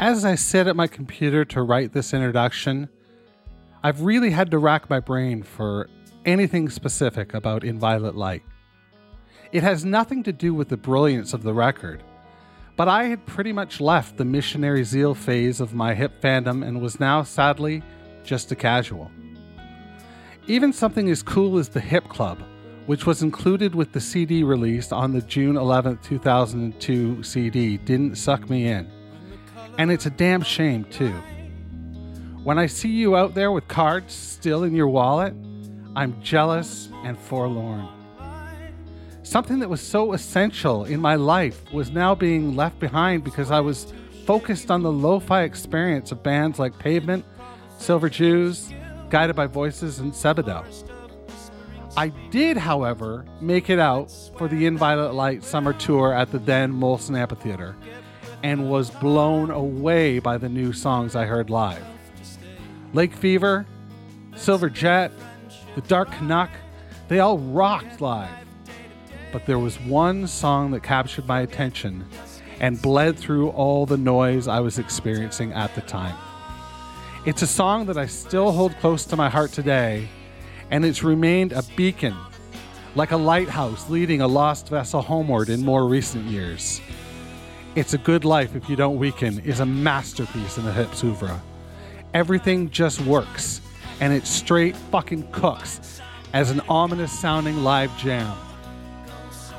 [0.00, 2.88] As I sit at my computer to write this introduction,
[3.82, 5.88] I've really had to rack my brain for
[6.24, 8.44] anything specific about In Violet Light.
[9.50, 12.04] It has nothing to do with the brilliance of the record,
[12.76, 16.80] but I had pretty much left the missionary zeal phase of my hip fandom and
[16.80, 17.82] was now, sadly,
[18.22, 19.10] just a casual.
[20.46, 22.40] Even something as cool as the Hip Club,
[22.86, 28.48] which was included with the CD released on the June 11, 2002 CD, didn't suck
[28.48, 28.88] me in.
[29.78, 31.14] And it's a damn shame, too.
[32.42, 35.34] When I see you out there with cards still in your wallet,
[35.94, 37.88] I'm jealous and forlorn.
[39.22, 43.60] Something that was so essential in my life was now being left behind because I
[43.60, 43.92] was
[44.26, 47.24] focused on the lo fi experience of bands like Pavement,
[47.78, 48.72] Silver Jews,
[49.10, 50.64] Guided by Voices, and Sebadoh.
[51.96, 56.38] I did, however, make it out for the In Violet Light summer tour at the
[56.38, 57.76] then Molson Amphitheater
[58.42, 61.82] and was blown away by the new songs I heard live.
[62.92, 63.66] Lake Fever,
[64.36, 65.12] Silver Jet,
[65.74, 66.50] The Dark Canuck,
[67.08, 68.30] they all rocked live.
[69.32, 72.06] But there was one song that captured my attention
[72.60, 76.16] and bled through all the noise I was experiencing at the time.
[77.26, 80.08] It's a song that I still hold close to my heart today,
[80.70, 82.16] and it's remained a beacon,
[82.94, 86.80] like a lighthouse leading a lost vessel homeward in more recent years.
[87.74, 91.40] It's a Good Life If You Don't Weaken is a masterpiece in the hips oeuvre.
[92.14, 93.60] Everything just works,
[94.00, 96.00] and it straight fucking cooks
[96.32, 98.36] as an ominous sounding live jam.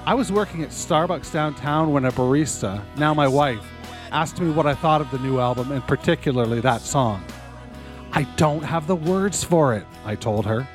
[0.06, 3.66] I was working at Starbucks downtown when a barista, now my wife,
[4.12, 7.23] asked me what I thought of the new album and particularly that song.
[8.12, 10.67] I don't have the words for it, I told her.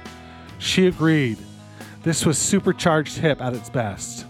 [0.58, 1.38] She agreed.
[2.04, 4.24] This was supercharged hip at its best.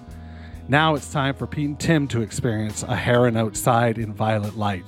[0.67, 4.85] Now it's time for Pete and Tim to experience a heron outside in violet light.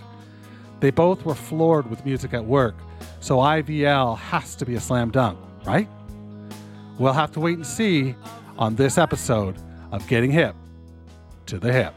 [0.80, 2.74] They both were floored with music at work,
[3.20, 5.86] so IVL has to be a slam dunk, right?
[6.98, 8.14] We'll have to wait and see
[8.56, 9.56] on this episode
[9.92, 10.56] of Getting Hip
[11.44, 11.94] to the Hip.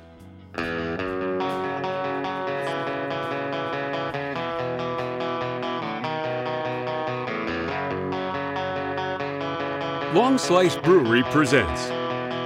[10.14, 11.88] Long Slice Brewery presents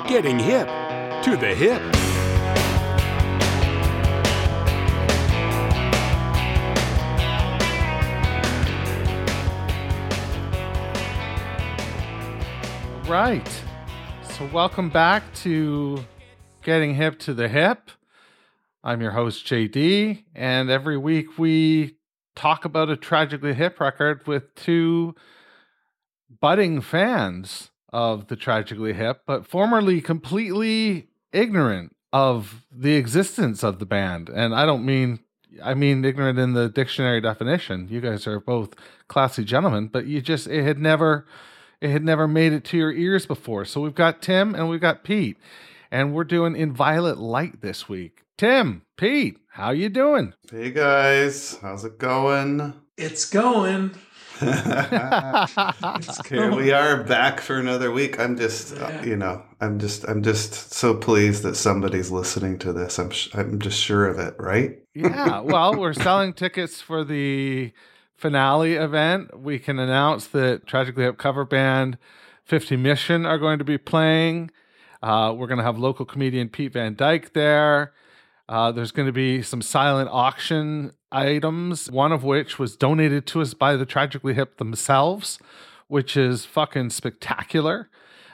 [0.08, 0.70] Getting Hip
[1.24, 1.82] to the Hip.
[13.08, 13.48] Right.
[14.34, 16.04] So, welcome back to
[16.62, 17.90] Getting Hip to the Hip.
[18.84, 21.96] I'm your host, JD, and every week we
[22.36, 25.16] talk about a tragically hip record with two
[26.42, 33.86] budding fans of the tragically hip, but formerly completely ignorant of the existence of the
[33.86, 34.30] band.
[34.30, 35.20] And I don't mean
[35.62, 37.88] I mean ignorant in the dictionary definition.
[37.90, 38.76] You guys are both
[39.08, 41.26] classy gentlemen, but you just it had never
[41.82, 43.66] it had never made it to your ears before.
[43.66, 45.38] So we've got Tim and we've got Pete.
[45.92, 48.24] And we're doing In Violet Light this week.
[48.36, 50.34] Tim, Pete, how you doing?
[50.50, 52.74] Hey guys, how's it going?
[52.98, 53.92] It's going.
[56.58, 58.20] We are back for another week.
[58.20, 62.74] I'm just, uh, you know, I'm just, I'm just so pleased that somebody's listening to
[62.74, 63.00] this.
[63.00, 64.80] I'm, sh- I'm just sure of it, right?
[64.94, 67.72] yeah, well, we're selling tickets for the
[68.16, 69.40] finale event.
[69.40, 71.98] We can announce that Tragically Hip cover band
[72.46, 74.52] 50 Mission are going to be playing.
[75.02, 77.94] Uh, we're going to have local comedian Pete Van Dyke there.
[78.48, 83.42] Uh, there's going to be some silent auction items, one of which was donated to
[83.42, 85.40] us by the Tragically Hip themselves,
[85.88, 87.90] which is fucking spectacular.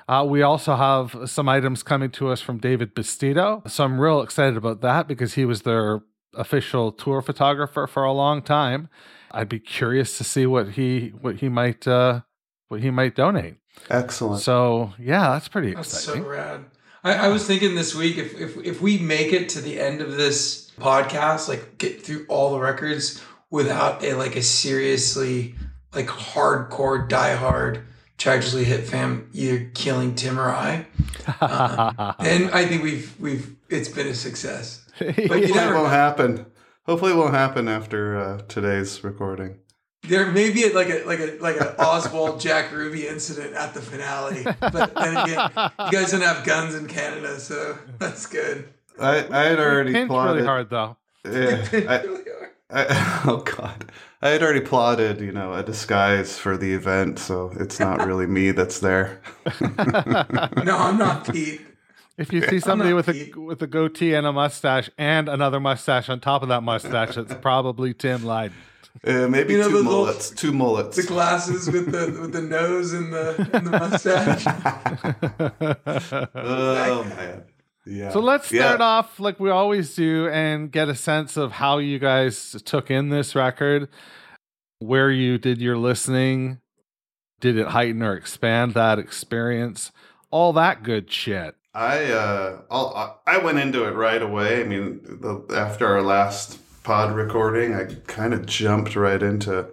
[0.07, 3.69] Uh, we also have some items coming to us from David Bastido.
[3.69, 6.01] So I'm real excited about that because he was their
[6.33, 8.89] official tour photographer for a long time.
[9.31, 12.21] I'd be curious to see what he what he might uh,
[12.69, 13.57] what he might donate.
[13.89, 14.41] Excellent.
[14.41, 16.23] So yeah, that's pretty That's exciting.
[16.23, 16.65] so rad.
[17.03, 20.01] I, I was thinking this week if, if if we make it to the end
[20.01, 25.55] of this podcast, like get through all the records without a like a seriously
[25.93, 27.83] like hardcore diehard
[28.17, 30.85] tragically hip fan either killing Tim or I,
[31.41, 34.85] uh, then I think we've we've it's been a success.
[34.99, 36.45] But you that never won't happen.
[36.83, 39.59] hopefully it won't happen after uh, today's recording.
[40.03, 43.81] There may be like a like a like an Oswald Jack Ruby incident at the
[43.81, 48.67] finale, but then again, you guys don't have guns in Canada, so that's good.
[48.99, 50.35] I, I had already Pinch plotted.
[50.35, 50.97] really hard though.
[51.25, 53.91] Yeah, I, I, oh god,
[54.21, 58.27] I had already plotted, you know, a disguise for the event, so it's not really
[58.27, 59.21] me that's there.
[60.65, 61.61] No, I'm not Pete.
[62.17, 65.59] If you see somebody not with a with a goatee and a mustache and another
[65.59, 68.51] mustache on top of that mustache, it's probably Tim Lyden.
[69.05, 70.29] Uh, maybe You know, two those little- mullets.
[70.31, 70.97] Two mullets.
[70.97, 74.45] The glasses with the with the nose and the and the mustache.
[76.35, 77.43] oh man.
[77.85, 78.11] Yeah.
[78.11, 78.61] So let's Yeah.
[78.67, 82.91] start off like we always do and get a sense of how you guys took
[82.91, 83.87] in this record,
[84.79, 86.59] where you did your listening.
[87.39, 89.91] Did it heighten or expand that experience?
[90.29, 91.55] All that good shit.
[91.73, 94.59] I uh, I'll, I went into it right away.
[94.61, 99.67] I mean, the, after our last pod recording, I kind of jumped right into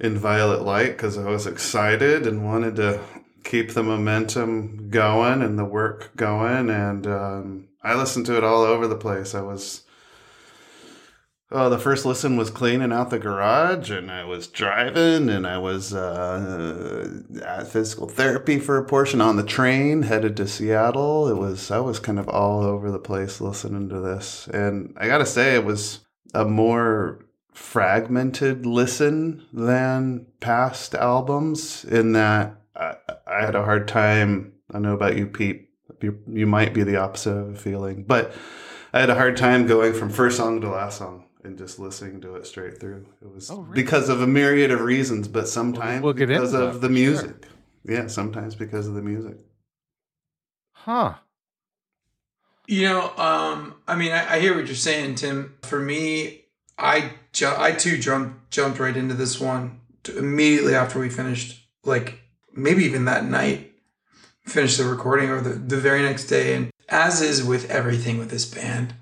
[0.00, 3.00] in Violet Light because I was excited and wanted to
[3.44, 6.70] keep the momentum going and the work going.
[6.70, 9.34] And um, I listened to it all over the place.
[9.34, 9.82] I was.
[11.54, 15.58] Oh, the first listen was cleaning out the garage, and I was driving, and I
[15.58, 21.28] was uh, at physical therapy for a portion on the train headed to Seattle.
[21.28, 25.06] It was I was kind of all over the place listening to this, and I
[25.08, 26.00] gotta say it was
[26.32, 27.22] a more
[27.52, 31.84] fragmented listen than past albums.
[31.84, 32.94] In that I,
[33.26, 34.52] I had a hard time.
[34.72, 35.68] I know about you, Pete.
[36.00, 38.34] You, you might be the opposite of a feeling, but
[38.92, 42.20] I had a hard time going from first song to last song and just listening
[42.22, 43.06] to it straight through.
[43.20, 43.74] It was Oh, really?
[43.82, 46.94] because of a myriad of reasons, but sometimes we'll get because of that the for
[46.94, 47.12] sure.
[47.12, 47.46] music.
[47.84, 49.36] Yeah, sometimes because of the music.
[50.72, 51.14] Huh.
[52.66, 55.54] You know, um, I mean, I, I hear what you're saying, Tim.
[55.62, 56.42] For me,
[56.78, 59.80] I ju- I too jumped jumped right into this one
[60.16, 62.21] immediately after we finished, like
[62.54, 63.72] maybe even that night,
[64.44, 66.54] finished the recording or the, the very next day.
[66.54, 68.94] And as is with everything with this band,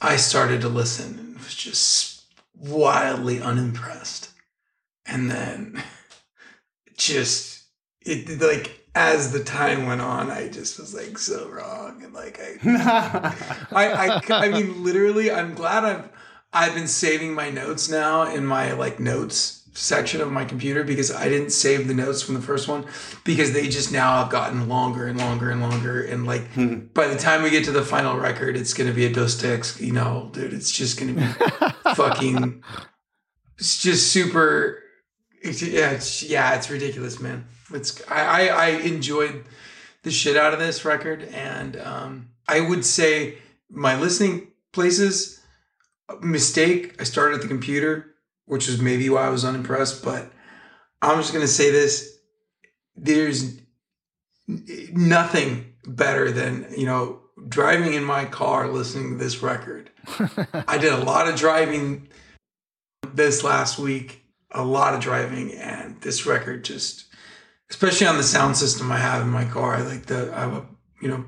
[0.00, 2.24] I started to listen and was just
[2.56, 4.30] wildly unimpressed.
[5.06, 5.82] And then
[6.96, 7.64] just
[8.02, 12.40] it like as the time went on, I just was like so wrong and like
[12.40, 12.58] I
[13.72, 16.08] I, I, I mean, literally, I'm glad I've
[16.52, 21.10] I've been saving my notes now in my like notes section of my computer because
[21.10, 22.86] I didn't save the notes from the first one
[23.24, 26.54] because they just now have gotten longer and longer and longer and like
[26.94, 30.28] by the time we get to the final record, it's gonna be a Dostoevsky novel,
[30.28, 30.52] dude.
[30.52, 31.26] It's just gonna be
[31.94, 32.62] fucking.
[33.58, 34.80] It's just super.
[35.42, 37.46] It's, yeah, it's, yeah, it's ridiculous, man.
[37.72, 39.44] It's I, I I enjoyed
[40.02, 43.38] the shit out of this record, and um, I would say
[43.70, 45.40] my listening places
[46.20, 47.00] mistake.
[47.00, 48.13] I started at the computer,
[48.46, 50.04] which is maybe why I was unimpressed.
[50.04, 50.32] But
[51.02, 52.18] I'm just gonna say this:
[52.96, 53.60] there's
[54.46, 59.90] nothing better than you know driving in my car listening to this record.
[60.68, 62.08] I did a lot of driving
[63.12, 67.06] this last week, a lot of driving, and this record just,
[67.70, 69.76] especially on the sound system I have in my car.
[69.76, 70.66] I like the I have a
[71.00, 71.24] you know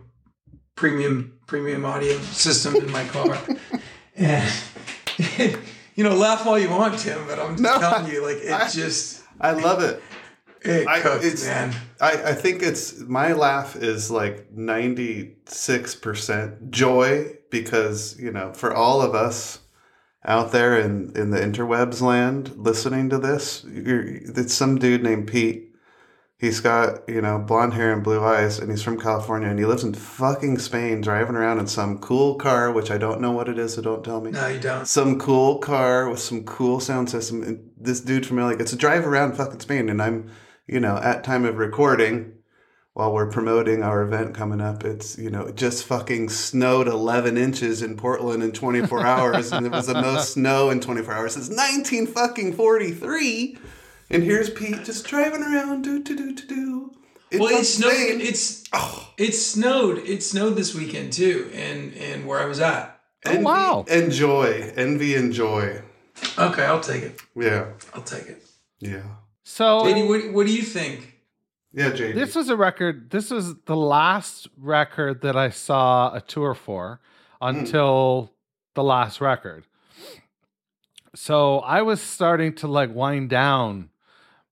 [0.75, 3.39] premium premium audio system in my car,
[4.17, 4.53] and
[5.96, 8.53] you know laugh all you want, Tim, but I'm just No, telling you, like it
[8.53, 10.00] I- just I love it.
[10.62, 11.74] it I- cooks, it's- man.
[12.00, 14.55] I, I think it's my laugh is like
[15.50, 19.60] 96% joy because, you know, for all of us
[20.24, 25.29] out there in, in the interwebs land listening to this, you're, it's some dude named
[25.29, 25.66] Pete.
[26.38, 29.64] He's got, you know, blonde hair and blue eyes, and he's from California, and he
[29.64, 33.48] lives in fucking Spain, driving around in some cool car, which I don't know what
[33.48, 34.86] it is, so don't tell me No, you don't.
[34.86, 37.43] some cool car with some cool sound system.
[37.43, 40.31] And this dude from LA gets to drive around fucking Spain, and I'm,
[40.66, 42.34] you know, at time of recording,
[42.93, 47.36] while we're promoting our event coming up, it's you know it just fucking snowed 11
[47.36, 51.32] inches in Portland in 24 hours, and it was the most snow in 24 hours
[51.34, 53.58] since 19 fucking 43.
[54.10, 56.93] And here's Pete just driving around, do do do do do.
[57.31, 57.93] in Well, fucking it snowed.
[57.93, 58.20] Spain.
[58.20, 59.13] It's Oh.
[59.17, 59.98] it snowed.
[59.98, 63.01] It snowed this weekend too, and and where I was at.
[63.27, 63.84] Oh, envy wow.
[63.89, 65.82] and joy, envy and joy.
[66.39, 67.20] Okay, I'll take it.
[67.34, 68.44] Yeah, I'll take it.
[68.79, 69.03] yeah,
[69.43, 71.15] So JD, what, what do you think?
[71.72, 71.91] yeah.
[71.91, 72.15] JD.
[72.15, 73.10] this was a record.
[73.10, 77.01] This was the last record that I saw a tour for
[77.41, 77.48] hmm.
[77.48, 78.32] until
[78.75, 79.65] the last record.
[81.15, 83.91] So I was starting to like wind down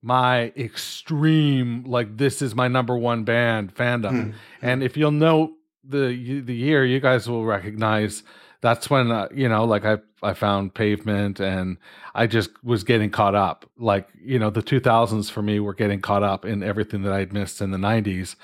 [0.04, 4.10] my extreme like this is my number one band fandom.
[4.10, 4.30] Hmm.
[4.60, 8.22] And if you'll note the the year, you guys will recognize
[8.64, 11.76] that's when uh, you know like i i found pavement and
[12.14, 16.00] i just was getting caught up like you know the 2000s for me were getting
[16.00, 18.36] caught up in everything that i'd missed in the 90s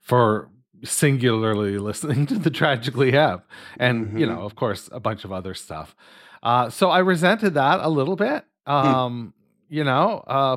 [0.00, 0.48] for
[0.84, 3.40] singularly listening to the tragically hip
[3.76, 4.18] and mm-hmm.
[4.18, 5.96] you know of course a bunch of other stuff
[6.44, 8.72] uh, so i resented that a little bit hmm.
[8.72, 9.34] um,
[9.68, 10.56] you know uh,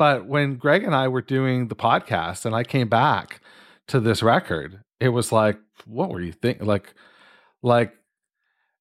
[0.00, 3.40] but when greg and i were doing the podcast and i came back
[3.86, 6.94] to this record it was like what were you thinking like
[7.62, 7.94] like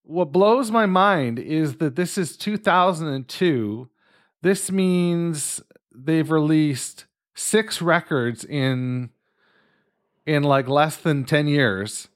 [0.10, 3.90] what blows my mind is that this is 2002.
[4.42, 5.62] This means
[5.94, 9.12] they've released six records in
[10.26, 12.08] in like less than 10 years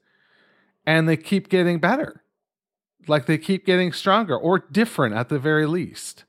[0.84, 2.24] and they keep getting better.
[3.06, 6.24] Like they keep getting stronger or different at the very least.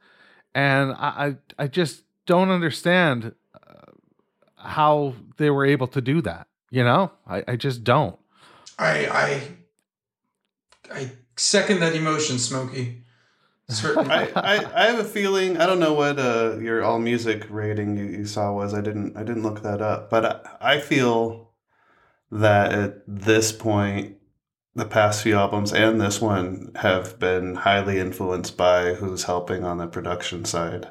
[0.53, 3.91] And I I, I just don't understand uh,
[4.55, 6.47] how they were able to do that.
[6.69, 8.17] You know, I, I just don't.
[8.77, 9.41] I I
[10.93, 13.03] I second that emotion, Smokey.
[13.67, 14.11] Certainly.
[14.11, 17.97] I, I, I, have a feeling I don't know what uh, your all music rating
[17.97, 18.75] you, you, saw was.
[18.75, 20.25] I didn't I didn't look that up, but
[20.61, 21.51] I, I feel
[22.31, 24.17] that at this point,
[24.75, 29.77] the past few albums and this one have been highly influenced by who's helping on
[29.79, 30.89] the production side.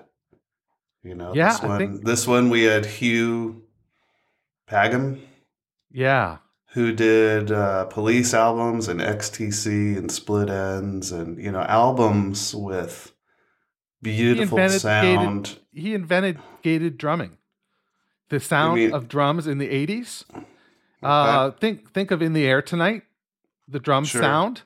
[1.05, 2.05] You know, yeah, this one, think...
[2.05, 3.63] this one we had Hugh
[4.69, 5.21] Padgham.
[5.91, 6.39] Yeah,
[6.75, 13.13] who did uh, police albums and XTC and Split Enz and you know albums with
[14.03, 15.45] beautiful he sound.
[15.45, 17.37] Gated, he invented gated drumming,
[18.31, 20.25] the sound mean, of drums in the eighties.
[21.03, 23.03] Uh, think think of in the air tonight,
[23.69, 24.23] the drum sure.
[24.23, 24.63] sound.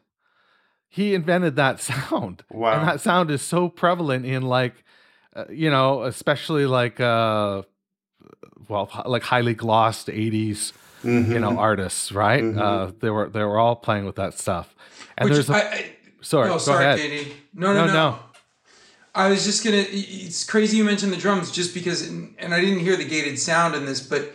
[0.88, 2.78] He invented that sound, wow.
[2.78, 4.84] and that sound is so prevalent in like,
[5.38, 7.62] uh, you know, especially like, uh,
[8.68, 11.32] well, like highly glossed '80s mm-hmm.
[11.32, 12.42] you know artists, right?
[12.42, 12.58] Mm-hmm.
[12.58, 14.74] Uh, they were they were all playing with that stuff.
[15.16, 15.90] And Which there's a, I, I,
[16.20, 17.32] sorry, no, sorry, Katie.
[17.54, 18.18] No, no, no, no,
[19.14, 19.84] I was just gonna.
[19.88, 23.74] It's crazy you mentioned the drums, just because, and I didn't hear the gated sound
[23.74, 24.32] in this, but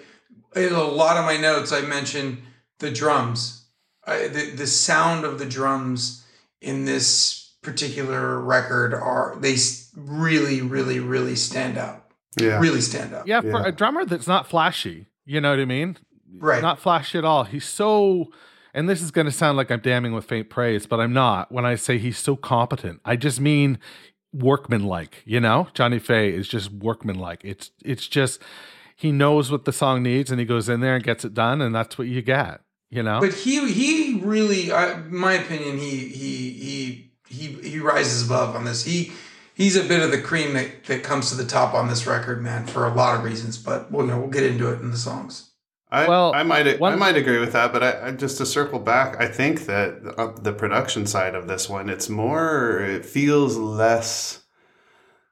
[0.55, 2.39] in a lot of my notes I mentioned
[2.79, 3.65] the drums,
[4.05, 6.25] I, the the sound of the drums
[6.61, 9.55] in this particular record are they
[9.95, 12.11] really, really, really stand out.
[12.39, 13.27] Yeah, really stand out.
[13.27, 13.67] Yeah, for yeah.
[13.67, 15.97] a drummer that's not flashy, you know what I mean?
[16.37, 16.61] right.
[16.61, 17.43] not flashy at all.
[17.43, 18.31] He's so,
[18.73, 21.51] and this is going to sound like I'm damning with faint praise, but I'm not
[21.51, 23.01] when I say he's so competent.
[23.05, 23.79] I just mean
[24.33, 25.21] workmanlike.
[25.25, 27.41] You know, Johnny Fay is just workmanlike.
[27.43, 28.41] It's it's just
[28.95, 31.61] he knows what the song needs, and he goes in there and gets it done,
[31.61, 32.61] and that's what you get.
[32.89, 38.25] You know, but he he really, I, my opinion, he he he he he rises
[38.25, 38.83] above on this.
[38.83, 39.11] He
[39.53, 42.41] he's a bit of the cream that, that comes to the top on this record,
[42.41, 43.57] man, for a lot of reasons.
[43.57, 45.51] But we'll, you know, we'll get into it in the songs.
[45.91, 48.47] I, well, I might one, I might agree with that, but I, I, just to
[48.47, 53.05] circle back, I think that uh, the production side of this one, it's more, it
[53.05, 54.43] feels less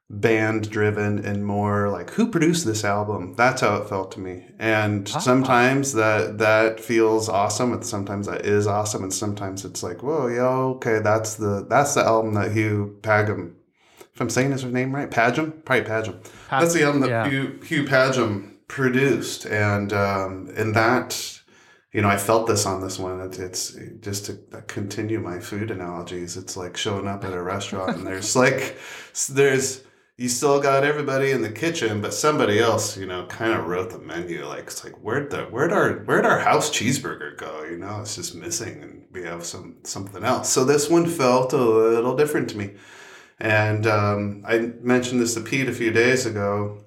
[0.08, 3.34] band driven and more like who produced this album.
[3.34, 4.46] That's how it felt to me.
[4.58, 5.18] And ah.
[5.18, 10.28] sometimes that that feels awesome, and sometimes that is awesome, and sometimes it's like, whoa,
[10.28, 13.54] yeah, okay, that's the that's the album that Hugh Padgham.
[14.14, 16.22] If I'm saying his name right, Padgham, probably Padgham.
[16.50, 17.28] That's the album that yeah.
[17.28, 17.86] Hugh, Hugh
[18.68, 21.40] produced, and um, and that
[21.92, 23.20] you know I felt this on this one.
[23.20, 24.34] It's, it's just to
[24.66, 26.36] continue my food analogies.
[26.36, 28.76] It's like showing up at a restaurant and there's like
[29.28, 29.82] there's
[30.18, 33.90] you still got everybody in the kitchen, but somebody else, you know, kind of wrote
[33.90, 34.46] the menu.
[34.46, 37.64] Like it's like where'd the where'd our where'd our house cheeseburger go?
[37.64, 40.48] You know, it's just missing, and we have some something else.
[40.48, 42.74] So this one felt a little different to me,
[43.42, 46.78] and um, I mentioned this to Pete a few days ago,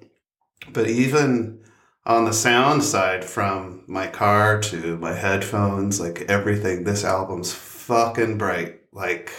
[0.72, 1.60] but even
[2.06, 8.38] on the sound side from my car to my headphones like everything this album's fucking
[8.38, 9.32] bright like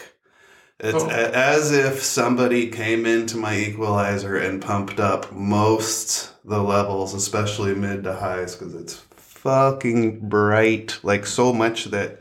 [0.80, 1.10] it's oh.
[1.10, 7.74] a- as if somebody came into my equalizer and pumped up most the levels especially
[7.74, 12.20] mid to highs because it's fucking bright like so much that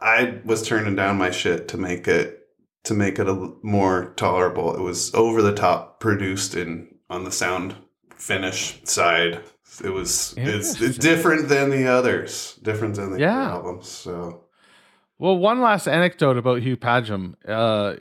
[0.00, 2.37] i was turning down my shit to make it
[2.88, 7.32] to make it a more tolerable it was over the top produced in on the
[7.32, 7.74] sound
[8.16, 9.40] finish side
[9.84, 13.50] it was it's, it's different than the others, different than the yeah.
[13.50, 13.88] albums.
[13.88, 14.44] So,
[15.18, 17.96] well, one last anecdote about Hugh Padgham uh,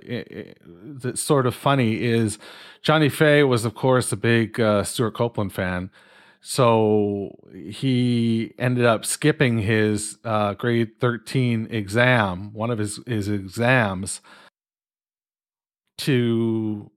[1.02, 2.38] that's sort of funny is
[2.82, 5.90] Johnny Fay was, of course, a big uh, Stewart Copeland fan.
[6.42, 14.22] So he ended up skipping his uh, grade 13 exam, one of his, his exams,
[16.00, 16.90] to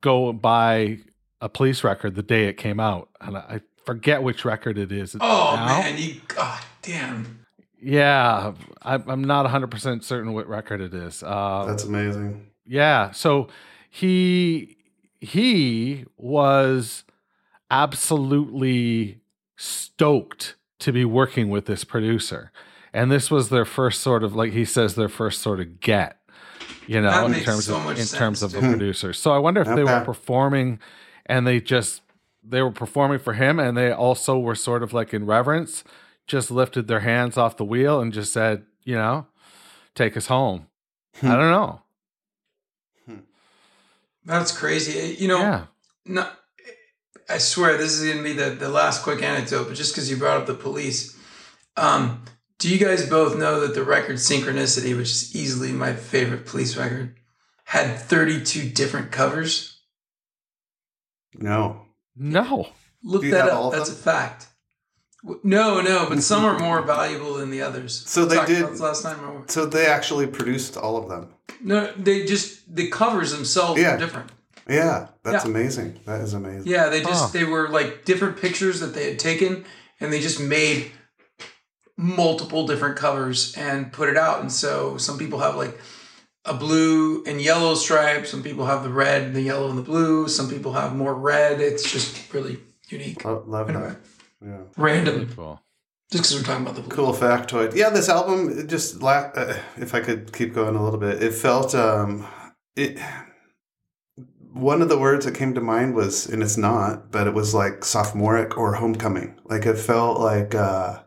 [0.00, 0.98] go buy
[1.40, 5.16] a police record the day it came out, and I forget which record it is.
[5.20, 5.66] Oh now.
[5.66, 7.40] man, you god damn.
[7.84, 11.20] Yeah, I, I'm not 100% certain what record it is.
[11.24, 12.46] Uh, That's amazing.
[12.64, 13.48] yeah, so
[13.90, 14.76] he
[15.20, 17.04] he was
[17.70, 19.20] absolutely
[19.56, 22.52] stoked to be working with this producer.
[22.92, 26.18] And this was their first sort of like he says their first sort of get,
[26.86, 28.70] you know, That in terms so of much in terms of a dude.
[28.70, 29.12] producer.
[29.12, 30.78] So I wonder if they were performing
[31.26, 32.02] and they just
[32.44, 35.84] they were performing for him and they also were sort of like in reverence,
[36.26, 39.26] just lifted their hands off the wheel and just said, you know,
[39.94, 40.66] take us home.
[41.22, 41.82] I don't know.
[44.24, 45.16] That's crazy.
[45.18, 45.64] You know, Yeah.
[46.06, 46.28] no,
[47.28, 50.16] I swear this is gonna be the, the last quick anecdote, but just because you
[50.16, 51.16] brought up the police,
[51.76, 52.22] um,
[52.62, 56.76] do you guys both know that the record Synchronicity, which is easily my favorite police
[56.76, 57.16] record,
[57.64, 59.80] had 32 different covers?
[61.34, 61.86] No.
[62.16, 62.68] No.
[63.02, 63.64] Look Do that up.
[63.64, 64.46] of That's a fact.
[65.42, 68.04] No, no, but some are more valuable than the others.
[68.08, 69.18] So they did- last time.
[69.28, 71.34] or- So they actually produced all of them.
[71.60, 73.92] No, they just the covers themselves Yeah.
[73.94, 74.30] were different.
[74.68, 75.50] Yeah, that's Yeah.
[75.50, 75.98] amazing.
[76.06, 76.66] That is amazing.
[76.70, 77.30] Yeah, they just Huh.
[77.32, 79.64] they were like different pictures that they had taken,
[79.98, 80.92] and they just made
[82.02, 84.40] multiple different covers and put it out.
[84.40, 85.78] And so some people have like
[86.44, 88.26] a blue and yellow stripe.
[88.26, 90.26] Some people have the red, and the yellow, and the blue.
[90.28, 91.60] Some people have more red.
[91.60, 93.24] It's just really unique.
[93.24, 93.98] Lo- Love Anyway, that.
[94.44, 94.58] Yeah.
[94.76, 95.60] random, Cool.
[96.10, 96.96] just because we're talking about the blue.
[96.96, 97.76] Cool factoid.
[97.76, 101.22] Yeah, this album it just la- uh, if I could keep going a little bit,
[101.22, 102.26] it felt um
[102.74, 102.98] it
[104.52, 107.54] one of the words that came to mind was and it's not, but it was
[107.54, 109.38] like sophomoric or homecoming.
[109.44, 110.98] Like it felt like uh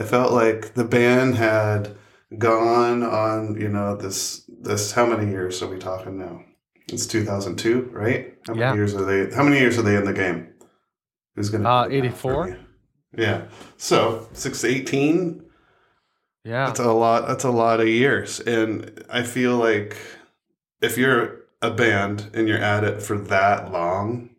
[0.00, 1.96] it felt like the band had
[2.38, 6.42] gone on, you know, this this how many years are we talking now?
[6.92, 8.34] It's 2002, right?
[8.46, 8.74] How many Yeah.
[8.74, 10.48] years are they how many years are they in the game?
[11.36, 12.58] Who's going to Uh, 84?
[13.16, 13.42] Yeah.
[13.76, 15.44] So, 6 18.
[16.44, 16.66] Yeah.
[16.66, 17.28] that's a lot.
[17.28, 19.96] That's a lot of years, and I feel like
[20.80, 24.30] if you're a band and you're at it for that long,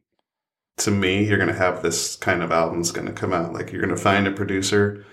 [0.77, 3.53] to me, you're gonna have this kind of album's gonna come out.
[3.53, 5.05] Like you're gonna find a producer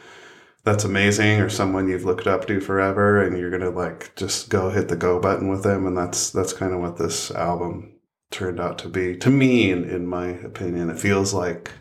[0.69, 4.71] that's amazing, or someone you've looked up to forever, and you're gonna like just go
[4.71, 7.95] hit the go button with them, and that's that's kind of what this album
[8.31, 9.17] turned out to be.
[9.17, 11.73] To me, in in my opinion, it feels like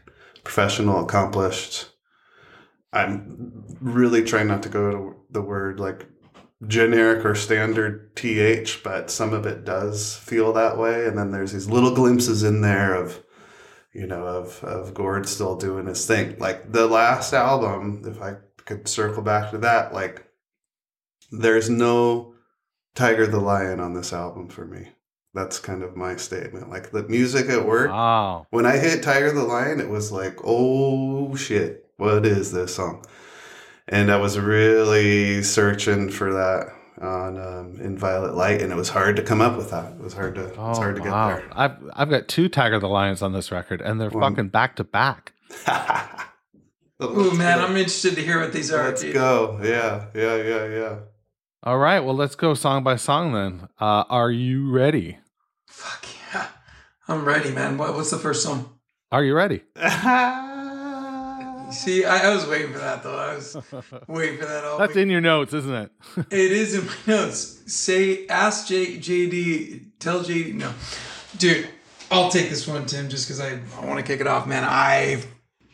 [0.44, 1.90] professional, accomplished.
[2.94, 6.08] I'm really trying not to go to the word like
[6.66, 11.06] generic or standard th, but some of it does feel that way.
[11.06, 13.22] And then there's these little glimpses in there of,
[13.94, 16.38] you know, of of Gord still doing his thing.
[16.40, 20.28] Like the last album, if I could circle back to that, like
[21.32, 22.34] there's no
[22.96, 24.90] Tiger the Lion on this album for me.
[25.34, 26.70] That's kind of my statement.
[26.70, 28.48] Like the music at work, Wow.
[28.50, 33.06] when I hit Tiger the Lion, it was like, oh shit, what is this song?
[33.88, 36.68] And I was really searching for that
[37.00, 39.94] on um, in Violet Light, and it was hard to come up with that.
[39.94, 41.28] It was hard to Oh, hard to get wow.
[41.30, 41.48] there.
[41.54, 44.34] I've I've got two Tiger the Lions on this record, and they're One.
[44.34, 45.34] fucking back to back.
[47.02, 48.86] Ooh, man, I'm interested to hear what these are.
[48.86, 49.14] Let's dude.
[49.14, 49.60] go.
[49.64, 50.96] Yeah, yeah, yeah, yeah.
[51.64, 53.68] All right, well, let's go song by song then.
[53.80, 55.20] Uh, are you ready?
[55.68, 56.48] Fuck yeah,
[57.08, 57.78] I'm ready, man.
[57.78, 58.80] What, what's the first song?
[59.12, 59.62] Are you ready?
[61.72, 63.16] See, I, I was waiting for that though.
[63.16, 63.58] I was
[64.08, 64.78] waiting for that all.
[64.80, 65.92] That's in your notes, isn't it?
[66.32, 67.62] It is in my notes.
[67.72, 70.54] Say, ask J, JD, tell JD.
[70.56, 70.74] No,
[71.38, 71.68] dude,
[72.10, 74.64] I'll take this one, Tim, just because I, I want to kick it off, man.
[74.64, 75.24] I,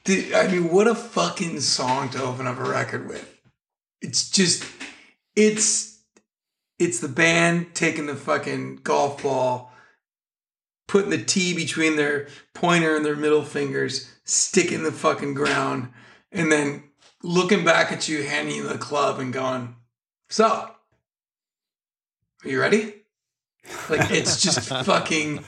[0.04, 3.42] dude, I mean, what a fucking song to open up a record with.
[4.02, 4.66] It's just,
[5.36, 6.02] it's,
[6.80, 9.72] it's the band taking the fucking golf ball,
[10.88, 15.90] putting the T between their pointer and their middle fingers, sticking the fucking ground,
[16.32, 16.84] and then
[17.22, 19.76] looking back at you, handing you the club, and going,
[20.30, 20.76] "So, are
[22.44, 22.96] you ready?"
[23.90, 25.44] Like it's just fucking.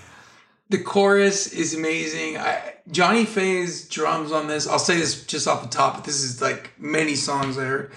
[0.69, 2.37] The chorus is amazing.
[2.37, 4.67] I, Johnny Fay's drums on this.
[4.67, 7.91] I'll say this just off the top, but this is like many songs I heard.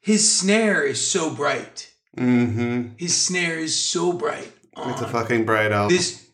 [0.00, 1.90] His snare is so bright.
[2.16, 2.94] Mm-hmm.
[2.96, 4.52] His snare is so bright.
[4.76, 5.96] It's a fucking bright album.
[5.96, 6.30] this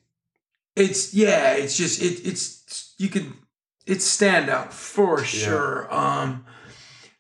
[0.77, 3.33] it's yeah it's just it it's you could
[3.87, 6.45] it's standout for sure um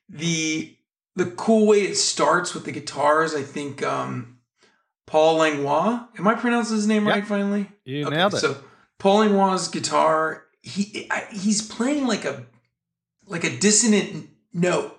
[0.09, 0.77] the
[1.17, 4.36] the cool way it starts with the guitars i think um
[5.07, 7.15] paul langlois am i pronouncing his name Yep.
[7.15, 8.39] right finally You Okay, nailed it.
[8.39, 8.57] so
[8.99, 12.45] paul langlois guitar he I, he's playing like a
[13.27, 14.97] like a dissonant note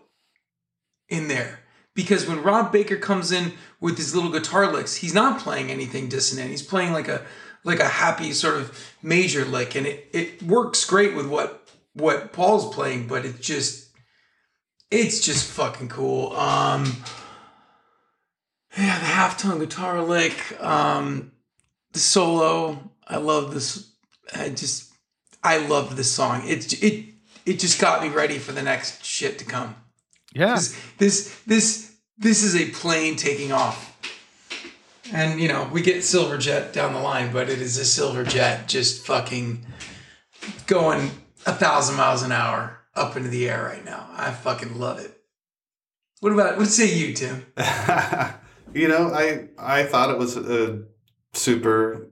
[1.10, 1.60] in there
[1.94, 6.10] because when Rob Baker comes in with his little guitar licks, he's not playing anything
[6.10, 6.52] dissonant.
[6.52, 7.26] He's playing like a
[7.64, 12.34] like a happy sort of major lick, and it it works great with what what
[12.34, 13.08] Paul's playing.
[13.08, 13.90] But it just
[14.92, 16.34] it's just fucking cool.
[16.34, 16.98] Um,
[18.78, 21.32] yeah, the half tone guitar lick, um,
[21.94, 22.92] the solo.
[23.08, 23.92] I love this.
[24.36, 24.92] I just,
[25.44, 26.48] I love this song.
[26.48, 27.06] It it
[27.46, 29.76] it just got me ready for the next shit to come.
[30.34, 30.56] Yeah.
[30.56, 33.86] This this this this is a plane taking off.
[35.12, 38.24] And you know, we get silver jet down the line, but it is a silver
[38.24, 39.66] jet just fucking
[40.68, 41.12] going
[41.46, 44.10] a thousand miles an hour up into the air right now.
[44.12, 45.18] I fucking love it.
[46.20, 47.46] What about what say you, Tim?
[48.74, 50.84] you know, I I thought it was a
[51.34, 52.12] super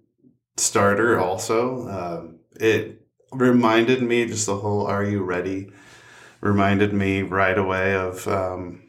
[0.57, 1.19] starter.
[1.19, 5.71] Also, um, it reminded me just the whole "Are you ready?"
[6.41, 8.83] reminded me right away of um,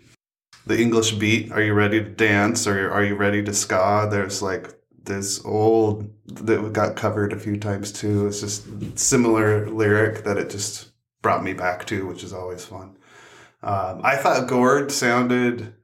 [0.67, 1.51] the English beat.
[1.53, 2.67] Are you ready to dance?
[2.67, 4.09] Or are you ready to ska?
[4.11, 8.27] There's like this old that got covered a few times too.
[8.27, 8.67] It's just
[8.99, 10.91] similar lyric that it just
[11.23, 12.97] brought me back to, which is always fun.
[13.63, 15.75] Um, I thought Gord sounded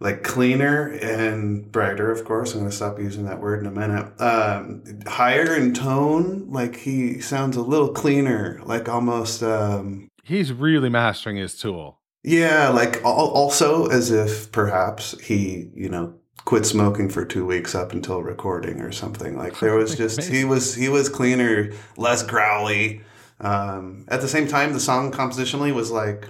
[0.00, 2.54] like cleaner and brighter, of course.
[2.54, 4.20] I'm going to stop using that word in a minute.
[4.20, 9.42] Um, higher in tone, like he sounds a little cleaner, like almost.
[9.42, 12.00] Um, He's really mastering his tool.
[12.22, 17.74] Yeah, like al- also as if perhaps he, you know, quit smoking for two weeks
[17.74, 19.36] up until recording or something.
[19.36, 23.02] Like there was just he was he was cleaner, less growly.
[23.40, 26.28] Um, at the same time, the song compositionally was like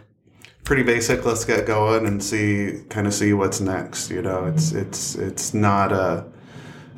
[0.64, 1.24] pretty basic.
[1.24, 4.10] Let's get going and see, kind of see what's next.
[4.10, 4.80] You know, it's mm-hmm.
[4.80, 6.24] it's it's not a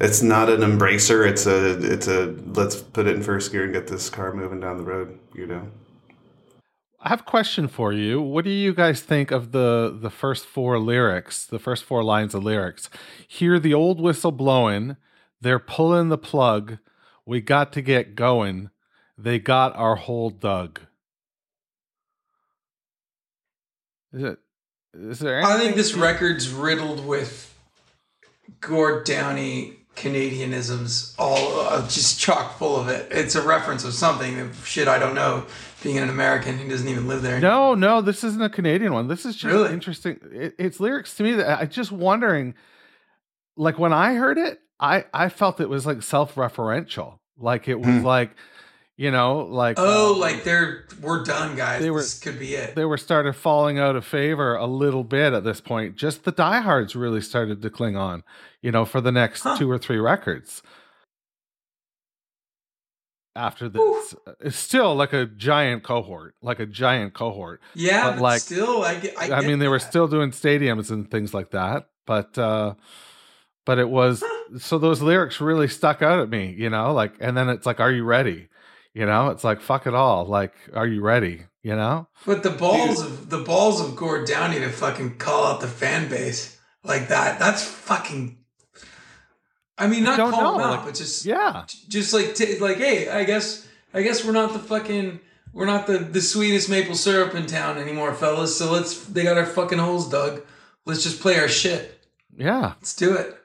[0.01, 1.27] it's not an embracer.
[1.27, 4.61] It's a it's a let's put it in first gear and get this car moving
[4.61, 5.18] down the road.
[5.35, 5.68] You know.
[7.05, 8.20] I have a question for you.
[8.20, 12.35] What do you guys think of the the first four lyrics, the first four lines
[12.35, 12.88] of lyrics?
[13.27, 14.96] Hear the old whistle blowing,
[15.40, 16.79] they're pulling the plug.
[17.27, 18.70] We got to get going.
[19.18, 20.81] They got our hole dug.
[24.12, 24.38] Is it
[24.94, 25.57] is there Anything?
[25.57, 27.48] I think this record's riddled with
[28.61, 33.09] Gord Downie Canadianisms, all uh, just chock full of it.
[33.11, 35.44] It's a reference of something, of shit I don't know,
[35.83, 37.40] being an American who doesn't even live there.
[37.40, 39.09] No, no, this isn't a Canadian one.
[39.09, 39.72] This is just Really?
[39.72, 40.18] interesting.
[40.33, 42.55] It, it's lyrics to me that I just wondering.
[43.57, 47.18] Like when I heard it, I I felt it was like self-referential.
[47.38, 48.05] Like it was Hmm.
[48.05, 48.31] like,
[48.96, 51.81] you know, like Oh, um, like they're we're done, guys.
[51.83, 52.74] They were- this could be it.
[52.76, 55.96] they were started falling out of favor a little bit at this point.
[55.96, 58.22] Just the diehards really started to cling on,
[58.61, 59.57] you know, for the next Huh.
[59.59, 60.62] two or three records.
[63.35, 67.62] After this, it's still like a giant cohort, like a giant cohort.
[67.74, 69.18] Yeah, but but like- still, I get.
[69.18, 72.74] I, I, get mean, they were still doing stadiums and things like that, but uh,
[73.64, 74.22] but it was
[74.59, 76.92] so those lyrics really stuck out at me, you know.
[76.92, 78.48] Like, and then it's like, "Are you ready?"
[78.94, 82.09] You know, it's like, "Fuck it all." Like, "Are you ready?" You know.
[82.26, 86.09] But the balls of the balls of Gord Downie to fucking call out the fan
[86.09, 87.38] base like that.
[87.38, 88.38] That's fucking.
[89.78, 92.76] I mean, not don't call them out, like, but just Yeah, just like t- like
[92.76, 95.20] hey, I guess I guess we're not the fucking
[95.52, 98.57] we're not the the sweetest maple syrup in town anymore, fellas.
[98.57, 100.42] So let's they got our fucking holes dug.
[100.85, 101.98] Let's just play our shit.
[102.37, 102.74] yeah.
[102.78, 103.37] Let's do it.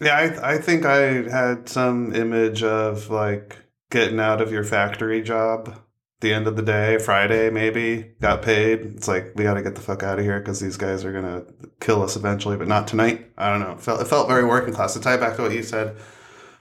[0.00, 3.56] Yeah, I I think I had some image of like
[3.90, 5.76] getting out of your factory job.
[6.20, 8.80] The end of the day, Friday maybe, got paid.
[8.80, 11.12] It's like we got to get the fuck out of here because these guys are
[11.12, 11.44] gonna
[11.80, 13.30] kill us eventually, but not tonight.
[13.38, 13.72] I don't know.
[13.72, 14.92] It felt it felt very working class.
[14.94, 15.96] To tie back to what you said,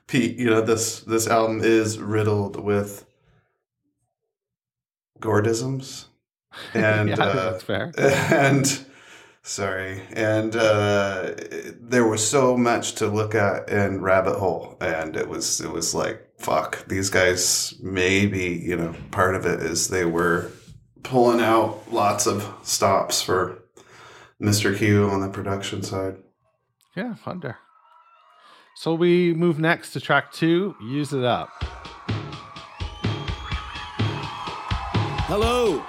[0.08, 3.06] Pete, you know this this album is riddled with
[5.20, 6.06] Gordisms,
[6.74, 7.92] and yeah, uh, that's fair.
[7.98, 8.86] and
[9.42, 11.32] sorry and uh
[11.80, 15.96] there was so much to look at in rabbit hole and it was it was
[15.96, 20.50] like fuck these guys maybe you know part of it is they were
[21.04, 23.62] pulling out lots of stops for
[24.42, 26.16] mr Hugh on the production side
[26.96, 27.58] Yeah, wonder.
[28.76, 30.74] So we move next to track two.
[30.82, 31.50] Use it up.
[35.28, 35.84] Hello.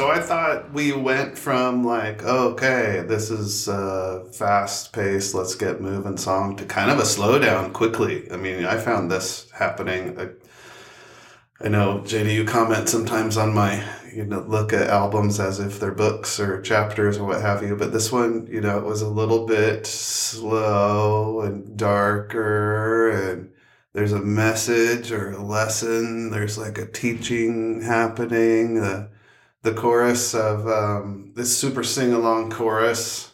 [0.00, 5.82] So I thought we went from like, okay, this is a fast paced, let's get
[5.82, 8.26] moving song to kind of a slowdown quickly.
[8.32, 10.18] I mean, I found this happening.
[10.18, 10.28] I,
[11.62, 15.78] I know, JD, you comment sometimes on my, you know, look at albums as if
[15.78, 19.02] they're books or chapters or what have you, but this one, you know, it was
[19.02, 23.50] a little bit slow and darker and
[23.92, 26.30] there's a message or a lesson.
[26.30, 28.76] There's like a teaching happening.
[28.76, 29.10] The
[29.62, 33.32] the chorus of um, this super sing along chorus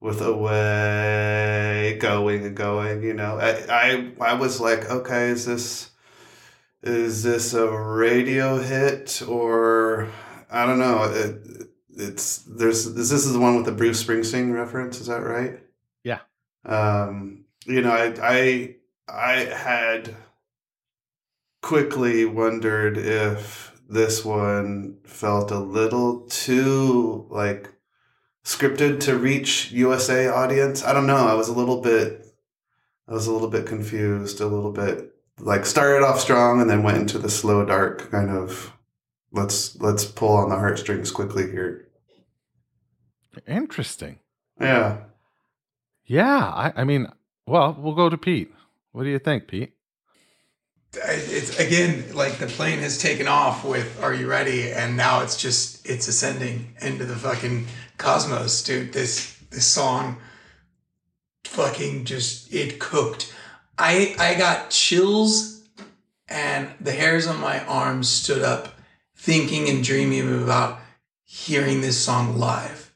[0.00, 3.02] with away going and going.
[3.02, 5.90] You know, I, I I was like, okay, is this
[6.82, 10.08] is this a radio hit or
[10.50, 11.04] I don't know.
[11.04, 15.00] It, it's there's this is the one with the Bruce Springsteen reference.
[15.00, 15.60] Is that right?
[16.02, 16.20] Yeah.
[16.64, 18.76] Um, you know, I I
[19.08, 20.14] I had
[21.62, 27.68] quickly wondered if this one felt a little too like
[28.44, 30.84] scripted to reach USA audience.
[30.84, 31.26] I don't know.
[31.26, 32.24] I was a little bit
[33.08, 36.84] I was a little bit confused, a little bit like started off strong and then
[36.84, 38.72] went into the slow dark kind of
[39.32, 41.88] let's let's pull on the heartstrings quickly here.
[43.46, 44.20] Interesting.
[44.60, 44.98] Yeah.
[46.04, 47.06] Yeah, I, I mean,
[47.46, 48.52] well, we'll go to Pete.
[48.92, 49.74] What do you think, Pete?
[50.92, 55.36] It's again like the plane has taken off with "Are you ready?" and now it's
[55.36, 58.92] just it's ascending into the fucking cosmos, dude.
[58.92, 60.16] This this song,
[61.44, 63.32] fucking just it cooked.
[63.78, 65.62] I I got chills,
[66.28, 68.74] and the hairs on my arms stood up,
[69.14, 70.80] thinking and dreaming about
[71.24, 72.92] hearing this song live.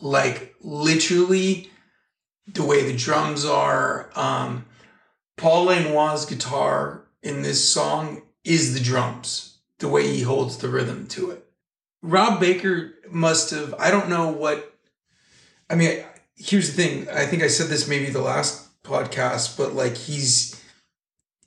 [0.00, 1.70] Like literally,
[2.48, 4.10] the way the drums are.
[4.16, 4.64] Um,
[5.36, 11.06] Paul Langlois' guitar in this song is the drums, the way he holds the rhythm
[11.08, 11.44] to it.
[12.02, 14.74] Rob Baker must have, I don't know what,
[15.70, 16.04] I mean,
[16.36, 17.08] here's the thing.
[17.08, 20.60] I think I said this maybe the last podcast, but like he's,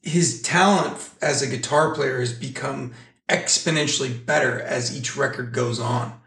[0.01, 2.93] his talent as a guitar player has become
[3.27, 6.19] exponentially better as each record goes on.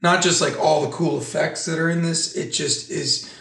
[0.00, 3.32] Not just like all the cool effects that are in this, it just is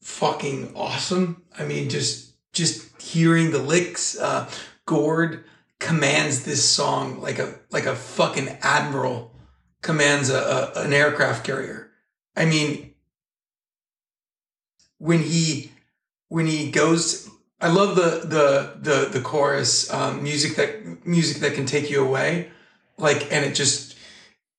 [0.00, 1.42] fucking awesome.
[1.58, 2.25] I mean, just
[2.56, 4.50] just hearing the licks, uh,
[4.86, 5.44] Gord
[5.78, 9.34] commands this song like a like a fucking admiral
[9.82, 11.90] commands a, a an aircraft carrier.
[12.34, 12.94] I mean,
[14.98, 15.72] when he
[16.28, 17.28] when he goes,
[17.60, 22.04] I love the the the the chorus um, music that music that can take you
[22.04, 22.50] away,
[22.96, 23.96] like, and it just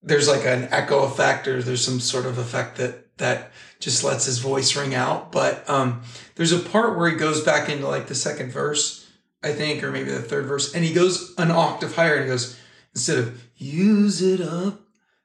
[0.03, 4.25] there's like an echo effect or there's some sort of effect that that just lets
[4.25, 5.31] his voice ring out.
[5.31, 6.03] But um,
[6.38, 9.10] there's a part where he goes back into like the second verse,
[9.43, 12.30] I think, or maybe the third verse, and he goes an octave higher and he
[12.30, 12.58] goes
[12.93, 14.80] instead of use it up,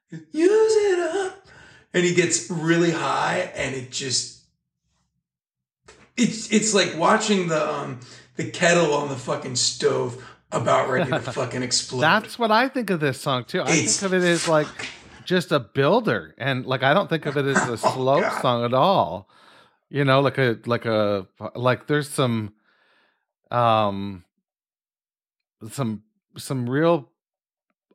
[0.09, 0.21] use
[0.75, 1.45] it up,
[1.93, 4.41] and he gets really high and it just
[6.17, 7.99] it's it's like watching the um
[8.35, 12.01] the kettle on the fucking stove about ready to fucking explode.
[12.01, 13.61] That's what I think of this song too.
[13.61, 14.67] I It's- think of it as like
[15.25, 18.65] just a builder, and like I don't think of it as a slow Oh, song
[18.65, 19.29] at all.
[19.93, 22.55] You know, like a like a like there's some
[23.51, 24.25] um
[25.69, 26.01] some
[26.35, 27.11] some real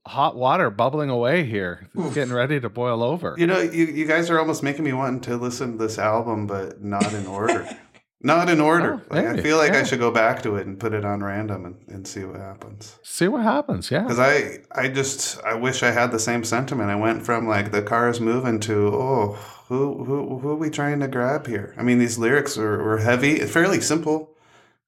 [0.06, 2.14] hot water bubbling away here, Oof.
[2.14, 3.34] getting ready to boil over.
[3.36, 6.46] You know, you, you guys are almost making me want to listen to this album,
[6.46, 7.68] but not in order.
[8.22, 9.04] not in order.
[9.10, 11.24] Oh, like, I feel like I should go back to it and put it on
[11.24, 12.96] random and, and see what happens.
[13.02, 13.90] See what happens.
[13.90, 14.02] Yeah.
[14.02, 16.90] Because I, I just, I wish I had the same sentiment.
[16.90, 20.70] I went from like the car is moving to, oh, who, who, who are we
[20.70, 21.74] trying to grab here?
[21.76, 24.34] I mean, these lyrics are, were heavy, fairly simple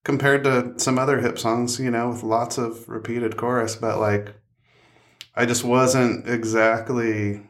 [0.05, 4.35] compared to some other hip songs, you know, with lots of repeated chorus, but like,
[5.35, 7.43] I just wasn't exactly,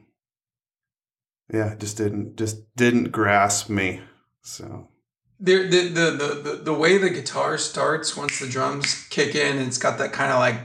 [1.52, 4.00] yeah, just didn't, just didn't grasp me.
[4.42, 4.88] So,
[5.38, 6.10] the, the the
[6.42, 10.30] the the way the guitar starts once the drums kick in it's got that kind
[10.30, 10.56] of like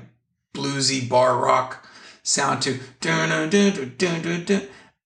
[0.54, 1.88] bluesy bar rock
[2.24, 2.80] sound to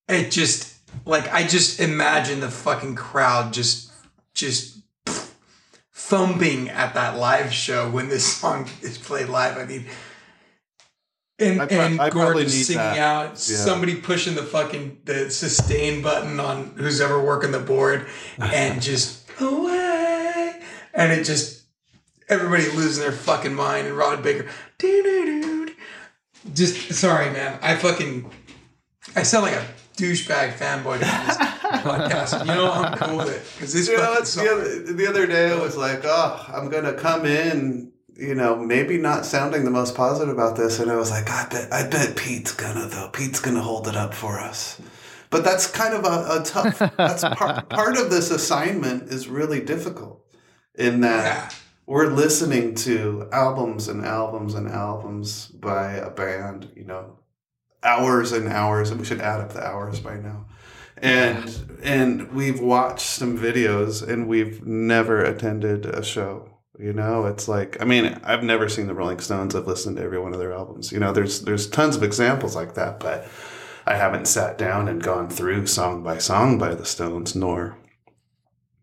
[0.08, 3.92] it just like i just imagine the fucking crowd just
[4.34, 4.80] just
[5.94, 9.86] thumping at that live show when this song is played live i mean
[11.42, 12.98] and, I pro- and I Gordon singing that.
[12.98, 13.36] out, Yeah.
[13.56, 19.24] somebody pushing the fucking the sustain button on who's ever working the board, and just
[19.40, 20.60] away,
[20.94, 21.64] and it just
[22.28, 24.48] everybody losing their fucking mind, and Rob Baker,
[26.54, 28.30] just sorry, man, I fucking
[29.16, 29.66] I sound like a
[30.00, 31.38] douchebag fanboy to this
[31.84, 32.40] podcast.
[32.42, 35.28] You know I'm cool with it because this you know, it's the other, the other
[35.28, 39.72] day I was like, oh, I'm gonna come in, you know, maybe not sounding the
[39.72, 43.10] most positive about this, and I was like, I bet, I bet Pete's gonna though.
[43.10, 44.82] Pete's gonna hold it up for us.
[45.30, 46.80] But that's kind of a, a tough.
[46.98, 50.26] That's part part of this assignment is really difficult
[50.76, 51.58] in that yeah.
[51.86, 57.19] we're listening to albums and albums and albums by a band, you know,
[57.84, 60.46] hours and hours, and we should add up the hours by now.
[60.98, 66.50] And and we've watched some videos and we've never attended a show.
[66.78, 69.56] You know, it's like I mean, I've never seen the Rolling Stones.
[69.56, 70.92] I've listened to every one of their albums.
[70.92, 73.28] You know, there's there's tons of examples like that, but
[73.86, 77.78] I haven't sat down and gone through song by song by the Stones, nor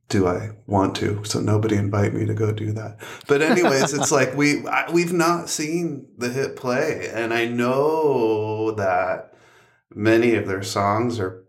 [0.09, 1.23] do I want to.
[1.25, 2.99] So nobody invite me to go do that.
[3.27, 8.71] But anyways, it's like we I, we've not seen the hip play, and I know
[8.73, 9.35] that
[9.95, 11.45] many of their songs are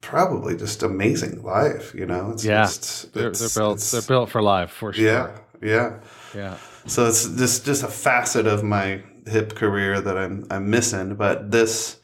[0.00, 1.94] probably just amazing live.
[1.96, 2.64] You know, it's Yeah.
[2.64, 3.76] just, They're, it's- they're built.
[3.76, 5.04] it's- They're built for life for sure.
[5.04, 6.00] Yeah, yeah.
[6.34, 6.56] Yeah.
[6.86, 11.14] So it's just just a facet of my hip career that I'm I'm missing.
[11.14, 11.98] But this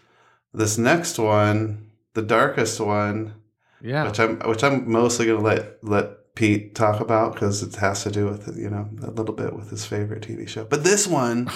[0.55, 3.35] this next one, the darkest one,
[3.81, 4.07] Yeah.
[4.09, 8.11] which I'm which I'm mostly gonna let let Pete talk about because it has to
[8.11, 10.65] do with you know a little bit with his favorite TV show.
[10.65, 11.51] But this one,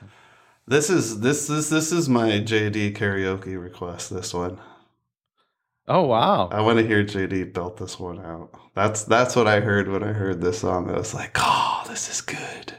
[0.66, 4.10] this is this this this is my JD karaoke request.
[4.12, 4.58] This one,
[5.88, 6.48] oh wow.
[6.48, 8.50] I want to hear JD belt this one out.
[8.74, 10.90] That's that's what I heard when I heard this song.
[10.90, 12.74] I was like, oh, this is good.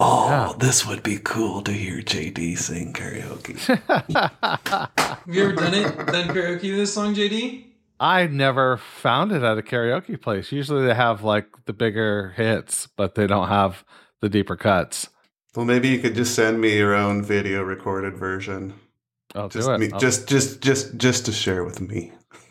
[0.00, 0.52] Oh, Yeah.
[0.58, 3.56] this would be cool to hear JD sing karaoke.
[4.96, 5.96] Have you ever done it?
[6.06, 7.66] Done karaoke to this song, JD?
[8.02, 10.50] I never found it at a karaoke place.
[10.50, 13.84] Usually they have like the bigger hits, but they don't have
[14.20, 15.08] the deeper cuts.
[15.54, 18.74] well, maybe you could just send me your own video recorded version.
[19.36, 19.78] I'll Just do it.
[19.78, 22.10] me, just just just just to share with me.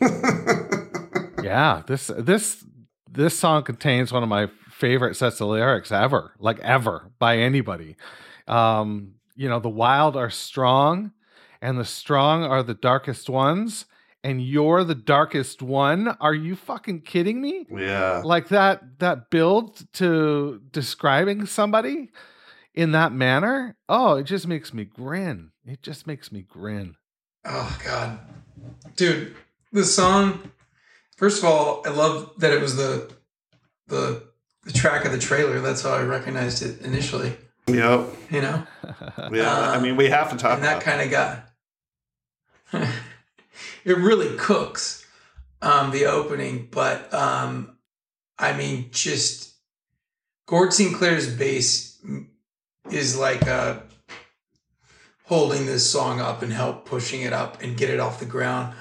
[1.42, 2.64] yeah, this this
[3.10, 7.96] this song contains one of my favorite sets of lyrics ever, like ever by anybody.
[8.48, 11.12] Um, you know, the wild are strong,
[11.60, 13.84] and the strong are the darkest ones,
[14.24, 16.08] and you're the darkest one.
[16.20, 17.66] Are you fucking kidding me?
[17.70, 18.22] yeah.
[18.24, 22.10] Like that that build to describing somebody
[22.74, 23.76] in that manner.
[23.88, 25.50] Oh, it just makes me grin.
[25.64, 26.96] It just makes me grin.
[27.44, 28.18] Oh god,
[28.96, 29.34] dude,
[29.72, 30.50] the song.
[31.16, 33.12] First of all, I love that it was the
[33.88, 34.22] the
[34.64, 35.60] the track of the trailer.
[35.60, 37.36] That's how I recognized it initially.
[37.68, 38.08] Yep.
[38.30, 38.66] You know,
[39.32, 39.52] Yeah.
[39.52, 41.48] I Um, mean, we have to talk and that kind of got
[43.84, 45.06] it really cooks
[45.60, 47.76] um the opening but um
[48.38, 49.54] i mean just
[50.46, 52.00] gord sinclair's bass
[52.90, 53.76] is like uh
[55.24, 58.74] holding this song up and help pushing it up and get it off the ground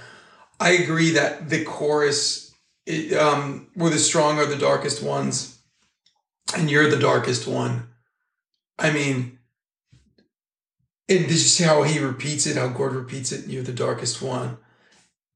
[0.59, 2.53] i agree that the chorus
[2.85, 5.59] it, um we're the strong or the darkest ones
[6.55, 7.87] and you're the darkest one
[8.79, 9.37] i mean
[11.11, 12.57] and see how he repeats it?
[12.57, 13.47] How Gord repeats it?
[13.47, 14.57] You're the darkest one,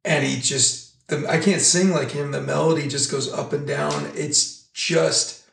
[0.06, 2.32] and he just the I can't sing like him.
[2.32, 4.12] The melody just goes up and down.
[4.16, 5.44] It's just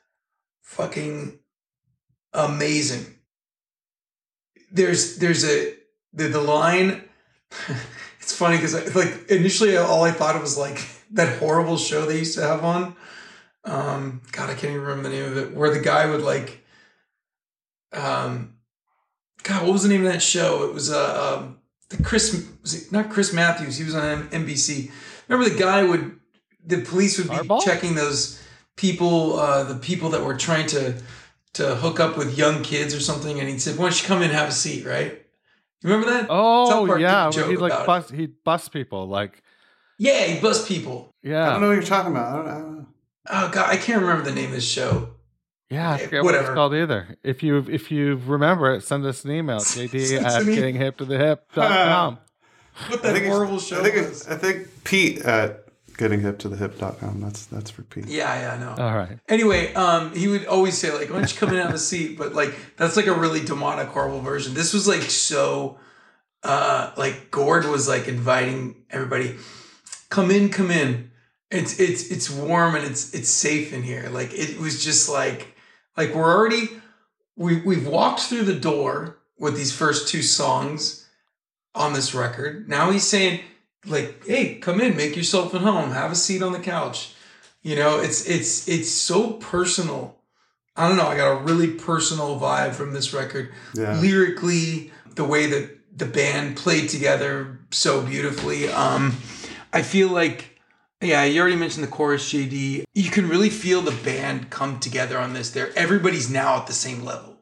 [0.62, 1.38] fucking
[2.32, 3.06] amazing.
[4.70, 5.74] There's there's a
[6.12, 7.04] the the line.
[8.22, 10.80] It's funny because like initially all I thought it was like
[11.10, 12.94] that horrible show they used to have on.
[13.64, 15.54] Um, God, I can't even remember the name of it.
[15.54, 16.64] Where the guy would like,
[17.92, 18.54] um,
[19.42, 20.64] God, what was the name of that show?
[20.64, 21.58] It was uh, um,
[21.90, 23.76] the Chris, was it not Chris Matthews?
[23.76, 24.90] He was on NBC.
[25.28, 26.18] Remember the guy would,
[26.64, 27.62] the police would be Harbaugh?
[27.64, 28.40] checking those
[28.76, 30.94] people, uh, the people that were trying to
[31.54, 34.18] to hook up with young kids or something, and he said, "Why don't you come
[34.22, 35.18] in and have a seat?" Right?
[35.82, 36.26] You remember that?
[36.30, 37.86] Oh Park did a yeah, joke he'd like about it.
[37.86, 39.42] bust he'd bust people like
[39.98, 41.10] Yeah, he bust people.
[41.22, 42.32] Yeah, I don't know what you're talking about.
[42.32, 42.86] I don't, I don't know.
[43.30, 45.10] Oh God, I can't remember the name of this show.
[45.70, 45.90] yeah.
[45.90, 46.54] I Eh, forget what it's whatever.
[46.54, 47.16] called either.
[47.22, 49.58] If you if you remember it, send us an email.
[49.74, 52.18] JD Send at an e- getting hip to the hip.com.
[52.88, 54.22] What I that think it's- horrible show I think, was.
[54.22, 55.64] it's- I think Pete at
[55.98, 57.20] gettinghiptothehip.com.
[57.20, 58.06] That's that's for Pete.
[58.06, 58.82] Yeah, yeah, I know.
[58.82, 59.18] All right.
[59.28, 61.78] Anyway, um, he would always say like, "Why don't you come in and have a
[61.78, 64.54] seat?" But like, that's like a really demonic, horrible version.
[64.54, 65.78] This was like so,
[66.42, 69.36] uh, like Gord was like inviting everybody,
[70.08, 71.10] "Come in, come in.
[71.50, 75.54] It's it's it's warm and it's it's safe in here." Like it was just like,
[75.96, 76.70] like we're already
[77.36, 81.01] we we've walked through the door with these first two songs
[81.74, 82.68] on this record.
[82.68, 83.40] Now he's saying
[83.86, 87.14] like, "Hey, come in, make yourself at home, have a seat on the couch."
[87.62, 90.18] You know, it's it's it's so personal.
[90.74, 91.08] I don't know.
[91.08, 93.52] I got a really personal vibe from this record.
[93.74, 94.00] Yeah.
[94.00, 98.68] Lyrically, the way that the band played together so beautifully.
[98.68, 99.16] Um,
[99.72, 100.58] I feel like,
[101.00, 102.84] yeah, you already mentioned the chorus, JD.
[102.94, 105.50] You can really feel the band come together on this.
[105.50, 107.38] There, everybody's now at the same level.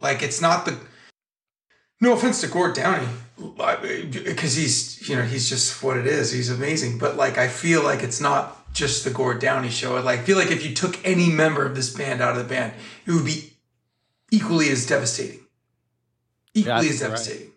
[0.00, 0.78] Like it's not the.
[2.00, 3.08] No offense to Gord Downie,
[4.12, 6.32] because he's you know he's just what it is.
[6.32, 9.96] He's amazing, but like I feel like it's not just the Gord Downie show.
[9.96, 12.44] I like feel like if you took any member of this band out of the
[12.52, 12.74] band,
[13.06, 13.52] it would be
[14.30, 15.40] equally as devastating.
[16.52, 17.52] Equally Yeah, as devastating.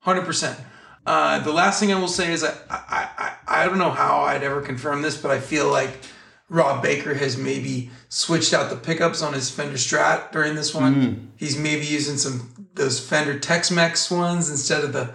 [0.00, 0.58] Hundred percent.
[1.04, 4.20] Uh, the last thing I will say is I, I I I don't know how
[4.20, 5.90] I'd ever confirm this, but I feel like
[6.52, 11.32] Rob Baker has maybe switched out the pickups on his Fender Strat during this one.
[11.36, 15.14] He's maybe using some those Fender Tex-Mex ones instead of the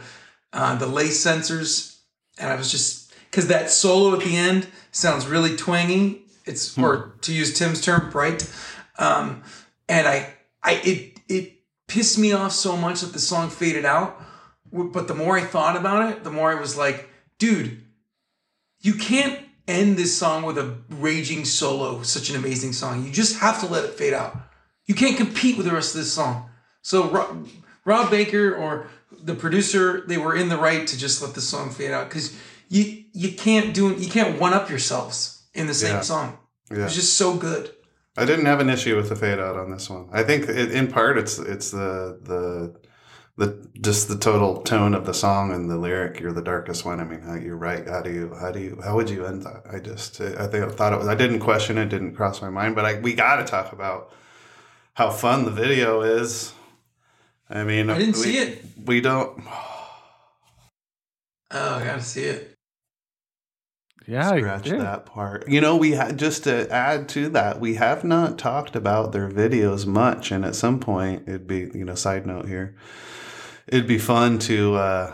[0.51, 1.99] uh, the lace sensors.
[2.39, 6.23] And I was just because that solo at the end sounds really twangy.
[6.45, 8.51] It's or to use Tim's term, bright.
[8.97, 9.43] Um,
[9.87, 10.33] and I
[10.63, 11.53] I it it
[11.87, 14.19] pissed me off so much that the song faded out.
[14.73, 17.07] But the more I thought about it, the more I was like,
[17.37, 17.83] dude,
[18.81, 23.03] you can't end this song with a raging solo, such an amazing song.
[23.05, 24.35] You just have to let it fade out.
[24.85, 26.49] You can't compete with the rest of this song.
[26.81, 27.47] So Rob,
[27.85, 31.69] Rob Baker or the producer, they were in the right to just let the song
[31.69, 32.35] fade out because
[32.69, 36.01] you you can't do you can't one up yourselves in the same Yeah.
[36.01, 36.37] song.
[36.71, 36.83] It Yeah.
[36.85, 37.71] was just so good.
[38.17, 40.07] I didn't have an issue with the fade out on this one.
[40.11, 42.86] I think it, in part it's it's the the
[43.37, 46.19] the just the total tone of the song and the lyric.
[46.19, 46.99] You're the darkest one.
[46.99, 47.87] I mean, how, you're right.
[47.87, 49.63] How do you how do you how would you end that?
[49.71, 51.07] I just I think I thought it was.
[51.07, 51.89] I didn't question it.
[51.89, 52.75] Didn't cross my mind.
[52.75, 54.11] But I we got to talk about
[54.95, 56.53] how fun the video is.
[57.49, 58.65] I mean, I didn't we, see it.
[58.83, 59.41] We don't.
[61.51, 62.57] Oh, I gotta see it.
[64.07, 65.49] Yeah, scratch that part.
[65.49, 69.29] You know, we had just to add to that, we have not talked about their
[69.29, 72.75] videos much, and at some point, it'd be you know, side note here,
[73.67, 75.13] it'd be fun to uh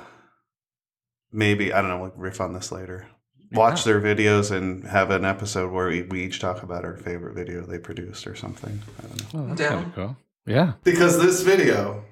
[1.32, 3.08] maybe I don't know, we'll riff on this later.
[3.52, 7.36] Watch their videos and have an episode where we, we each talk about our favorite
[7.36, 8.82] video they produced or something.
[8.98, 9.40] I don't know.
[9.42, 9.74] Oh, that's Down.
[9.74, 10.18] kind of cool.
[10.48, 12.04] Yeah, Because this video,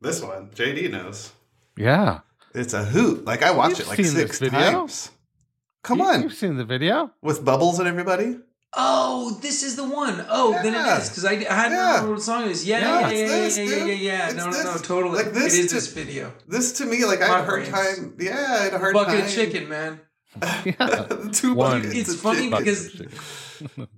[0.00, 1.32] this one, JD knows,
[1.76, 2.20] yeah.
[2.54, 3.24] it's a hoot.
[3.26, 4.70] Like I watched You've it like seen six this video?
[4.72, 5.10] times.
[5.84, 7.10] Come You- on, you've seen the video.
[7.22, 8.38] with bubbles and everybody.
[8.72, 10.24] Oh, this is the one.
[10.28, 11.90] Oh, then it is because I, I hadn't Yeah.
[11.94, 12.64] remember what song it is.
[12.64, 14.32] Yeah, Yeah, yeah, yeah, yeah, this, yeah, yeah, yeah, yeah.
[14.34, 15.16] No, no, no, totally.
[15.24, 16.32] Like this it is to- this video.
[16.46, 17.68] This to me, like I had a hard brains.
[17.70, 18.14] time.
[18.20, 19.24] Yeah, I had a hard Bucket time.
[19.24, 20.00] of chicken, man.
[20.64, 21.06] Yeah.
[21.32, 21.82] two One.
[21.82, 21.96] buckets.
[21.96, 22.58] It's funny chicken.
[22.58, 23.02] because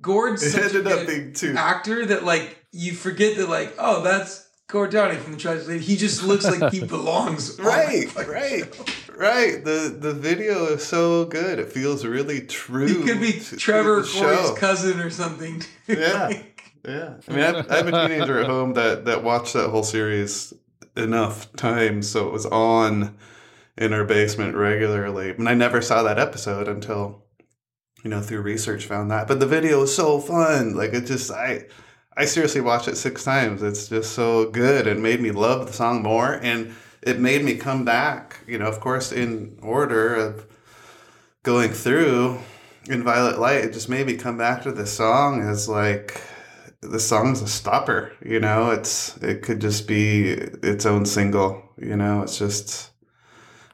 [0.00, 1.54] Gord's it such a ended up being two.
[1.56, 5.84] actor that like you forget that like oh that's Gord Downie from the Tragic Lady.
[5.84, 7.60] He just looks like he belongs.
[7.60, 8.84] Oh right, right, show.
[9.16, 9.62] right.
[9.64, 11.58] The the video is so good.
[11.58, 12.86] It feels really true.
[12.88, 15.62] He could be to- to Trevor the Corey's cousin or something.
[15.86, 16.26] Yeah.
[16.28, 19.68] Like, Yeah, I mean, I, I have a teenager at home that that watched that
[19.68, 20.54] whole series
[20.96, 23.14] enough times, so it was on
[23.76, 25.30] in our basement regularly.
[25.30, 27.24] And I never saw that episode until
[28.02, 29.28] you know through research found that.
[29.28, 30.74] But the video is so fun.
[30.74, 31.66] Like it just I
[32.16, 33.62] I seriously watched it six times.
[33.62, 36.34] It's just so good and made me love the song more.
[36.42, 38.40] And it made me come back.
[38.46, 40.46] You know, of course, in order of
[41.42, 42.38] going through
[42.88, 46.20] in Violet Light, it just made me come back to this song as like
[46.80, 48.12] the song's a stopper.
[48.24, 51.62] You know, it's it could just be its own single.
[51.78, 52.91] You know, it's just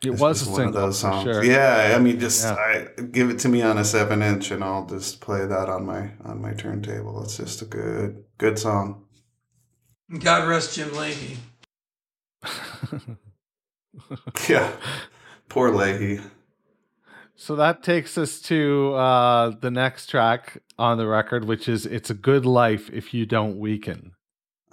[0.05, 1.25] It it's was just a one of those songs.
[1.25, 1.43] sure.
[1.45, 2.55] Yeah, I mean, just Yeah.
[2.55, 5.85] I, give it to me on a seven inch, and I'll just play that on
[5.87, 7.23] my on my turntable.
[7.25, 9.05] It's just a good good song.
[10.21, 11.37] God rest Jim Lahey.
[14.49, 14.73] Yeah,
[15.49, 16.23] poor Lahey.
[17.35, 22.09] So that takes us to uh, the next track on the record, which is "It's
[22.11, 24.13] a Good Life If You Don't Weaken."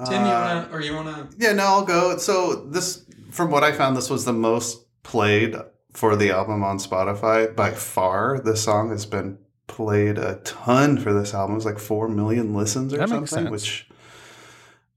[0.06, 1.28] Tim, you Uh, wanna or you wanna?
[1.38, 2.18] Yeah, no, I'll go.
[2.18, 5.56] So this, from what I found, this was the most played
[5.94, 8.40] for the album on Spotify by far.
[8.44, 9.38] This song has been
[9.68, 11.56] played a ton for this album.
[11.56, 13.52] It's like four million listens or That makes something, sense.
[13.52, 13.88] which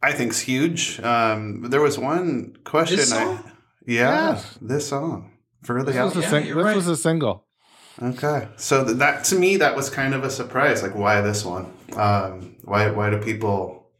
[0.02, 0.98] I think's huge.
[1.00, 2.96] Um, there was one question.
[2.96, 3.52] This I, song?
[3.86, 5.32] yeah, this song
[5.62, 6.22] for the This was album.
[6.22, 6.76] a sing- you're this right.
[6.76, 7.44] was a single.
[8.00, 10.82] Okay, so th- that to me that was kind of a surprise.
[10.84, 11.66] Like, why this one?
[11.96, 13.90] Um, why why do people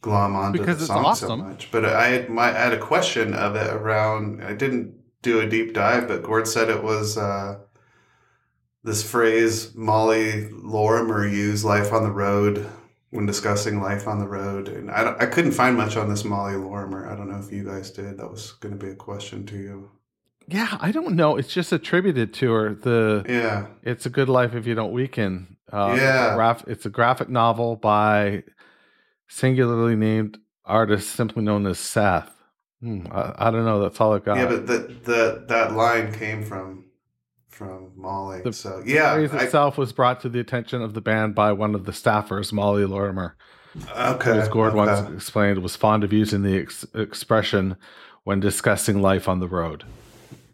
[0.00, 1.68] glom onto Because the it's song so much?
[1.72, 4.44] But I had my I had a question of it around.
[4.44, 7.58] I didn't do a deep dive, but Gord said it was uh,
[8.84, 12.66] this phrase Molly Lorimer used "life on the road"
[13.10, 16.56] when discussing life on the road, and I I couldn't find much on this Molly
[16.56, 17.08] Lorimer.
[17.10, 18.18] I don't know if you guys did.
[18.18, 19.90] That was going to be a question to you.
[20.46, 21.36] Yeah, I don't know.
[21.36, 22.74] It's just attributed to her.
[22.74, 23.66] The Yeah.
[23.82, 26.34] "It's a Good Life If You Don't Weaken." Uh, Yeah.
[26.34, 28.44] graph- it's a graphic novel by
[29.28, 32.34] singularly named artist, simply known as Seth.
[32.80, 33.80] Hmm, I, I don't know.
[33.80, 34.36] That's all I got.
[34.36, 36.84] Yeah, but that that that line came from
[37.48, 38.42] from Molly.
[38.42, 41.52] The so yeah, phrase I- itself was brought to the attention of the band by
[41.52, 43.36] one of the staffers, Molly Lorimer,
[43.96, 44.32] okay.
[44.32, 44.76] who, as Gord okay.
[44.76, 47.76] once explained, was fond of using the ex- expression
[48.24, 49.84] when discussing life on the road.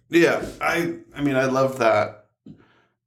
[0.09, 2.24] Yeah, I I mean I love that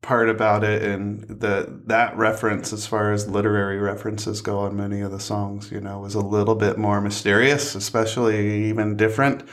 [0.02, 5.02] part about it and the that reference as far as literary references go on many
[5.02, 9.44] of the songs, you know, was a little bit more mysterious, especially even different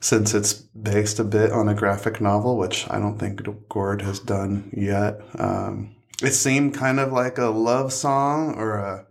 [0.00, 4.20] since it's based a bit on a graphic novel, which I don't think Gord has
[4.20, 5.20] done yet.
[5.38, 9.06] Um, it seemed kind of like a love song or a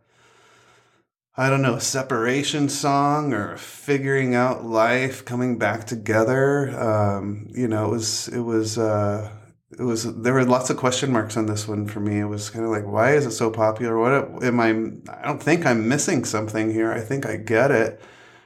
[1.39, 6.69] I don't know, separation song or figuring out life, coming back together.
[6.79, 9.36] Um, you know, it was, it was, uh,
[9.71, 12.19] it was, there were lots of question marks on this one for me.
[12.19, 13.97] It was kind of like, why is it so popular?
[13.97, 14.69] What am I,
[15.13, 16.91] I don't think I'm missing something here.
[16.91, 18.01] I think I get it.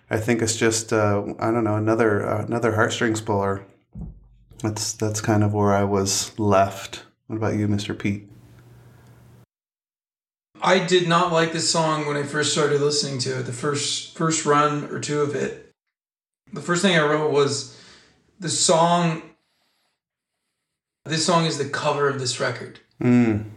[0.09, 3.65] I think it's just, uh, I don't know, another, uh, another heartstrings puller.
[4.63, 7.03] That's, that's kind of where I was left.
[7.27, 7.97] What about you, Mr.
[7.97, 8.27] Pete?
[10.61, 13.43] I did not like this song when I first started listening to it.
[13.43, 15.71] The first first run or two of it.
[16.53, 17.79] The first thing I wrote was
[18.39, 19.23] the song.
[21.11, 22.79] This song is the cover of this record.
[23.03, 23.49] Mm.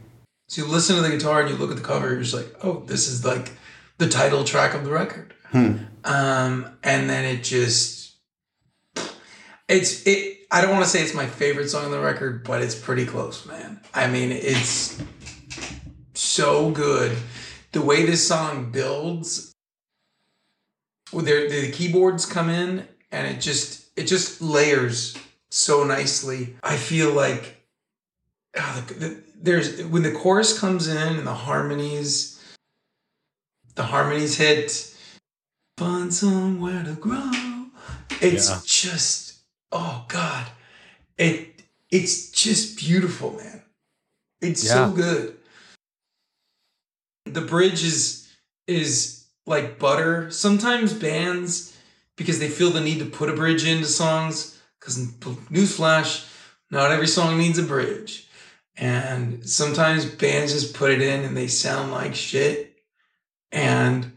[0.49, 2.53] So you listen to the guitar and you look at the cover, you're just like,
[2.65, 3.53] oh, this is like
[3.97, 5.35] the title track of the record.
[5.53, 5.77] Hmm.
[6.05, 8.17] Um, and then it just
[9.69, 12.61] it's it I don't want to say it's my favorite song on the record, but
[12.61, 13.81] it's pretty close, man.
[13.95, 15.01] I mean, it's
[16.15, 17.17] so good.
[17.71, 19.53] The way this song builds,
[21.13, 25.17] well, there the keyboards come in and it just it just layers
[25.55, 26.57] so nicely.
[26.65, 27.65] I feel like
[28.57, 32.43] ah, the, the, there's when the chorus comes in and the harmonies,
[33.77, 34.91] the harmonies hit.
[35.79, 37.31] Find somewhere to grow.
[38.21, 38.61] It's Yeah.
[38.65, 39.35] just
[39.73, 40.47] oh god,
[41.19, 43.63] it it's just beautiful, man.
[44.41, 45.37] It's so good.
[47.27, 48.29] The bridge is
[48.67, 50.31] is like butter.
[50.31, 51.77] Sometimes bands,
[52.17, 54.54] because they feel the need to put a bridge into songs,
[54.85, 55.07] because
[55.51, 56.31] newsflash,
[56.71, 58.29] not every song needs a bridge.
[58.77, 62.77] And sometimes bands just put it in and they sound like shit.
[63.51, 64.13] And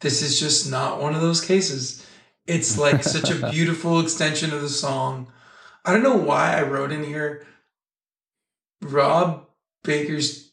[0.00, 2.06] this is just not one of those cases.
[2.46, 5.32] It's like such a beautiful extension of the song.
[5.84, 7.46] I don't know why I wrote in here
[8.80, 9.48] Rob
[9.82, 10.52] Baker's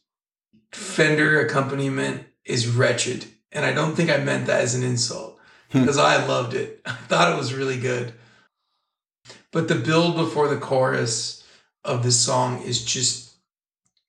[0.72, 3.26] Fender accompaniment is wretched.
[3.52, 5.40] And I don't think I meant that as an insult.
[5.72, 5.82] Hmm.
[5.82, 6.82] because I loved it.
[6.86, 8.14] I thought it was really good.
[9.52, 11.44] But the build before the chorus
[11.84, 13.32] of this song is just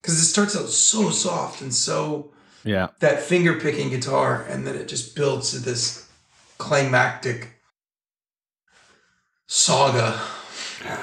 [0.03, 2.33] because it starts out so soft and so
[2.65, 2.89] Yeah.
[3.01, 6.07] that finger picking guitar, and then it just builds to this
[6.59, 7.49] climactic
[9.47, 10.21] saga.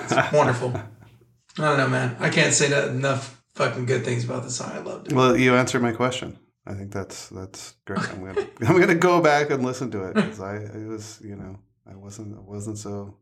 [0.03, 0.69] It's wonderful.
[1.57, 2.15] I don't know, man.
[2.19, 4.71] I can't say that enough fucking good things about the song.
[4.73, 5.13] I loved it.
[5.13, 6.37] Well, you answered my question.
[6.65, 7.99] I think that's that's great.
[8.11, 11.35] I'm gonna I'm gonna go back and listen to it because I it was you
[11.35, 11.57] know
[11.89, 13.15] I wasn't I wasn't so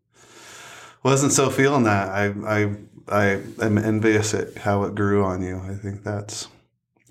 [1.06, 2.10] wasn't so feeling that.
[2.10, 2.76] I I
[3.08, 3.26] I
[3.62, 5.58] am envious at how it grew on you.
[5.60, 6.48] I think that's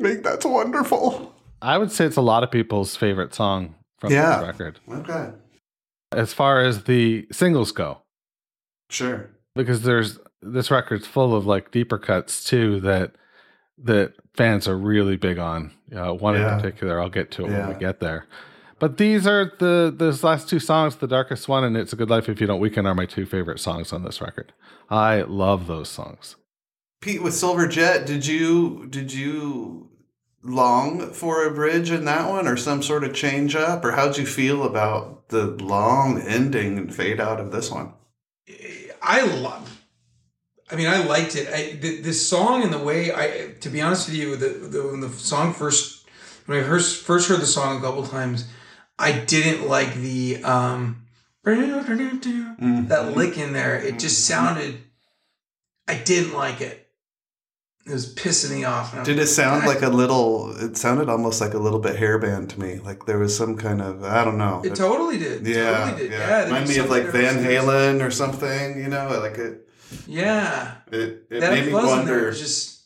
[0.00, 1.32] I think that's wonderful.
[1.62, 4.38] I would say it's a lot of people's favorite song from Yeah.
[4.38, 4.80] this record.
[4.90, 5.30] Okay,
[6.12, 7.98] As far as the singles go,
[8.90, 9.30] sure.
[9.54, 13.12] because there's this record's full of like deeper cuts too that
[13.78, 15.70] that fans are really big on.
[15.94, 16.54] Uh, one Yeah.
[16.56, 18.26] in particular, I'll get to it when we get there.
[18.78, 22.10] But these are the those last two songs, "The Darkest One" and "It's a Good
[22.10, 24.52] Life If You Don't Weaken," are my two favorite songs on this record.
[24.90, 26.36] I love those songs.
[27.00, 29.90] Pete with Silver Jet, did you did you
[30.42, 34.18] long for a bridge in that one or some sort of change up or how'd
[34.18, 37.92] you feel about the long ending and fade out of this one?
[39.02, 39.82] I love.
[40.70, 41.48] I mean, I liked it.
[41.48, 44.86] I, the, this song and the way I, to be honest with you, the, the
[44.86, 46.06] when the song first,
[46.46, 48.46] when I first first heard the song a couple times,
[48.98, 51.06] I didn't like the um
[51.44, 53.76] that lick in there.
[53.80, 54.80] It just sounded.
[55.86, 56.80] I didn't like it.
[57.86, 58.92] It was pissing me off.
[58.92, 60.56] And I was Did it sound "God like a little?
[60.56, 62.78] It sounded almost like a little bit hairband to me.
[62.78, 64.62] Like there was some kind of I don't know.
[64.64, 65.46] It totally did.
[65.46, 66.12] It yeah, totally did.
[66.12, 66.28] yeah.
[66.28, 68.78] Yeah, Remind me of like Van Halen or something.
[68.78, 69.68] You know, like it.
[70.06, 72.32] Yeah, It, it that made me fuzz in there wonder.
[72.32, 72.84] just.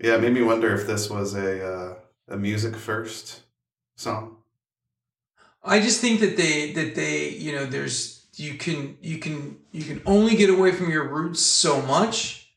[0.00, 1.94] Yeah, it made me wonder if this was a uh,
[2.28, 3.42] a music first
[3.96, 4.31] song.
[5.64, 9.84] I just think that they that they you know there's you can you can you
[9.84, 12.48] can only get away from your roots so much,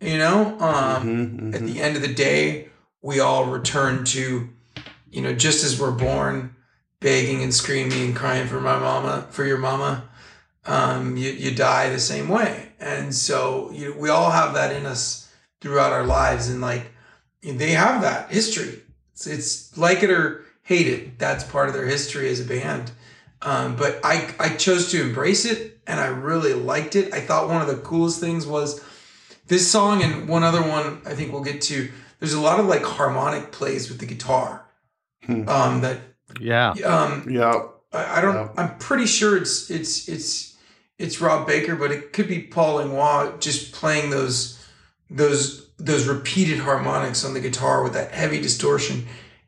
[0.00, 0.58] you know.
[0.60, 1.72] Um, Mhm, At mhm.
[1.72, 2.68] the end of the day,
[3.02, 4.48] we all return to,
[5.10, 6.54] you know, just as we're born,
[7.00, 10.04] begging and screaming and crying for my mama for your mama.
[10.64, 14.86] Um, you you die the same way, and so you we all have that in
[14.86, 15.28] us
[15.60, 16.92] throughout our lives, and like
[17.42, 18.82] they have that history.
[19.12, 21.18] It's, it's like it or hate it.
[21.18, 22.90] That's part of their history as a band.
[23.40, 27.14] Um, but I, I chose to embrace it and I really liked it.
[27.14, 28.84] I thought one of the coolest things was
[29.46, 31.90] this song and one other one I think we'll get to.
[32.20, 34.66] There's a lot of like harmonic plays with the guitar.
[35.24, 35.48] Hmm.
[35.48, 36.00] Um, that
[36.38, 36.72] Yeah.
[36.84, 38.34] um, Yeah, I, I don't.
[38.34, 38.48] Yeah.
[38.58, 40.54] I'm pretty sure it's it's it's
[40.98, 44.62] it's Rob Baker, but it could be Paul Langlois just playing those
[45.08, 49.06] those those repeated harmonics on the guitar with that heavy distortion,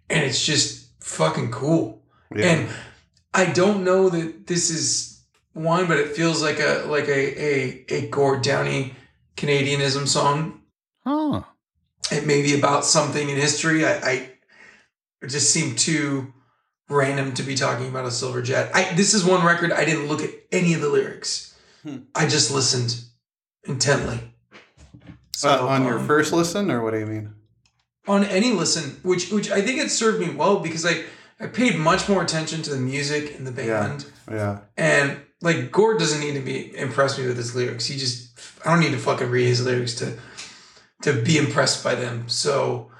[0.09, 2.03] and it's just fucking cool.
[2.35, 2.47] yeah.
[2.47, 2.69] And
[3.35, 5.23] I don't know that this is
[5.53, 8.95] one, but it feels like a like a a a Gord Downie
[9.37, 10.63] Canadianism song.
[11.05, 11.43] Huh.
[12.11, 13.85] It may be about something in history.
[13.85, 14.13] I, I
[15.23, 16.33] it just seemed too
[16.89, 18.71] random to be talking about a silver jet.
[18.75, 21.55] I this is one record I didn't look at any of the lyrics.
[21.83, 21.99] Hmm.
[22.15, 23.01] I just listened
[23.65, 24.19] intently.
[25.33, 27.35] So Uh, on your um, first listen, or what do you mean?
[28.11, 31.05] On any listen, which which I think it served me well because I
[31.39, 34.05] I paid much more attention to the music and the band.
[34.29, 37.87] Yeah, And like Gord doesn't need to be impress me with his lyrics.
[37.87, 40.19] He just I don't need to fucking read his lyrics to
[41.03, 42.29] to be impressed by them.
[42.29, 42.91] So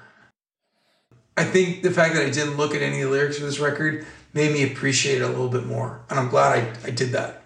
[1.35, 3.59] I think the fact that I didn't look at any of the lyrics for this
[3.59, 6.05] record made me appreciate it a little bit more.
[6.09, 7.43] And I'm glad I, I did that.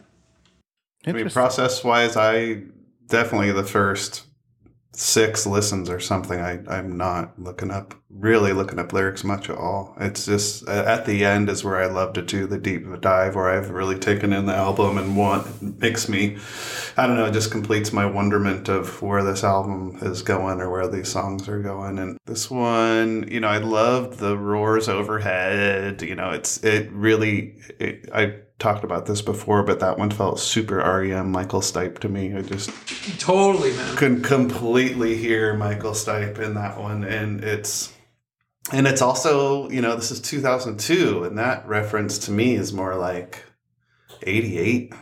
[1.07, 2.61] I mean, process wise, I
[3.07, 4.25] definitely the first
[4.97, 6.39] six listens or something.
[6.39, 9.93] I I'm not looking up really looking up lyrics much at all.
[9.99, 13.49] It's just at the end is where I love to do the deep dive, where
[13.49, 16.37] I've really taken in the album and want makes me,
[16.95, 20.69] I don't know, it just completes my wonderment of where this album is going or
[20.69, 21.99] where these songs are going.
[21.99, 26.01] And this one, you know, I loved the roars overhead.
[26.01, 27.57] You know, it's it really.
[27.79, 32.09] It, I talked about this before, but that one felt super REM Michael Stipe to
[32.09, 32.35] me.
[32.35, 32.69] I just
[33.19, 33.95] Totally, man.
[33.97, 37.93] can completely hear Michael Stipe in that one, and it's
[38.71, 42.95] and it's also you know this is 2002, and that reference to me is more
[42.95, 43.43] like
[44.23, 44.93] 88.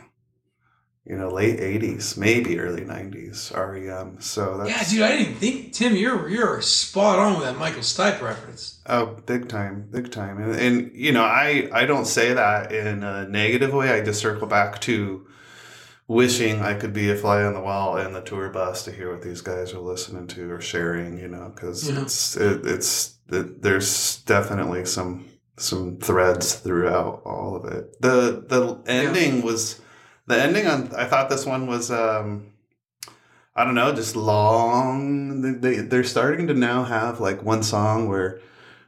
[1.05, 4.21] You know, late 80s, maybe early 90s REM.
[4.21, 7.81] So that's Yeah, dude, I didn't think Tim, you're you're spot on with that Michael
[7.81, 8.79] Stipe reference.
[8.85, 10.41] Oh, big time, big time.
[10.41, 13.89] And, and you know, I I don't say that in a negative way.
[13.91, 15.27] I just circle back to
[16.07, 19.11] wishing I could be a fly on the wall in the tour bus to hear
[19.11, 21.19] what these guys are listening to or sharing.
[21.19, 22.01] You know, because Yeah.
[22.01, 25.25] it's it, it's it, there's definitely some
[25.57, 27.99] some threads throughout all of it.
[28.01, 29.81] The the ending was
[30.27, 30.93] the ending on.
[30.95, 31.91] I thought this one was.
[31.91, 32.53] um
[33.55, 35.41] I don't know, just long.
[35.41, 38.39] They, they they're starting to now have like one song where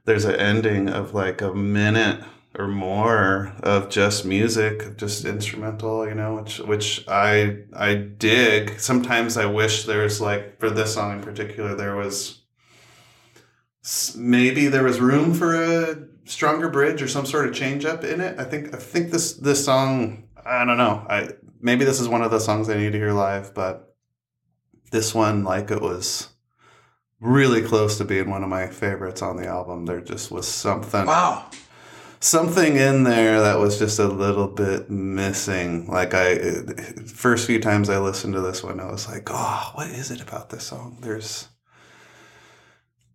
[0.05, 2.23] there's an ending of like a minute
[2.57, 8.79] or more of just music, just instrumental, you know, which which I I dig.
[8.79, 12.41] Sometimes I wish there's like for this song in particular there was
[14.15, 18.19] maybe there was room for a stronger bridge or some sort of change up in
[18.19, 18.39] it.
[18.39, 21.05] I think I think this this song I don't know.
[21.09, 21.29] I
[21.59, 23.95] maybe this is one of the songs I need to hear live, but
[24.91, 26.29] this one like it was
[27.19, 29.85] really close to being one of my favorites on the album.
[29.85, 31.45] There just was something Wow.
[32.19, 35.87] something in there that was just a little bit missing.
[35.87, 36.37] Like I,
[37.07, 40.21] first few times I listened to this one, I was like, "Oh, what is it
[40.21, 41.47] about this song?" There's,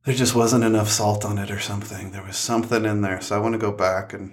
[0.05, 2.11] there just wasn't enough salt on it or something.
[2.11, 4.33] There was something in there, so I want to go back and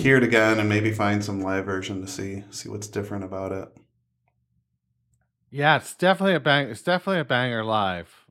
[0.00, 3.52] hear it again and maybe find some live version to see see what's different about
[3.52, 3.68] it.
[5.50, 6.68] Yeah, it's definitely a bang.
[6.68, 8.24] It's definitely a banger live.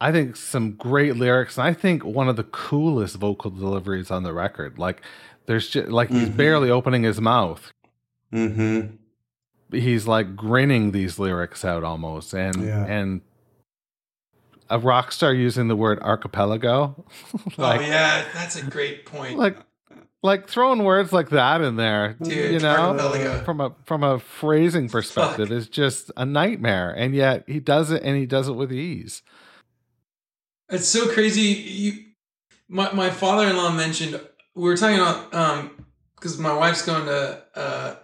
[0.00, 4.22] I think some great lyrics, and I think one of the coolest vocal deliveries on
[4.22, 4.78] the record.
[4.78, 5.00] Like,
[5.46, 6.36] there's just like he's Mhm.
[6.36, 7.72] barely opening his mouth.
[8.32, 8.96] Mm-hmm.
[9.76, 12.84] He's like grinning these lyrics out almost, and Yeah.
[12.84, 13.22] and
[14.70, 17.04] a rock star using the word archipelago,
[17.56, 19.38] like oh yeah, that's a great point.
[19.38, 19.56] like
[20.22, 24.88] like throwing words like that in there, Dude, you know, from a from a phrasing
[24.88, 26.90] perspective is just a nightmare.
[26.90, 29.22] And yet he does it, and he does it with ease.
[30.70, 31.42] It's so crazy.
[31.42, 31.92] You,
[32.68, 34.18] my my father in law mentioned
[34.54, 35.84] we were talking about um
[36.16, 37.96] because my wife's going to uh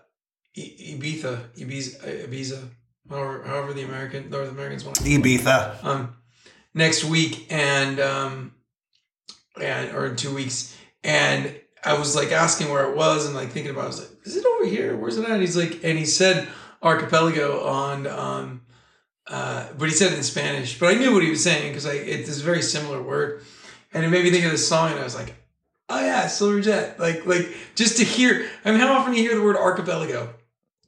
[0.59, 2.69] Ibiza, Ibiza, Ibiza,
[3.09, 5.83] however, however the American North Americans want Ibiza.
[5.83, 6.17] um
[6.75, 8.55] next week and um
[9.61, 11.55] and or in two weeks and
[11.85, 13.85] I was like asking where it was and like thinking about it.
[13.85, 14.97] I was like, is it over here?
[14.97, 15.31] Where's it at?
[15.31, 16.47] And he's like and he said
[16.83, 18.63] archipelago on um
[19.27, 20.79] uh but he said it in Spanish.
[20.79, 23.43] But I knew what he was saying because I it's a very similar word.
[23.93, 25.35] And it made me think of this song and I was like,
[25.89, 27.01] oh yeah, Silver Jet.
[27.01, 30.35] Like like just to hear I mean how often do you hear the word archipelago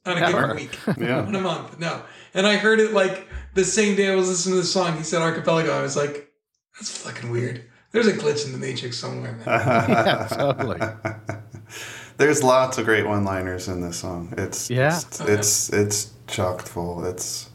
[0.05, 0.41] on a Never.
[0.41, 0.77] given week?
[0.97, 1.27] Yeah.
[1.27, 1.79] in a month.
[1.79, 2.01] No.
[2.33, 4.97] And I heard it like the same day I was listening to the song.
[4.97, 5.77] He said archipelago.
[5.77, 6.31] I was like,
[6.75, 7.63] that's fucking weird.
[7.91, 9.45] There's a glitch in the matrix somewhere, man.
[9.45, 10.79] Yeah, totally.
[12.17, 14.33] There's lots of great one-liners in this song.
[14.37, 14.99] It's Yeah.
[15.19, 17.05] Oh, it's it's, it's chocked full.
[17.05, 17.49] It's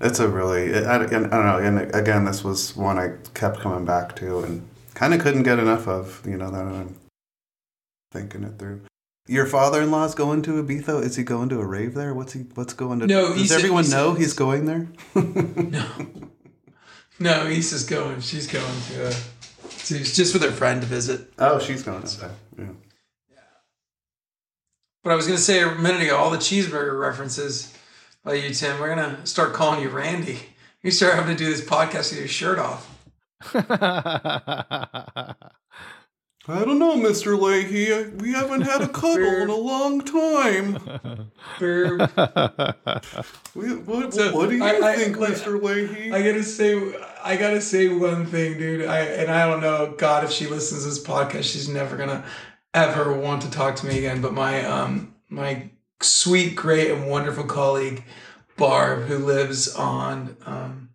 [0.00, 1.58] it's a really I, I don't know.
[1.58, 5.58] And again, this was one I kept coming back to and kind of couldn't get
[5.58, 6.22] enough of.
[6.26, 6.96] You know that I'm
[8.12, 8.82] thinking it through.
[9.28, 11.02] Your father-in-law's going to Ibiza.
[11.02, 12.14] Is he going to a rave there?
[12.14, 12.40] What's he?
[12.54, 13.06] What's going to?
[13.06, 14.86] No, does he said- everyone he know said- he's going there?
[15.14, 15.86] no.
[17.18, 18.20] No, Issa's going.
[18.20, 19.12] She's going to, uh,
[19.86, 21.32] to just with her friend to visit.
[21.38, 22.04] oh, she's going.
[22.04, 22.28] Okay.
[22.58, 22.66] Yeah.
[25.02, 27.72] But I was going to say a minute ago, all the cheeseburger references
[28.22, 30.38] by you, Tim, we're going to start calling you Randy.
[30.82, 32.92] You start having to do this podcast with your shirt off.
[36.48, 37.36] I don't know, Mr.
[37.38, 38.20] Lahey.
[38.20, 40.78] We haven't had a cuddle in a long time.
[41.60, 45.60] We- What, So, what do you I- I- think, like, Mr.
[45.60, 46.12] Lahey?
[46.12, 46.94] I gotta say,
[47.24, 48.86] I gotta say one thing, dude.
[48.86, 52.24] I and I don't know, God, if she listens to this podcast, she's never gonna
[52.74, 54.20] ever want to talk to me again.
[54.20, 55.70] But my um my
[56.00, 58.04] sweet, great, and wonderful colleague
[58.56, 60.90] Barb, who lives on um,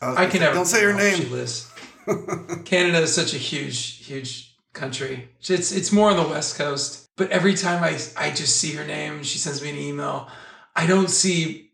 [0.00, 1.32] Uh, I can never don't say her where She name.
[1.32, 1.70] lives.
[2.64, 5.28] Canada is such a huge, huge country.
[5.40, 7.08] It's it's more on the west coast.
[7.16, 10.28] But every time I I just see her name, she sends me an email.
[10.76, 11.70] I don't see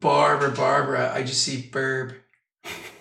[0.00, 1.12] Barb or Barbara.
[1.12, 2.14] I just see Burb.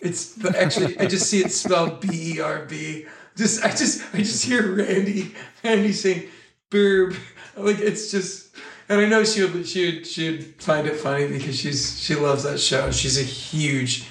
[0.01, 3.05] It's actually I just see it spelled B E R B.
[3.35, 6.29] Just I just I just hear Randy Randy saying
[6.71, 7.17] Burb.
[7.57, 8.49] Like it's just
[8.89, 12.15] and I know she would she would she would find it funny because she's she
[12.15, 12.89] loves that show.
[12.91, 14.08] She's a huge,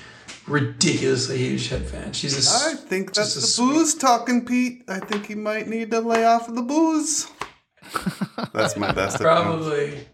[0.49, 2.12] ridiculously huge head fan.
[2.12, 4.82] She's a s- I think that's the sweet- booze talking, Pete.
[4.88, 7.26] I think he might need to lay off of the booze.
[8.53, 9.20] that's my best.
[9.20, 9.22] attempt.
[9.22, 10.07] Probably.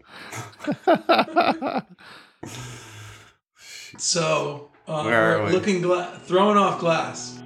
[3.97, 7.39] so, uh, Where are we're looking gla- throwing off glass.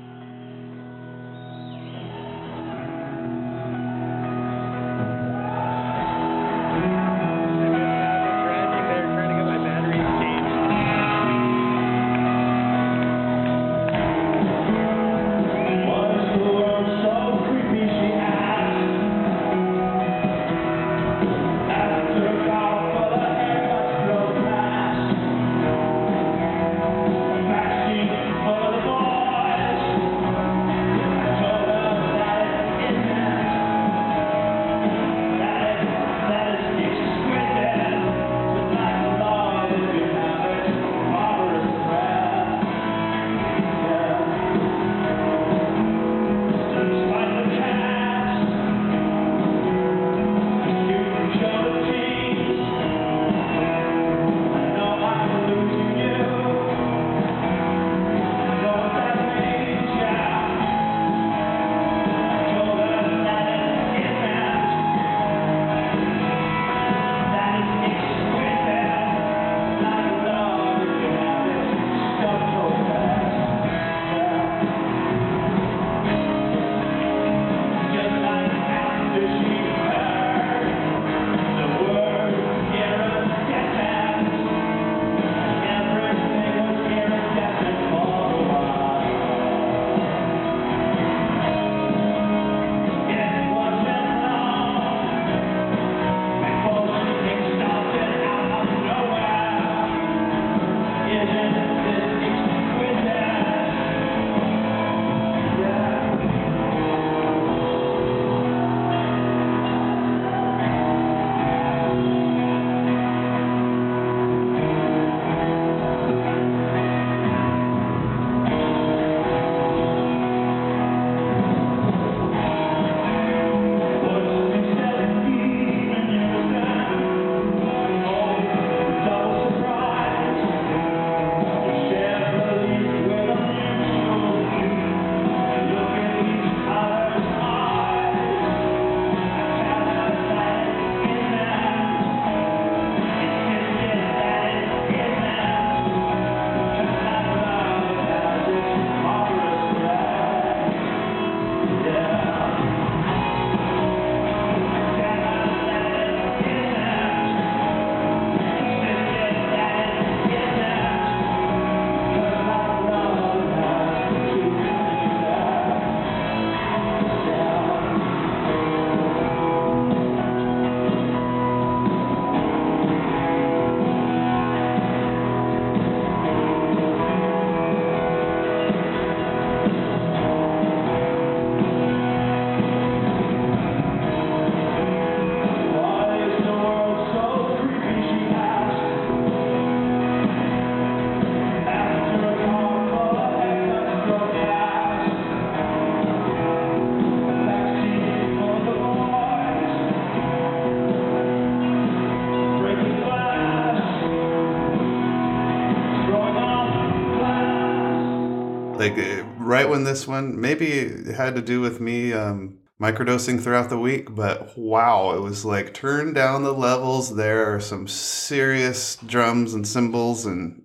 [209.90, 214.56] This one, maybe it had to do with me um, microdosing throughout the week, but
[214.58, 217.16] wow, it was like turn down the levels.
[217.16, 220.64] There are some serious drums and cymbals and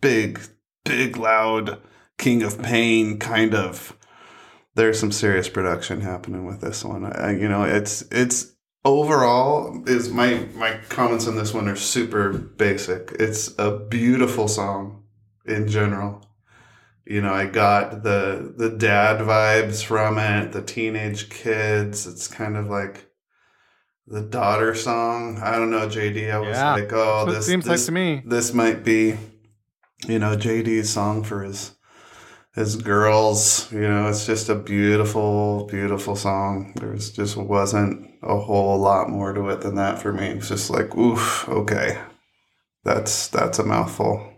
[0.00, 0.40] big,
[0.84, 1.80] big, loud
[2.18, 3.96] King of Pain kind of.
[4.74, 7.06] There's some serious production happening with this one.
[7.06, 8.52] I, you know, it's it's
[8.84, 13.12] overall is my my comments on this one are super basic.
[13.18, 15.04] It's a beautiful song
[15.46, 16.25] in general.
[17.06, 22.06] You know, I got the the dad vibes from it, the teenage kids.
[22.06, 23.06] It's kind of like
[24.08, 25.38] the daughter song.
[25.42, 26.30] I don't know, JD.
[26.32, 28.22] I was Yeah, like, oh, this seems this, like to me.
[28.26, 29.16] this might be,
[30.08, 31.76] you know, JD's song for his
[32.54, 33.70] his girls.
[33.72, 36.72] You know, it's just a beautiful, beautiful song.
[36.76, 40.26] There's just wasn't a whole lot more to it than that for me.
[40.28, 41.98] It's just like, oof, okay,
[42.84, 44.32] that's that's a mouthful.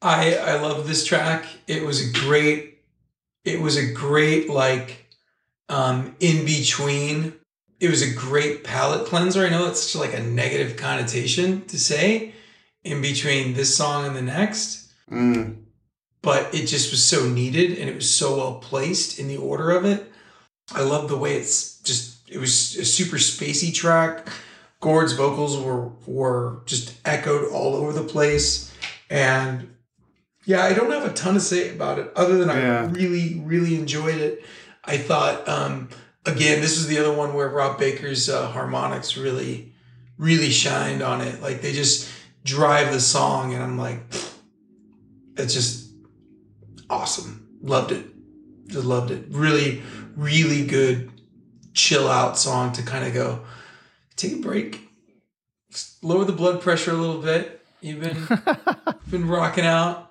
[0.00, 1.44] I I love this track.
[1.66, 2.78] It was a great
[3.44, 5.06] it was a great like
[5.68, 7.34] um in between.
[7.80, 9.46] It was a great palate cleanser.
[9.46, 12.34] I know it's such like a negative connotation to say
[12.82, 15.64] in between this song and the next, Mm,
[16.22, 19.70] but it just was so needed and it was so well placed in the order
[19.70, 20.10] of it.
[20.72, 24.28] I love the way it's just it was a super spacey track.
[24.80, 28.72] Gord's vocals were were just echoed all over the place.
[29.10, 29.74] And
[30.48, 33.74] yeah, I don't have a ton to say about it other than I really, really
[33.74, 34.42] enjoyed it.
[34.82, 35.90] I thought um
[36.24, 39.74] again, this was the other one where Rob Baker's uh, harmonics really,
[40.16, 41.42] really shined on it.
[41.42, 42.10] Like they just
[42.44, 44.00] drive the song, and I'm like,
[45.36, 45.92] it's just
[46.88, 47.58] awesome.
[47.60, 48.06] Loved it.
[48.68, 49.26] Just loved it.
[49.28, 49.82] Really,
[50.16, 51.10] really good
[51.74, 53.44] chill out song to kind of go
[54.16, 54.88] take a break,
[56.00, 57.60] lower the blood pressure a little bit.
[57.82, 60.07] You've been been rocking out.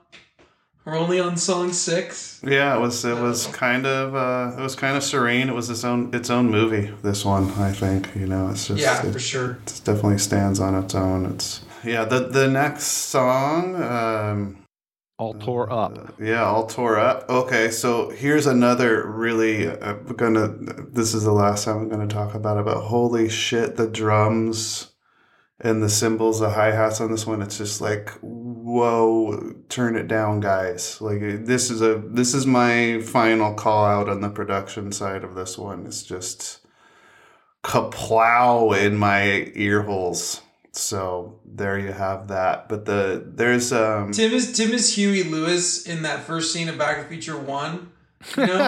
[0.88, 2.40] We're only on song six.
[2.48, 5.50] yeah, it was it was kind of uh, it was kind of serene.
[5.50, 6.94] It was its own its own movie.
[7.04, 8.16] This one, I think.
[8.16, 9.60] You know, it's just Yeah, it, for sure.
[9.68, 11.26] it definitely stands on its own.
[11.26, 12.06] It's yeah.
[12.06, 13.76] The the next song.
[13.84, 14.64] Um,
[15.20, 15.98] All tore up.
[15.98, 17.30] Uh, yeah, all tore up.
[17.30, 19.68] Okay, so here's another really.
[19.68, 20.48] uh, I'm gonna.
[20.90, 22.64] This is the last time I'm gonna talk about it.
[22.64, 24.94] But holy shit, the drums
[25.60, 27.42] and the cymbals, the hi hats on this one.
[27.42, 28.10] It's just like
[28.68, 31.00] whoa, turn it down, guys.
[31.00, 35.36] Like this is a this is my final call out on the production side of
[35.36, 35.86] this one.
[35.86, 36.60] It's just
[37.64, 40.42] kaplow in my ear holes.
[40.74, 42.70] So there you have that.
[42.70, 46.78] But the there's um Tim is Tim is Huey Lewis in that first scene of
[46.78, 47.92] Back to the Future One.
[48.36, 48.66] You know,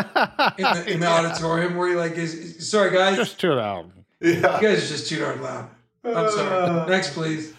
[0.57, 3.91] in the, in the auditorium where he like is sorry guys, Just too loud.
[4.21, 4.35] yeah.
[4.35, 5.69] you guys are just too darn loud.
[6.03, 6.49] I'm sorry.
[6.49, 7.53] Uh, Next, please.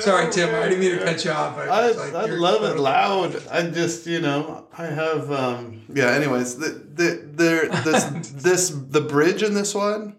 [0.00, 0.54] Sorry, Tim.
[0.54, 1.56] I didn't mean to cut you off.
[1.56, 3.40] I, was like, I you're- love it loud.
[3.50, 6.10] I just you know I have um yeah.
[6.10, 8.04] Anyways, the the there this
[8.34, 10.16] this the bridge in this one,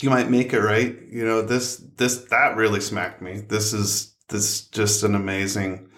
[0.00, 0.96] you might make it right.
[1.10, 3.40] You know this this that really smacked me.
[3.40, 5.88] This is this just an amazing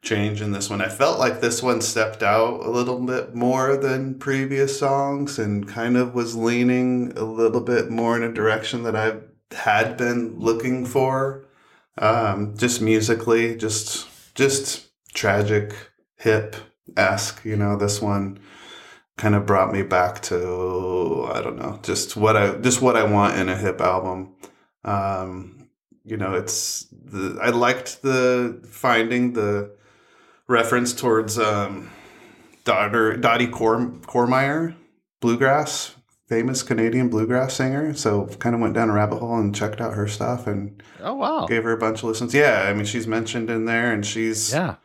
[0.00, 0.80] change in this one.
[0.80, 5.68] I felt like this one stepped out a little bit more than previous songs and
[5.68, 9.18] kind of was leaning a little bit more in a direction that I
[9.56, 11.41] had been looking for
[11.98, 15.74] um, just musically, just just tragic,
[16.16, 16.56] hip
[16.96, 17.44] esque.
[17.44, 18.38] You know, this one
[19.16, 23.04] kind of brought me back to I don't know, just what I just what I
[23.04, 24.34] want in a hip album.
[24.84, 25.68] Um,
[26.04, 29.76] you know, it's the I liked the finding the
[30.48, 31.90] reference towards um,
[32.64, 34.74] daughter Dottie Cor- Cormier,
[35.20, 35.94] bluegrass,
[36.32, 37.92] famous Canadian bluegrass singer.
[37.94, 41.14] So kind of went down a rabbit hole and checked out her stuff and Oh
[41.14, 41.46] wow.
[41.46, 42.32] gave her a bunch of listens.
[42.32, 44.76] Yeah, I mean she's mentioned in there, and she's Yeah.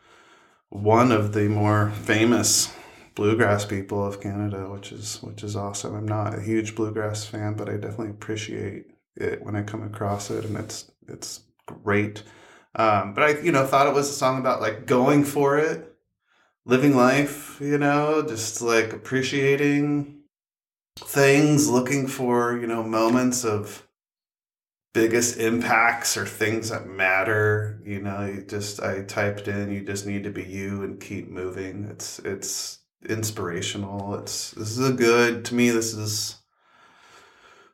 [0.70, 2.74] one of the more famous
[3.14, 5.94] bluegrass people of Canada, which is which is awesome.
[5.94, 8.86] I'm not a huge bluegrass fan, but I definitely appreciate
[9.16, 12.22] it when I come across it, and it's it's great.
[12.74, 15.94] Um, but I, you know, thought it was a song about like going for it,
[16.64, 17.58] living life.
[17.60, 20.17] You know, just like appreciating
[21.04, 23.86] things, looking for you know moments of
[24.94, 30.06] biggest impacts or things that matter you know you just i typed in you just
[30.06, 31.84] need to be you and keep moving.
[31.90, 32.78] It's it's
[33.08, 34.14] inspirational.
[34.16, 36.36] It's this is a good to me this is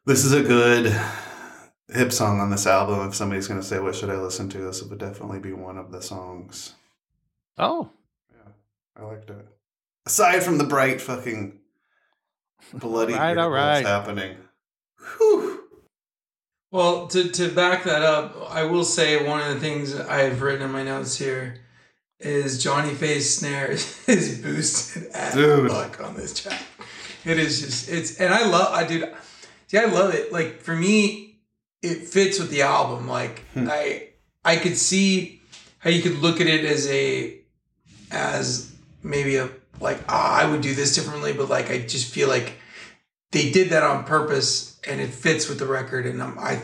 [0.06, 0.94] this is a good
[1.88, 3.08] hip song on this album.
[3.08, 4.58] If somebody's going to say what should i listen to?
[4.58, 6.74] This would definitely be one of the songs.
[7.56, 7.90] Oh.
[8.30, 8.52] yeah
[8.96, 9.46] i liked it.
[10.06, 11.60] Aside from the bright fucking
[12.72, 14.36] bloody Right, all earbuds happening
[15.18, 15.60] Whew.
[16.70, 20.62] Well, to, to back that up, I will say one of the things I've written
[20.62, 21.60] in my notes here
[22.18, 23.70] is Johnny Fay's snare
[24.08, 25.70] is boosted as Dude.
[25.70, 26.62] fuck on this track.
[27.24, 29.14] It is just it's and I love I dude
[29.68, 30.32] see I love it.
[30.32, 31.38] Like for me,
[31.80, 33.08] it fits with the album.
[33.08, 33.68] Like hmm.
[33.70, 34.08] I
[34.44, 35.42] I could see
[35.78, 37.38] how you could look at it as a
[38.10, 39.48] as maybe a
[39.80, 42.54] like ah, I would do this differently, but like I just feel like
[43.32, 46.62] they did that on purpose and it fits with the record and I'm, I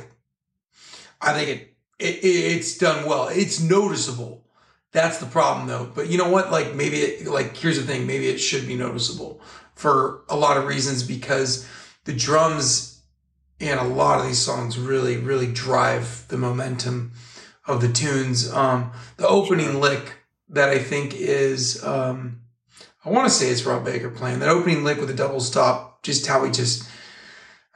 [1.21, 3.29] I think it, it it it's done well.
[3.29, 4.45] It's noticeable.
[4.93, 5.91] That's the problem though.
[5.95, 6.51] But you know what?
[6.51, 9.41] Like maybe it like here's the thing, maybe it should be noticeable
[9.75, 11.69] for a lot of reasons because
[12.05, 13.03] the drums
[13.61, 17.13] and a lot of these songs really really drive the momentum
[17.67, 18.51] of the tunes.
[18.53, 20.15] Um the opening lick
[20.49, 22.41] that I think is um
[23.05, 26.03] I want to say it's Rob Baker playing that opening lick with a double stop,
[26.03, 26.89] just how he just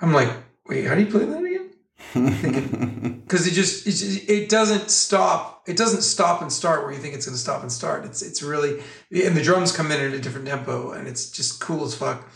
[0.00, 0.30] I'm like,
[0.66, 1.70] wait, how do you play that again?
[3.24, 6.98] because it just, it just it doesn't stop it doesn't stop and start where you
[6.98, 9.98] think it's going to stop and start it's it's really and the drums come in
[10.00, 12.28] at a different tempo and it's just cool as fuck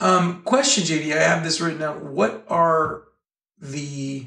[0.00, 2.02] um question jd i have this written out.
[2.02, 3.04] what are
[3.60, 4.26] the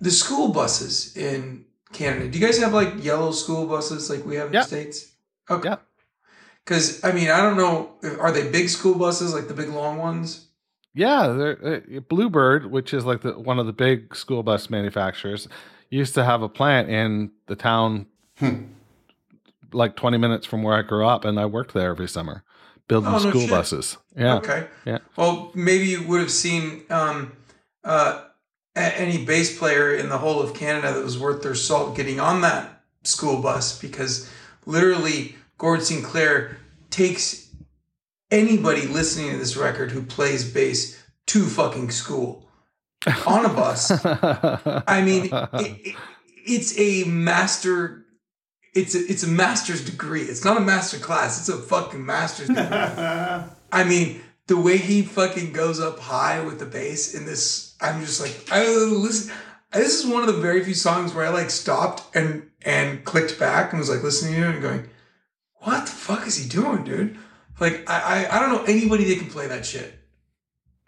[0.00, 4.36] the school buses in canada do you guys have like yellow school buses like we
[4.36, 4.60] have in Yeah.
[4.62, 5.12] the states
[5.50, 5.76] okay Yeah.
[6.64, 9.98] Because i mean i don't know are they big school buses like the big long
[9.98, 10.46] ones
[10.92, 11.58] Yeah, they're,
[11.96, 15.46] uh, Bluebird, which is like the one of the big school bus manufacturers,
[15.88, 18.06] used to have a plant in the town,
[19.72, 22.42] like twenty minutes from where I grew up, and I worked there every summer,
[22.88, 23.50] building Oh, no school shit.
[23.50, 23.96] buses.
[24.16, 24.66] Yeah, Okay.
[24.84, 24.98] Yeah.
[25.16, 27.32] Well, maybe you would have seen um,
[27.84, 28.24] uh,
[28.74, 32.40] any bass player in the whole of Canada that was worth their salt getting on
[32.40, 34.28] that school bus because
[34.66, 36.56] literally Gord Sinclair
[36.88, 37.54] takes
[38.30, 42.48] anybody listening to this record who plays bass to fucking school
[43.26, 43.92] on a bus.
[44.02, 45.96] I mean, it, it,
[46.46, 48.06] it's a master.
[48.74, 50.22] It's a, it's a master's degree.
[50.22, 51.38] It's not a master class.
[51.40, 52.64] It's a fucking master's degree.
[52.64, 58.00] I mean, the way he fucking goes up high with the bass in this, I'm
[58.00, 59.34] just like, I listen.
[59.74, 63.38] This is one of the very few songs where I like stopped and and clicked
[63.38, 64.89] back and was like listening to it and going,
[65.60, 67.18] "What the fuck is he doing, dude?"
[67.58, 69.98] Like, I I, I don't know anybody that can play that shit.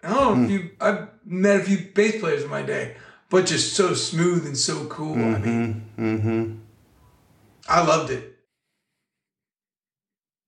[0.03, 0.71] I don't know if you.
[0.81, 2.97] I've met a few bass players in my day,
[3.29, 5.13] but just so smooth and so cool.
[5.13, 6.55] I mean, mm-hmm.
[7.67, 8.37] I loved it.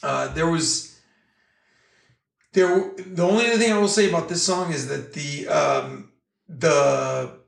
[0.03, 0.99] Uh, there was
[2.53, 2.91] there.
[2.97, 6.11] The only other thing I will say about this song is that the um,
[6.49, 7.39] the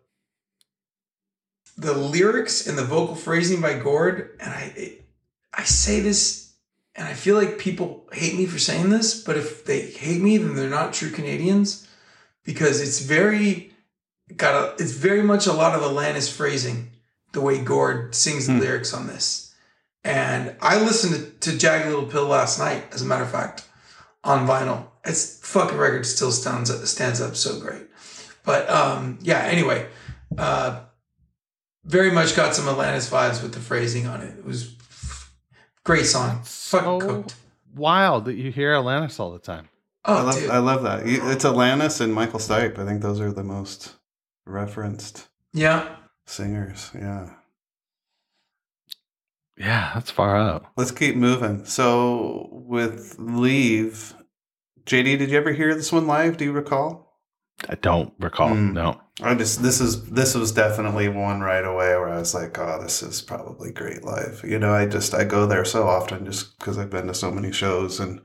[1.77, 5.05] the lyrics and the vocal phrasing by Gord, and I it,
[5.53, 6.46] I say this,
[6.97, 10.37] and I feel like people hate me for saying this, but if they hate me,
[10.37, 11.87] then they're not true Canadians,
[12.43, 13.71] because it's very
[14.35, 16.89] got a it's very much a lot of Alanis phrasing
[17.33, 19.53] the way Gord sings the lyrics on this.
[20.03, 23.67] And I listened to, to Jagged Little Pill last night, as a matter of fact,
[24.23, 24.87] on vinyl.
[25.05, 27.83] It's fucking record still stands up, stands up so great.
[28.43, 29.87] But um, yeah, anyway,
[30.37, 30.81] uh,
[31.83, 34.37] very much got some Alanis vibes with the phrasing on it.
[34.37, 34.76] It was
[35.87, 36.41] great song.
[36.43, 37.35] Fucking so cooked.
[37.73, 39.69] wild that you hear Alanis all the time.
[40.05, 40.49] Oh, I love dude.
[40.49, 41.01] I love that.
[41.05, 42.77] It's Alanis and Michael Stipe.
[42.77, 43.95] I think those are the most
[44.45, 45.95] referenced yeah.
[46.25, 46.91] singers.
[46.93, 47.29] Yeah.
[49.57, 50.67] Yeah, that's far out.
[50.75, 51.65] Let's keep moving.
[51.65, 54.13] So with Leave,
[54.85, 56.37] JD, did you ever hear this one live?
[56.37, 57.06] Do you recall?
[57.67, 58.49] I don't recall.
[58.49, 58.73] Mm.
[58.73, 59.01] No.
[59.21, 62.79] I just this is this was definitely one right away where I was like, oh,
[62.81, 64.43] this is probably great live.
[64.47, 67.31] You know, I just I go there so often just because I've been to so
[67.31, 68.21] many shows and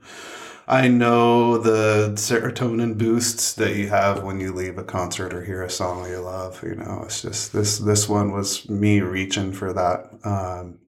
[0.67, 5.63] I know the serotonin boosts that you have when you leave a concert or hear
[5.63, 6.63] a song you love.
[6.63, 10.11] You know, it's just this this one was me reaching for that.
[10.23, 10.79] Um,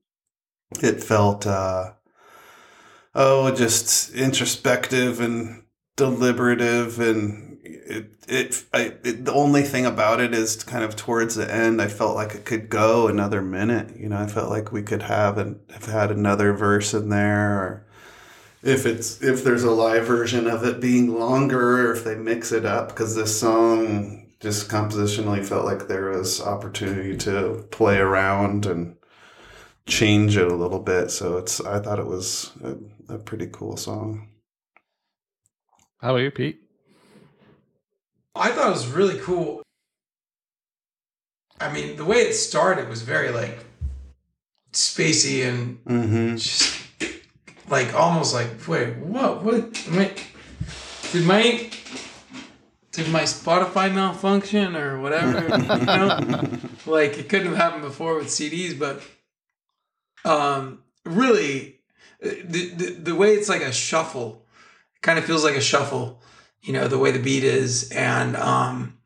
[0.82, 1.94] it felt uh,
[3.16, 5.64] oh, just introspective and
[5.98, 11.36] deliberative and it it, I, it the only thing about it is kind of towards
[11.36, 14.72] the end I felt like it could go another minute you know I felt like
[14.72, 17.86] we could have and have had another verse in there or
[18.64, 22.52] if it's if there's a live version of it being longer or if they mix
[22.52, 28.66] it up because this song just compositionally felt like there was opportunity to play around
[28.66, 28.96] and
[29.88, 33.78] change it a little bit so it's I thought it was a, a pretty cool
[33.78, 34.30] song
[36.02, 36.65] How about you, Pete?
[38.36, 39.62] I thought it was really cool.
[41.60, 43.60] I mean, the way it started was very like
[44.74, 46.76] spacey and mm-hmm just
[47.70, 50.28] like almost like wait what what wait
[51.14, 51.70] did my
[52.92, 58.28] did my Spotify malfunction or whatever you know like it couldn't have happened before with
[58.28, 59.02] CDs but
[60.26, 61.80] Um, really,
[62.20, 64.44] the, the the way it's like a shuffle,
[65.02, 66.20] kind of feels like a shuffle.
[66.66, 68.98] You know the way the beat is, and um,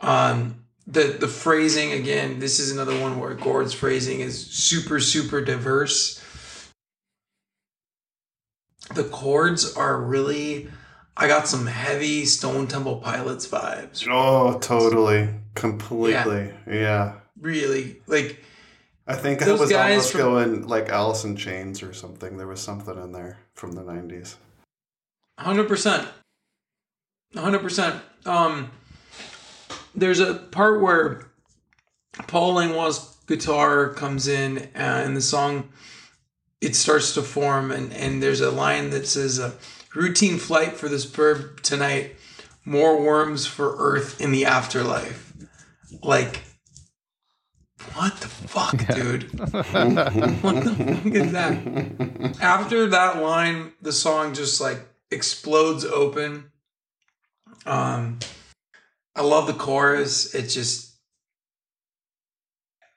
[0.00, 2.40] um, the the phrasing again.
[2.40, 6.20] This is another one where Gord's phrasing is super super diverse.
[8.92, 10.68] The chords are really.
[11.16, 14.08] I got some heavy Stone Temple Pilots vibes.
[14.10, 16.52] Oh, totally, completely.
[16.66, 17.20] Yeah.
[17.40, 18.42] Really, like
[19.06, 22.36] I think I was almost from- going like Alice in Chains or something.
[22.36, 24.34] There was something in there from the '90s.
[25.38, 26.08] Hundred percent.
[27.36, 28.00] Hundred percent.
[28.26, 28.70] Um,
[29.94, 31.30] there's a part where
[32.26, 35.70] Paul Langlois' guitar comes in, uh, and the song
[36.60, 39.52] it starts to form, and and there's a line that says, uh,
[39.94, 42.16] "Routine flight for this bird tonight,
[42.64, 45.32] more worms for Earth in the afterlife."
[46.02, 46.42] Like,
[47.94, 49.38] what the fuck, dude?
[49.40, 49.62] what
[50.64, 52.36] the fuck is that?
[52.40, 56.50] after that line, the song just like explodes open.
[57.66, 58.18] Um,
[59.14, 60.34] I love the chorus.
[60.34, 60.94] It just,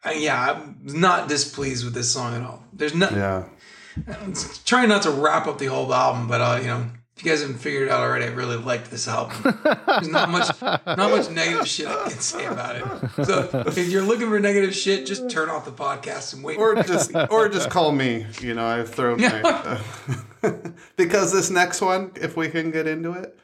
[0.03, 2.63] I, yeah, I'm not displeased with this song at all.
[2.73, 3.17] There's nothing.
[3.17, 3.45] Yeah.
[4.07, 4.33] I'm
[4.65, 7.41] trying not to wrap up the whole album, but uh, you know, if you guys
[7.41, 9.59] haven't figured it out already, I really like this album.
[9.85, 13.25] There's not much, not much negative shit I can say about it.
[13.25, 16.57] So if you're looking for negative shit, just turn off the podcast and wait.
[16.57, 18.25] Or just, or just call me.
[18.41, 19.79] You know, I've thrown my.
[20.97, 23.37] because this next one, if we can get into it,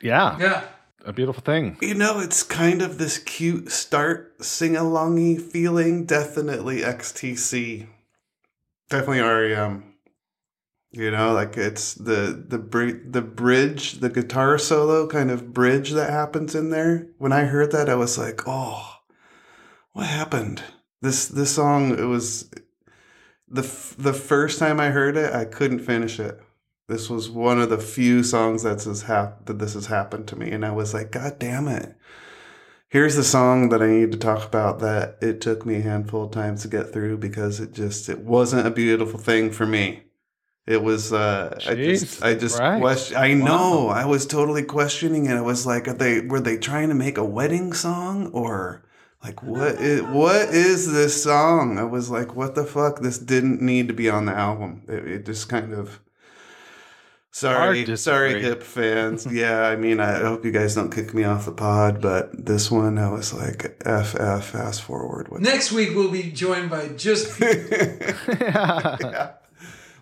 [0.00, 0.36] Yeah.
[0.38, 0.64] yeah.
[1.04, 1.78] A beautiful thing.
[1.80, 6.04] you know, it's kind of this cute start sing alongy feeling.
[6.04, 7.86] Definitely XTC.
[8.90, 9.94] Definitely REM.
[10.90, 15.90] You know, like it's the the bri- the bridge, the guitar solo kind of bridge
[15.92, 17.08] that happens in there.
[17.18, 18.96] When I heard that, I was like, "Oh,
[19.92, 20.62] what happened?"
[21.02, 22.50] This this song, it was
[23.46, 26.40] the f- the first time I heard it, I couldn't finish it.
[26.88, 30.36] This was one of the few songs that's has hap- that this has happened to
[30.36, 31.94] me, and I was like, "God damn it!"
[32.88, 36.24] Here's the song that I need to talk about that it took me a handful
[36.24, 40.04] of times to get through because it just it wasn't a beautiful thing for me.
[40.66, 42.80] It was uh I just I just right.
[42.80, 45.34] question I know I was totally questioning it.
[45.34, 48.82] I was like, are they were they trying to make a wedding song or
[49.22, 51.78] like what is what is this song?
[51.78, 53.00] I was like, what the fuck?
[53.00, 54.84] This didn't need to be on the album.
[54.88, 56.00] It, it just kind of
[57.30, 59.26] Sorry, sorry, hip fans.
[59.30, 62.70] yeah, I mean, I hope you guys don't kick me off the pod, but this
[62.70, 65.28] one, I was like, FF, fast forward.
[65.28, 69.32] With Next week we'll be joined by just yeah.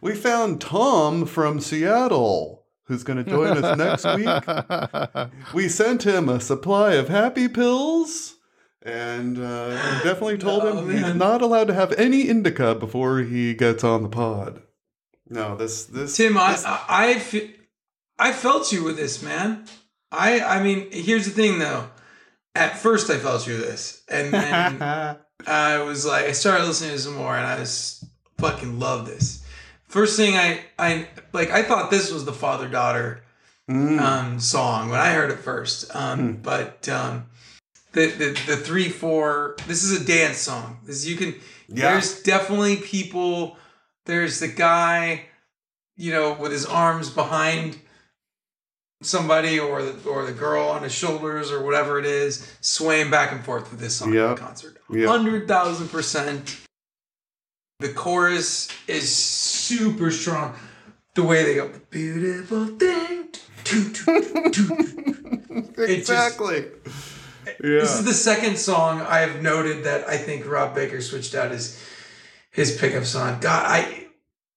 [0.01, 5.31] We found Tom from Seattle, who's going to join us next week.
[5.55, 8.37] We sent him a supply of happy pills,
[8.83, 9.71] and uh,
[10.03, 14.03] definitely told Oh, him he's not allowed to have any indica before he gets on
[14.03, 14.63] the pod.
[15.29, 16.37] No, this this Tim.
[16.39, 17.55] I this- I I, fe-
[18.19, 19.65] I felt you with this man.
[20.13, 21.89] I I mean, here's the thing though.
[22.55, 24.81] At first, I felt you with this, and then
[25.47, 28.03] I was like, I started listening to some more, and I was
[28.39, 29.45] fucking love this.
[29.89, 33.23] First thing I I like, I thought this was the father daughter
[33.69, 34.01] Mm.
[34.01, 35.91] um, song when I heard it first.
[35.93, 37.27] Um, But um,
[37.95, 39.57] the, the the three four.
[39.67, 40.79] This is a dance song.
[40.85, 41.35] This you can.
[41.69, 41.91] Yeah.
[41.91, 43.57] There's definitely people.
[44.07, 45.27] There's the guy,
[45.97, 47.79] you know, with his arms behind
[49.03, 53.33] somebody, or the or the girl on his shoulders, or whatever it is, swaying back
[53.33, 54.31] and forth with this song Yeah.
[54.31, 54.79] in concert.
[54.91, 55.09] Yeah.
[55.09, 56.57] Hundred thousand percent.
[57.81, 60.55] The chorus is super strong.
[61.15, 63.29] The way they go, beautiful thing.
[65.79, 66.65] It just- exactly.
[67.61, 68.07] This is yeah.
[68.07, 71.79] the second song I have noted that I think Rob Baker switched out his
[72.57, 73.39] his pickups on.
[73.41, 74.07] God, I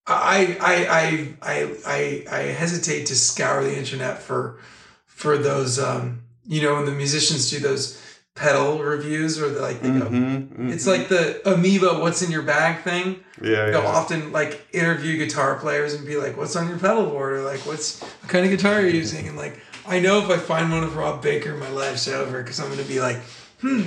[0.06, 1.56] I I I I
[1.86, 4.58] I, I hesitate to scour the internet for
[5.06, 8.00] for those um you know when the musicians do those
[8.34, 10.72] pedal reviews or like they go Mhm, mhm.
[10.72, 11.22] it's like the
[11.52, 13.06] amoeba what's in your bag thing
[13.42, 13.98] yeah, they'll yeah.
[14.00, 17.60] often like interview guitar players and be like, "What's on your pedal board?" or like,
[17.66, 20.70] "What's what kind of guitar are you using?" And like, I know if I find
[20.70, 23.18] one of Rob Baker, my life's over because I'm gonna be like,
[23.62, 23.82] "Hmm,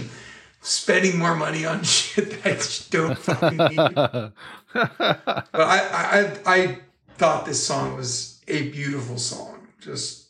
[0.63, 4.31] spending more money on shit that I just don't fucking need."
[4.73, 6.79] But I, I, I,
[7.17, 10.29] thought this song was a beautiful song, just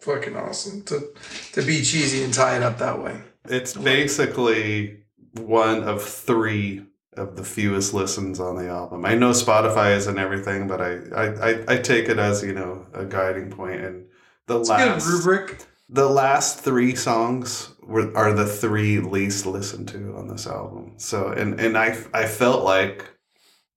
[0.00, 1.08] fucking awesome to
[1.52, 3.20] to be cheesy and tie it up that way.
[3.48, 5.04] It's basically
[5.34, 6.82] one of three
[7.16, 9.04] of the fewest listens on the album.
[9.06, 12.86] I know Spotify isn't everything, but I I, I, I take it as you know
[12.92, 13.80] a guiding point.
[13.80, 14.06] And
[14.46, 15.58] the It's a good last rubric.
[15.88, 20.94] the last three songs were are the three least listened to on this album.
[20.96, 23.08] So and and I I felt like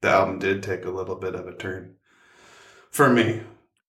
[0.02, 1.96] the album did take a little bit of a turn
[2.92, 3.42] for me.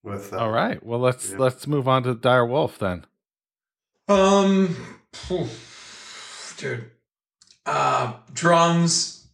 [0.03, 0.85] With uh, All right.
[0.85, 1.39] Well, let's Yeah.
[1.39, 3.07] let's move on to Dire Wolf then.
[4.09, 4.77] Um,
[6.57, 6.91] dude,
[7.67, 9.29] uh, drums,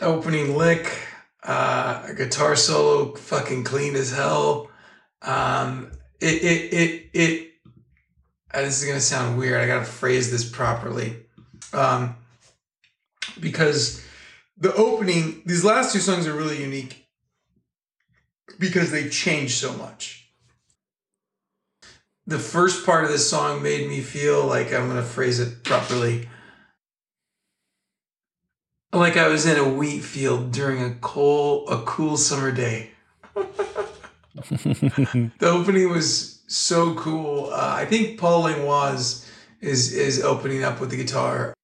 [0.00, 0.92] opening lick,
[1.44, 4.70] uh, a guitar solo, fucking clean as hell.
[5.22, 7.45] Um, it, it, it, it.
[8.56, 9.60] Uh, this is gonna sound weird.
[9.60, 11.16] I gotta phrase this properly,
[11.72, 12.16] um,
[13.38, 14.04] because
[14.56, 17.06] the opening, these last two songs are really unique
[18.58, 20.26] because they changed so much
[22.26, 26.28] the first part of this song made me feel like I'm gonna phrase it properly.
[28.92, 32.90] Like I was in a wheat field during a cool a cool summer day.
[33.34, 37.50] the opening was so cool.
[37.52, 39.24] Uh, I think Paul Langlois
[39.60, 41.54] is is opening up with the guitar,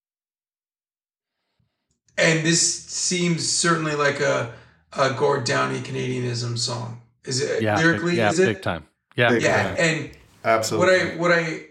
[2.18, 4.54] and this seems certainly like a
[4.92, 7.00] a Gord Downie Canadianism song.
[7.24, 8.12] Is it Yeah, lyrically?
[8.12, 8.46] big, yeah, is it?
[8.46, 8.86] big time.
[9.16, 9.76] Yeah, Big Yeah, time.
[9.78, 10.10] and
[10.44, 10.88] absolutely.
[10.88, 11.66] what I what I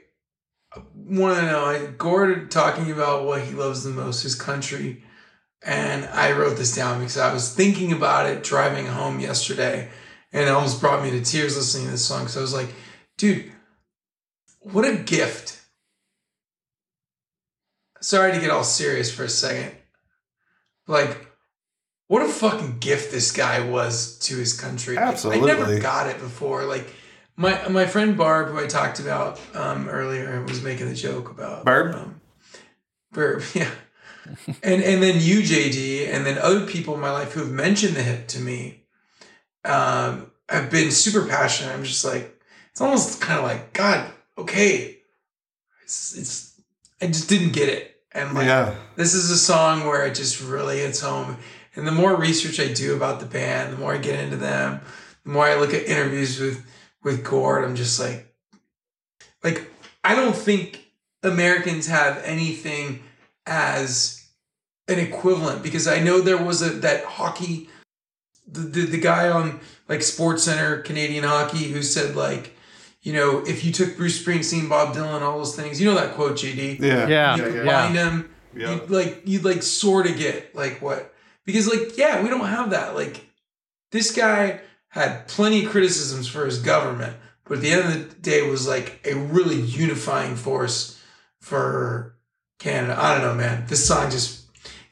[0.96, 5.04] want to know, I, Gord talking about what he loves the most, his country,
[5.64, 9.90] and I wrote this down because I was thinking about it driving home yesterday,
[10.32, 12.28] and it almost brought me to tears listening to this song.
[12.28, 12.70] So I was like,
[13.22, 13.52] dude,
[14.62, 15.62] what a gift!
[18.02, 19.72] Sorry to get all serious for a second,
[20.88, 21.28] like.
[22.08, 24.98] What a fucking gift this guy was to his country.
[24.98, 26.66] I- I never got it before.
[26.66, 26.94] Like
[27.38, 31.64] my my friend Barb, who I talked about um, earlier, was making the joke about
[31.64, 31.96] Barb?
[31.96, 32.20] Um,
[33.14, 33.72] Barb, yeah.
[34.62, 37.96] and and then you, JD, and then other people in my life who have mentioned
[37.96, 38.84] the hip to me,
[39.64, 41.74] um, have been super passionate.
[41.74, 42.31] I'm just like,
[42.72, 44.98] it's almost kind of like, God, okay,
[45.84, 46.62] it's it's.
[47.02, 50.42] I just didn't get it, and like yeah, this is a song where it just
[50.42, 51.38] really hits home.
[51.76, 54.82] And the more research I do about the band, the more I get into them,
[55.24, 56.66] the more I look at interviews with
[57.04, 58.34] with Gord, I'm just like,
[59.44, 59.70] like
[60.04, 60.86] I don't think
[61.24, 63.04] Americans have anything
[63.46, 64.30] as
[64.88, 67.70] an equivalent because I know there was a that hockey,
[68.48, 72.56] the the, the guy on like Sports Center Canadian hockey who said like,
[73.02, 76.14] you know, if you took Bruce Springsteen, Bob Dylan, all those things, you know that
[76.14, 78.74] quote, JD yeah, Yeah, you yeah, combine them yeah.
[78.74, 81.14] you'd like you'd like sort of get like what
[81.46, 83.26] because like yeah we don't have that like
[83.92, 87.16] this guy had plenty of criticisms for his government
[87.46, 91.02] but at the end of the day was like a really unifying force
[91.40, 92.16] for
[92.60, 92.96] canada.
[92.98, 93.66] I don't know man.
[93.68, 94.46] This song just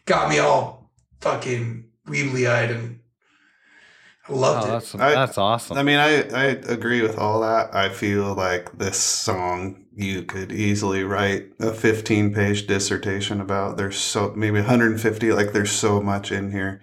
[0.06, 0.90] got me all
[1.22, 2.89] fucking weebly eyed and i
[4.30, 5.78] loved Oh, it that's I- that's awesome.
[5.78, 7.74] I mean, I, I agree with all that.
[7.76, 13.78] I feel like this song you could easily write a 15 page dissertation about.
[13.78, 16.82] There's so maybe 150, like there's so much in here.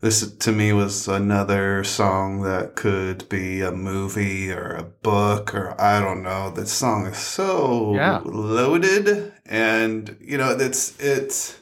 [0.00, 5.80] This to me was another song that could be a movie or a book or
[5.80, 6.50] I don't know.
[6.50, 8.20] This song is so Yeah.
[8.24, 11.60] loaded and you know, it's it's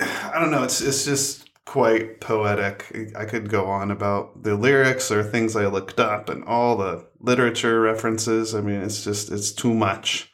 [0.00, 0.62] I don't know.
[0.62, 3.12] It's it's just quite poetic.
[3.16, 7.06] I could go on about the lyrics or things I looked up and all the
[7.20, 8.54] literature references.
[8.54, 10.32] I mean, it's just it's too much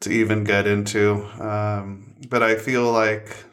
[0.00, 1.24] to even get into.
[1.42, 3.44] Um, but I feel like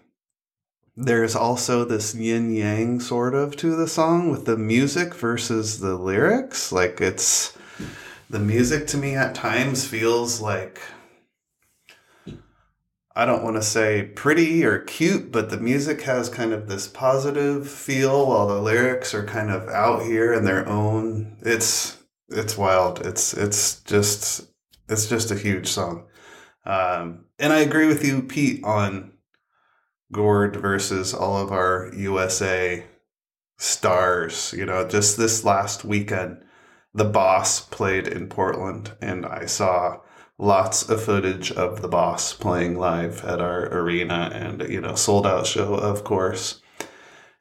[0.96, 5.96] there's also this yin yang sort of to the song with the music versus the
[5.96, 6.72] lyrics.
[6.72, 7.56] Like it's
[8.30, 10.82] the music to me at times feels like
[13.18, 16.88] I don't want to say pretty or cute, but the music has kind of this
[16.88, 21.38] positive feel while the lyrics are kind of out here in their own.
[21.42, 21.98] It's
[22.28, 23.06] it's wild.
[23.06, 24.48] It's it's just
[24.90, 26.08] it's just a huge song.
[26.66, 29.14] Um, and I agree with you, Pete, on
[30.12, 32.84] Gord versus all of our USA
[33.58, 34.54] stars.
[34.58, 36.44] You know, just this last weekend,
[36.94, 40.02] the boss played in Portland, and I saw
[40.38, 45.26] lots of footage of the boss playing live at our arena and you know sold
[45.26, 46.62] out show of course.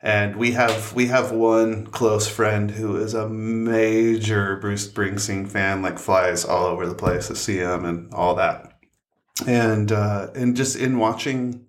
[0.01, 5.81] And we have we have one close friend who is a major Bruce Springsteen fan
[5.83, 8.79] like flies all over the place to see him and all that.
[9.47, 11.66] And uh and just in watching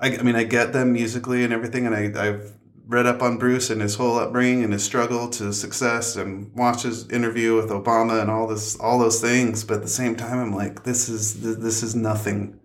[0.00, 2.55] I, I mean I get them musically and everything and I I've
[2.86, 6.82] read up on Bruce and his whole upbringing and his struggle to success and watch
[6.82, 10.38] his interview with Obama and all this all those things but at the same time
[10.38, 12.60] I'm like this is this is nothing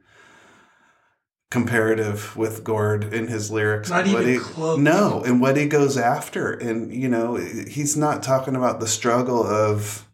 [1.49, 4.77] comparative with Gord in his lyrics Not even he- close.
[4.79, 9.43] no and what he goes after and you know he's not talking about the struggle
[9.45, 10.07] of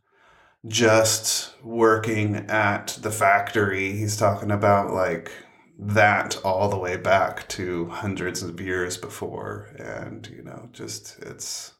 [0.65, 5.31] just working at the factory he's talking about like
[5.79, 11.73] that all the way back to hundreds of years before, and you know, just it's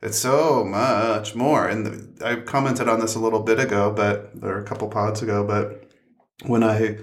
[0.00, 1.66] it's so much more.
[1.66, 5.44] And I commented on this a little bit ago, but there a couple pods ago,
[5.44, 5.90] but
[6.46, 6.98] when I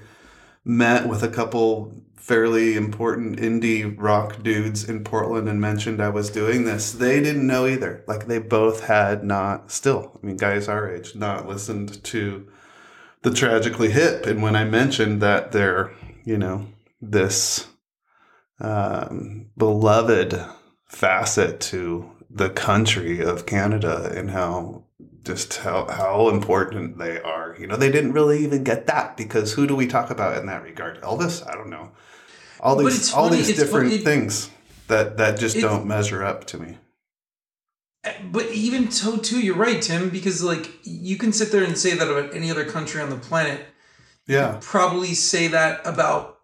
[0.64, 6.30] met with a couple fairly important indie rock dudes in Portland and mentioned I was
[6.30, 8.04] doing this, they didn't know either.
[8.08, 12.48] Like they both had not still, I mean, guys our age, not listened to
[13.24, 14.28] the tragically hip.
[14.28, 15.92] And when I mentioned that they're,
[16.24, 16.68] you know,
[17.02, 17.68] this
[18.60, 20.40] um, beloved
[20.86, 24.84] facet to the country of Canada and how
[25.24, 27.56] just how, how important they are.
[27.60, 30.48] You know, they didn't really even get that because who do we talk about in
[30.48, 31.02] that regard?
[31.02, 31.48] Elvis?
[31.48, 31.92] I don't know.
[32.60, 34.50] All these all funny, these different funny- things
[34.88, 36.78] that that just It's- don't measure up to me.
[38.32, 41.94] But even so, too, you're right, Tim, because like you can sit there and say
[41.96, 43.66] that about any other country on the planet.
[44.28, 44.58] Yeah.
[44.62, 46.40] Probably say that about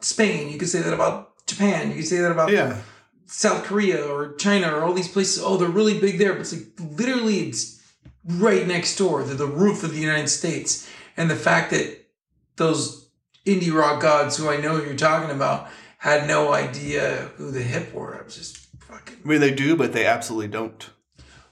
[0.00, 0.50] Spain.
[0.50, 1.90] You could say that about Japan.
[1.90, 2.78] You could say that about Yeah.
[3.26, 5.42] South Korea or China or all these places.
[5.42, 6.66] Oh, they're really big there, but it's like
[6.98, 7.80] literally it's
[8.24, 9.22] right next door.
[9.22, 10.88] They're the roof of the United States.
[11.16, 12.06] And the fact that
[12.56, 13.08] those
[13.46, 15.68] indie rock gods who I know you're talking about
[15.98, 18.18] had no idea who the hip were.
[18.18, 20.90] I was just fucking I mean, they do, but they absolutely don't.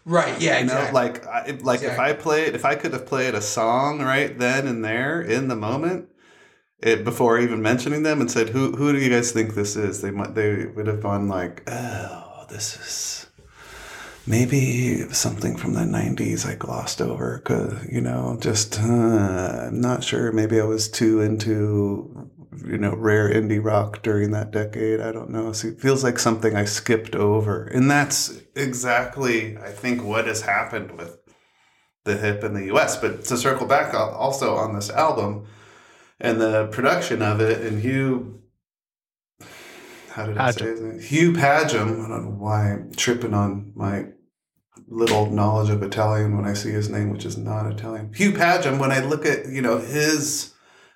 [0.04, 0.40] Right.
[0.40, 0.94] Yeah, You know, exactly.
[0.94, 4.38] like, I, if- like if I played, if I could have played a song right
[4.38, 6.08] then and there in the moment,
[6.78, 10.00] it before even mentioning them, and said, "Who who do you guys think this is?"
[10.02, 13.26] They might they would have gone like, "Oh, this is
[14.26, 20.02] maybe something from the '90s I glossed over because you know, just uh, I'm not
[20.04, 20.32] sure.
[20.32, 22.28] Maybe I was too into."
[22.66, 25.00] You know, rare indie rock during that decade.
[25.00, 25.52] I don't know.
[25.52, 27.64] So it feels like something I skipped over.
[27.64, 31.18] And that's exactly, I think, what has happened with
[32.04, 32.96] the hip in the US.
[32.96, 35.46] But to circle back also on this album
[36.20, 38.42] and the production of it, and Hugh,
[40.10, 41.00] how did I say his name?
[41.00, 42.04] Hugh Padgham.
[42.04, 44.08] I don't know why I'm tripping on my
[44.88, 48.12] little knowledge of Italian when I see his name, which is not Italian.
[48.12, 50.51] Hugh Padgham, when I look at, you know, his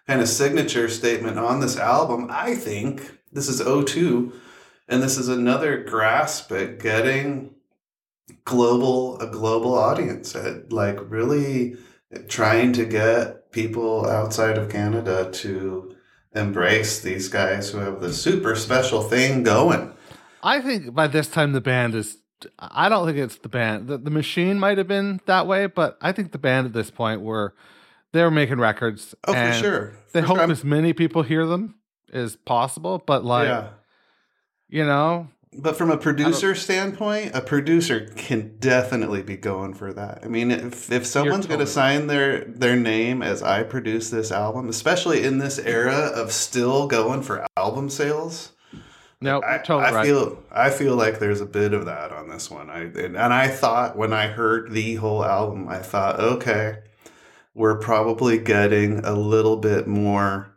[0.07, 4.33] kind of signature statement on this album, I think this is O2,
[4.89, 7.55] and this is another grasp at getting
[8.45, 11.77] global a global audience at like really
[12.28, 15.95] trying to get people outside of Canada to
[16.35, 19.93] embrace these guys who have the super special thing going.
[20.43, 22.19] I think by this time the band is.
[22.59, 23.89] I don't think it's the band.
[23.89, 26.91] The, the machine might have been that way, but I think the band at this
[26.91, 27.55] point were
[28.16, 29.14] they were making records.
[29.26, 29.93] Oh, for sure.
[30.12, 30.38] They For hope.
[30.38, 31.76] I'm- as many people hear them
[32.12, 33.02] as possible.
[33.05, 33.68] But like, yeah.
[34.68, 35.28] you know,
[35.59, 40.20] But from a producer standpoint, a producer can definitely be going for that.
[40.24, 44.32] I mean, if, if someone's going to sign their their name as I produce this
[44.32, 48.52] album, especially in this era of still going for album sales,
[49.20, 50.06] no, I, totally I right.
[50.06, 52.68] feel I feel like there's a bit of that on this one.
[52.68, 56.78] I and, and I thought when I heard the whole album, I thought, okay,
[57.57, 60.55] we're probably getting a little bit more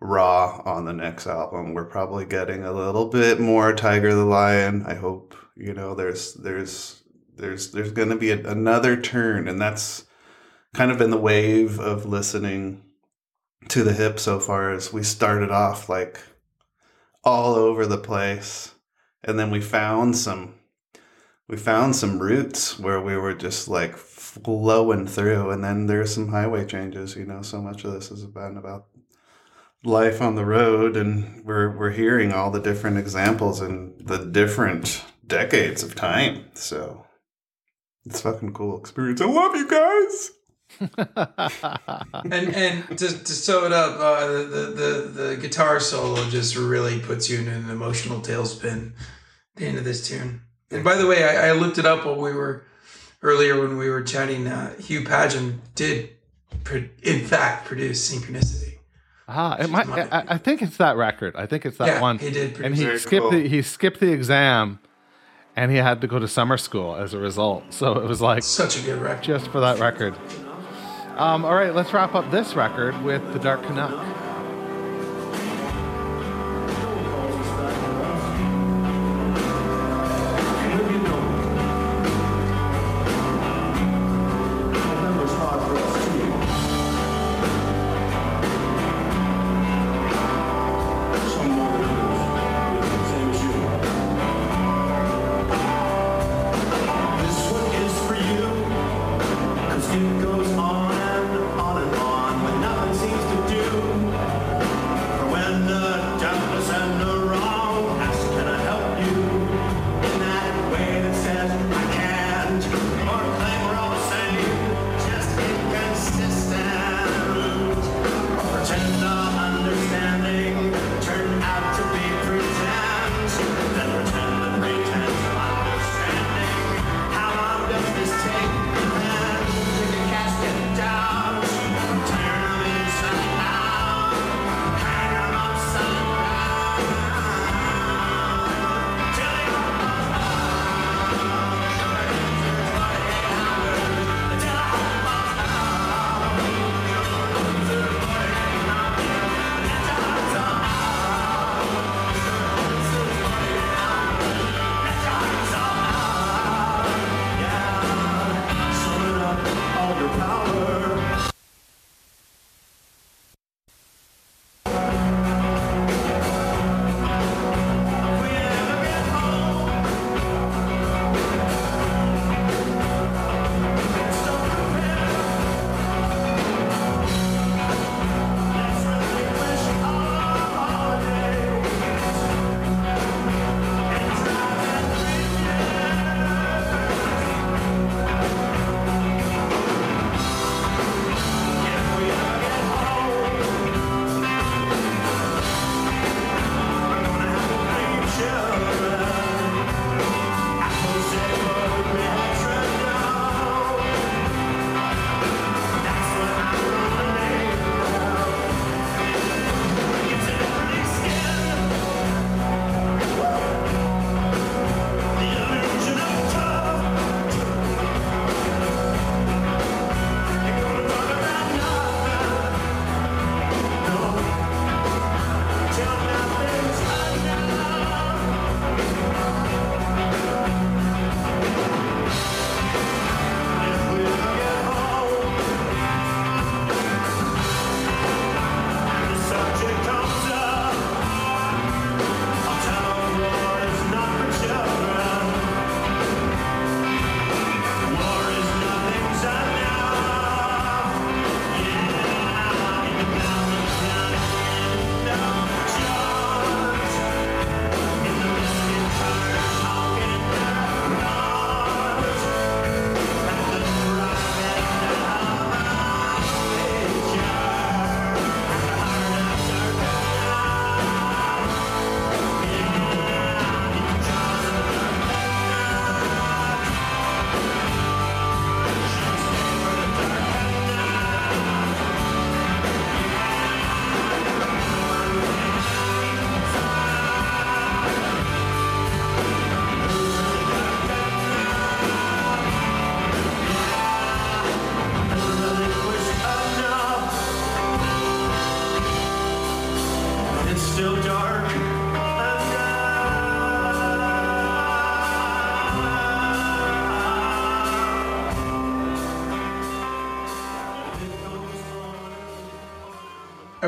[0.00, 1.74] raw on the next album.
[1.74, 4.82] We're probably getting a little bit more Tiger the Lion.
[4.84, 7.04] I hope you know there's there's
[7.36, 10.06] there's there's going to be a, another turn, and that's
[10.74, 12.82] kind of been the wave of listening
[13.68, 14.72] to the hip so far.
[14.72, 16.18] As we started off like
[17.22, 18.74] all over the place,
[19.22, 20.56] and then we found some
[21.46, 23.96] we found some roots where we were just like
[24.30, 28.24] flowing through and then there's some highway changes you know so much of this has
[28.26, 28.86] been about
[29.82, 35.04] life on the road and we're we're hearing all the different examples in the different
[35.26, 37.04] decades of time so
[38.06, 40.30] it's a fucking cool experience i love you guys
[40.78, 46.56] and and to, to sew it up, uh, the, the the the guitar solo just
[46.56, 48.92] really puts you in an emotional tailspin.
[48.92, 50.42] at The end of this tune.
[50.70, 52.64] And by the way, I, I looked it up while we were
[53.22, 54.46] earlier when we were chatting.
[54.46, 56.10] Uh, Hugh Padgham did,
[56.64, 58.78] pro- in fact, produce Synchronicity.
[59.28, 61.36] ah, it might, I, I think it's that record.
[61.36, 62.18] I think it's that yeah, one.
[62.18, 63.30] he did and he skipped cool.
[63.30, 64.78] the he skipped the exam,
[65.56, 67.64] and he had to go to summer school as a result.
[67.70, 69.22] So it was like Such a good record.
[69.24, 70.14] just for that record.
[71.16, 73.90] Um, all right, let's wrap up this record with the Dark Canuck.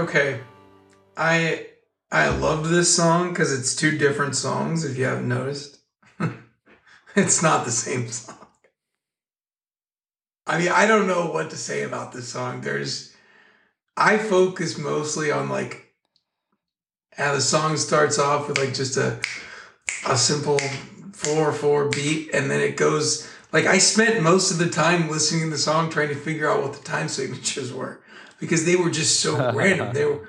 [0.02, 0.40] Okay,
[1.16, 1.66] I
[2.10, 4.84] I loved this song because it's two different songs.
[4.84, 5.78] If you haven't noticed,
[7.16, 8.36] it's not the same song.
[10.46, 12.60] I mean, I don't know what to say about this song.
[12.60, 13.14] There's,
[13.96, 15.94] I focus mostly on like
[17.12, 19.20] how the song starts off with like just a
[20.06, 20.58] a simple
[21.12, 25.44] four four beat, and then it goes like I spent most of the time listening
[25.44, 28.02] to the song trying to figure out what the time signatures were
[28.42, 29.94] because they were just so random.
[29.94, 30.28] They were,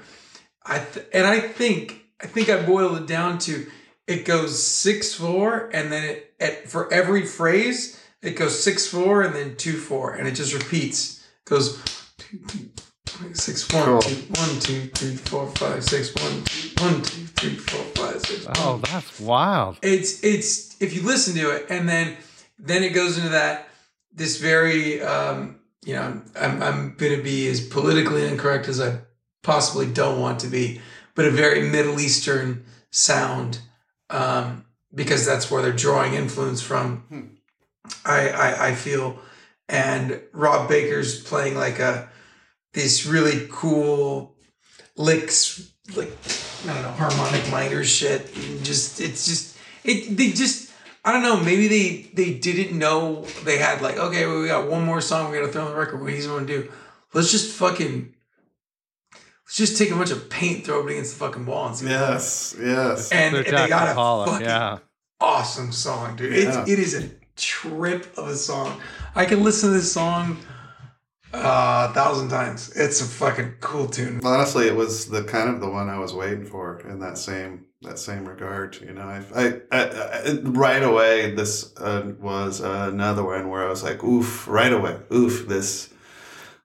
[0.64, 3.66] I th- and I think I think I boiled it down to
[4.08, 9.24] it goes six four, and then it at for every phrase it goes six four
[9.24, 11.26] and then two four, and it just repeats.
[11.46, 11.84] It goes
[12.20, 14.02] two, two, six one Cool.
[14.02, 18.46] two one two three four five six one two one two three four five six.
[18.58, 19.80] Oh, that's wild.
[19.82, 22.16] It's it's if you listen to it and then
[22.60, 23.68] then it goes into that
[24.16, 29.00] this very um, you know I'm I'm gonna be as politically incorrect as I
[29.42, 30.82] possibly don't want to be,
[31.16, 33.60] but a very Middle Eastern sound
[34.10, 37.38] um, because that's where they're drawing influence from.
[38.06, 39.20] I, I I feel,
[39.68, 42.10] and Rob Baker's playing like a
[42.74, 44.36] this really cool
[44.96, 46.12] licks like
[46.68, 48.36] I don't know harmonic minor shit.
[48.36, 50.63] And just it's just it they just
[51.06, 54.70] I don't know maybe they they didn't know they had like okay well, we got
[54.70, 56.02] one more song we got to throw on the record.
[56.02, 56.72] What do you want to do?
[57.14, 58.14] Let's just fucking
[59.46, 61.86] let's just take a bunch of paint throw it against the fucking wall and see.
[61.86, 61.92] what.
[61.92, 63.12] Yes, yes.
[63.12, 64.80] And They're they got a Pollock, fucking yeah.
[65.20, 66.34] awesome song, dude.
[66.34, 66.66] It's, Yeah.
[66.68, 68.80] it is a trip of a song.
[69.16, 70.38] I can listen to this song
[71.34, 72.72] uh, a thousand times.
[72.76, 74.22] It's a fucking cool tune.
[74.24, 77.66] Honestly, it was the kind of the one I was waiting for in that same
[77.84, 78.80] that same regard.
[78.82, 83.84] You know, I, I, I, right away this uh, was another one where I was
[83.84, 85.94] like, oof, right away, oof, this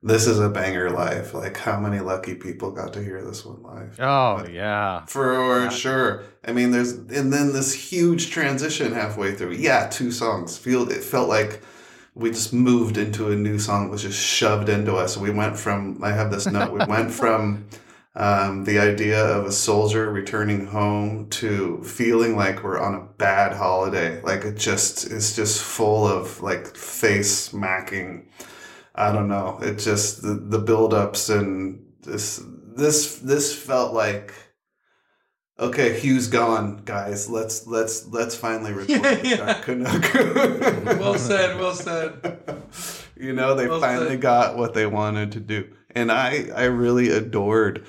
[0.02, 1.34] this is a banger live.
[1.34, 3.98] Like, how many lucky people got to hear this one live?
[3.98, 5.04] Oh, yeah.
[5.06, 6.22] For sure.
[6.44, 9.54] I mean, there's and then this huge transition halfway through.
[9.54, 10.56] Yeah, two songs.
[10.56, 11.62] Feel it felt like
[12.14, 15.16] we just moved into a new song that was just shoved into us.
[15.16, 16.72] We went from I have this note.
[16.72, 17.66] We went from
[18.18, 23.52] um, the idea of a soldier returning home to feeling like we're on a bad
[23.52, 24.20] holiday.
[24.22, 28.28] Like it just it's just full of like face smacking.
[28.94, 29.60] I don't know.
[29.62, 32.42] It just the the buildups and this
[32.76, 34.34] this this felt like
[35.60, 37.30] okay, Hugh's gone, guys.
[37.30, 40.98] Let's let's let's finally record Yeah, yeah.
[40.98, 42.38] Well said, well said.
[43.16, 44.20] you know, they Well finally said.
[44.20, 47.86] got what they wanted to do, and I I really adored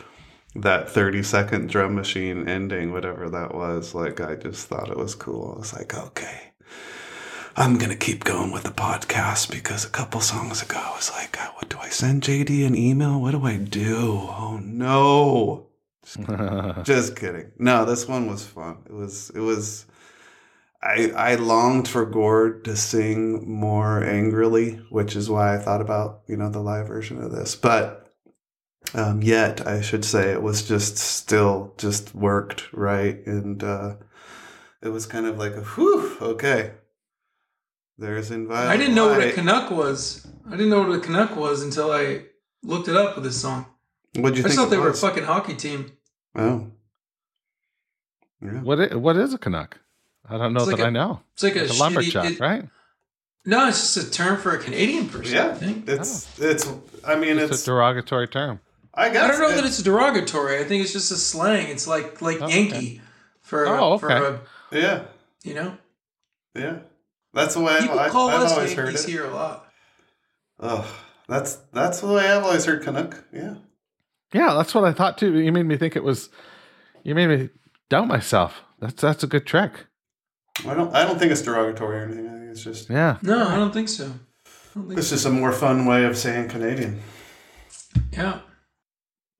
[0.56, 5.16] that 30 second drum machine ending whatever that was like i just thought it was
[5.16, 6.52] cool i was like okay
[7.56, 11.38] i'm gonna keep going with the podcast because a couple songs ago i was like
[11.56, 15.70] what do i send jd an email what do i do oh no
[16.84, 17.52] just kidding.
[17.58, 18.78] No, this one was fun.
[18.88, 19.86] It was it was
[20.82, 26.22] I I longed for Gord to sing more angrily, which is why I thought about,
[26.28, 27.56] you know, the live version of this.
[27.56, 27.99] But
[28.94, 33.96] um, yet I should say it was just still just worked right and uh
[34.82, 36.72] it was kind of like a whew, okay.
[37.98, 38.70] There's invited.
[38.70, 40.26] I didn't know what a Canuck was.
[40.48, 42.24] I didn't know what a Canuck was until I
[42.64, 43.66] looked it up with this song.
[44.16, 44.56] What'd you I think?
[44.56, 45.92] just thought it they were a fucking hockey team.
[46.34, 46.68] Oh.
[48.42, 48.62] Yeah.
[48.62, 49.80] What is, what is a Canuck?
[50.30, 51.22] I don't know It's that like a- I know.
[51.34, 52.70] It's like a, Like a shitty- lumberjack, it- right?
[53.46, 55.38] No, it's just a term for a Canadian person.
[55.38, 55.90] I Yeah, think.
[55.90, 56.72] it's it's.
[57.06, 57.64] I mean, It's, it's.
[57.64, 58.60] a derogatory term.
[58.94, 60.60] I guess I don't know it- that it's derogatory.
[60.60, 61.68] I think it's just a slang.
[61.68, 63.02] It's like like Oh, Yankee
[63.42, 64.42] for Oh, for a,
[64.72, 65.06] Yeah,
[65.44, 65.78] you know.
[66.56, 66.80] yeah.
[67.34, 69.12] That's the way I've, People I've, call I've us always heard Yankees it.
[69.12, 69.66] here a lot.
[70.60, 70.92] Oh,
[71.28, 73.24] that's that's the way I've always heard Canuck.
[73.32, 73.56] Yeah.
[74.34, 75.40] Yeah, that's what I thought too.
[75.40, 76.30] You made me think it was.
[77.04, 77.50] You made me
[77.90, 78.62] doubt myself.
[78.80, 79.72] That's that's a good trick.
[80.68, 80.94] I don't.
[80.94, 82.28] I don't think it's derogatory or anything.
[82.28, 82.90] I think it's just.
[82.90, 83.18] Yeah.
[83.22, 84.06] No, I don't think so.
[84.06, 85.16] I don't think It's so.
[85.16, 87.02] just a more fun way of saying Canadian.
[88.12, 88.40] Yeah.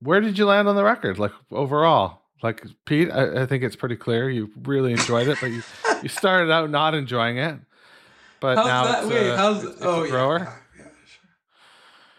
[0.02, 1.18] Where did you land on the record?
[1.18, 5.50] Like overall, like Pete, I, I think it's pretty clear you really enjoyed it, but
[5.50, 5.62] you
[6.02, 7.56] you started out not enjoying it,
[8.40, 9.02] but How's now that?
[9.04, 10.38] it's, Wait, a, how's it's, it's oh a yeah, grower.
[10.78, 10.84] yeah.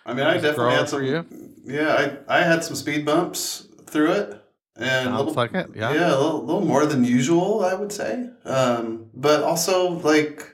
[0.05, 1.03] I mean, I definitely had some.
[1.03, 1.25] you?
[1.63, 4.43] Yeah, I I had some speed bumps through it,
[4.75, 5.93] and a Sounds little, like it, yeah.
[5.93, 8.29] yeah, a little, little more than usual, I would say.
[8.45, 10.47] Um, but also like,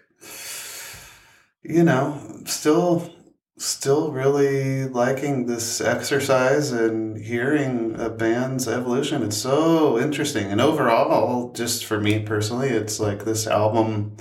[1.63, 3.09] you know, still,
[3.57, 9.23] still really liking this exercise and hearing a band's evolution.
[9.23, 14.15] It's so interesting, and overall, just for me personally, it's like this album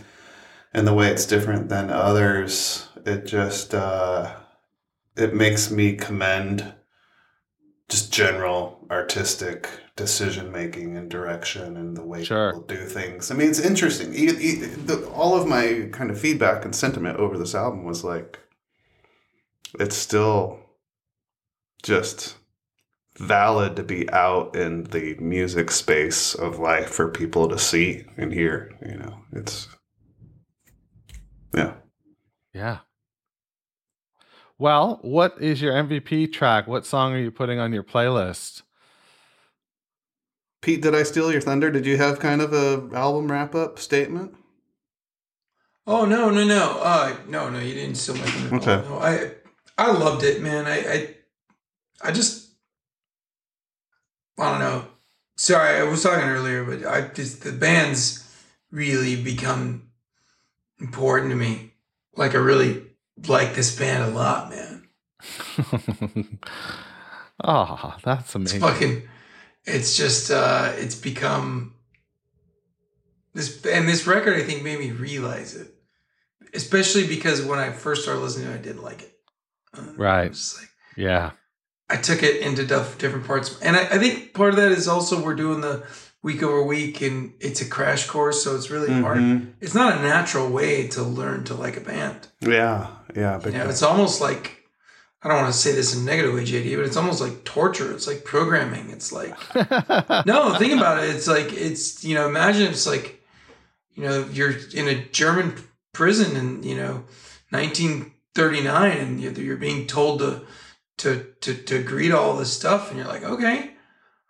[0.72, 2.88] and the way it's different than others.
[3.04, 4.34] It just uh,
[5.16, 6.74] it makes me commend
[7.88, 12.50] just general artistic decision making and direction and the way Sure.
[12.52, 13.30] people do things.
[13.30, 14.12] I mean, it's interesting.
[14.12, 18.02] E- e- the, all of my kind of feedback and sentiment over this album was
[18.04, 18.38] like,
[19.78, 20.60] it's still
[21.82, 22.36] just
[23.18, 28.32] valid to be out in the music space of life for people to see and
[28.32, 28.72] hear.
[28.86, 29.68] You know, it's
[31.54, 31.74] yeah.
[32.52, 32.78] Yeah.
[34.58, 36.66] Well, what is your MVP track?
[36.66, 38.62] What song are you putting on your playlist?
[40.62, 41.70] Pete, did I steal your thunder?
[41.70, 44.34] Did you have kind of a album wrap up statement?
[45.86, 46.80] Oh no, no, no.
[46.82, 48.56] Uh no, no, you didn't steal my thunder.
[48.56, 48.88] Okay.
[48.88, 49.30] No, I
[49.78, 50.66] I loved it, man.
[50.66, 51.14] I I
[52.02, 52.50] I just
[54.38, 54.86] I don't know.
[55.36, 58.22] Sorry, I was talking earlier, but I just the band's
[58.70, 59.90] really become
[60.80, 61.72] important to me.
[62.16, 62.84] Like I really
[63.26, 64.88] like this band a lot, man.
[67.44, 68.62] oh, that's amazing.
[68.62, 69.08] It's fucking
[69.64, 71.74] it's just uh it's become
[73.34, 75.72] this and this record I think made me realize it.
[76.54, 79.15] Especially because when I first started listening to it, I didn't like it.
[79.96, 80.30] Right.
[80.30, 81.30] like Yeah.
[81.88, 83.58] I took it into different parts.
[83.60, 85.86] And I, I think part of that is also we're doing the
[86.22, 89.18] week over week and it's a crash course, so it's really hard.
[89.18, 89.52] Mhm.
[89.60, 92.26] It's not a natural way to learn to like a band.
[92.40, 93.40] Yeah, yeah.
[93.44, 94.64] You know, it's almost like
[95.22, 97.44] I don't want to say this in a negative way, JD, but it's almost like
[97.44, 97.92] torture.
[97.92, 98.90] It's like programming.
[98.90, 99.34] It's like
[100.26, 101.10] no, think about it.
[101.10, 103.22] It's like it's you know, imagine it's like
[103.94, 105.54] you know you're in a German
[105.92, 107.04] prison in you know
[108.36, 110.42] 1939, and you're you're being told to
[110.98, 113.70] to to to agree to all this stuff, and you're like, okay,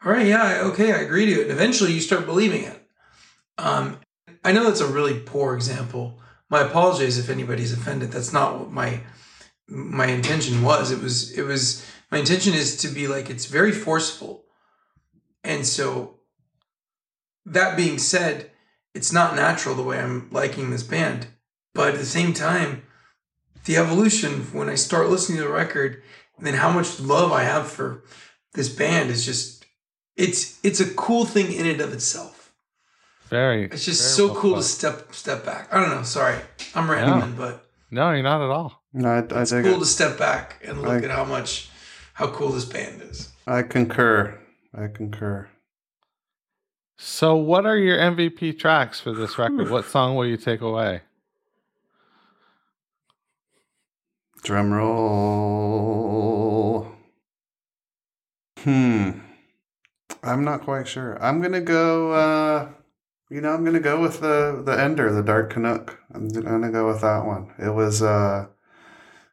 [0.05, 1.43] all right, yeah, okay, I agree to it.
[1.43, 2.89] And eventually, you start believing it.
[3.59, 3.99] Um,
[4.45, 6.21] I know that's a really poor example.
[6.49, 8.13] My apologies if anybody's offended.
[8.13, 9.01] That's not what my
[9.69, 10.93] my intention was.
[10.93, 14.45] It was it was my intention is to be like it's very forceful.
[15.43, 16.21] And so
[17.45, 18.51] that being said,
[18.95, 21.29] it's not natural the way I'm liking this band.
[21.75, 22.83] But at the same time,
[23.67, 26.03] the evolution when I start listening to the record
[26.39, 28.03] and then how much love I have for
[28.55, 29.65] this band is just
[30.17, 32.53] it's it's a cool thing in and of itself.
[33.29, 33.65] very.
[33.65, 34.63] It's just very so well cool put.
[34.63, 35.69] to step step back.
[35.73, 36.39] I don't know, sorry.
[36.75, 38.83] I'm rambling, but No, you're not at all.
[38.93, 41.05] No, I, I it's think cool to step back and look Right.
[41.05, 41.69] at how much
[42.15, 43.31] how cool this band is.
[43.47, 44.39] I concur.
[44.75, 45.49] I concur.
[46.99, 49.71] So, what are your MVP tracks for this record?
[49.75, 51.03] what song will you take away?
[54.47, 56.07] Drum roll.
[58.61, 59.11] Hmm.
[60.23, 61.21] I'm not quite sure.
[61.21, 62.13] I'm gonna go.
[62.13, 62.69] uh
[63.29, 65.99] You know, I'm gonna go with the the Ender, the Dark Canuck.
[66.15, 67.55] I'm gonna go with that one.
[67.59, 68.05] It was.
[68.05, 68.47] uh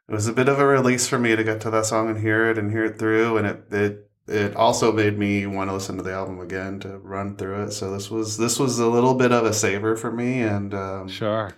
[0.08, 2.18] It was a bit of a release for me to get to that song and
[2.18, 5.74] hear it and hear it through, and it it it also made me want to
[5.74, 7.70] listen to the album again to run through it.
[7.70, 11.06] So this was this was a little bit of a saver for me, and um,
[11.06, 11.52] Sure.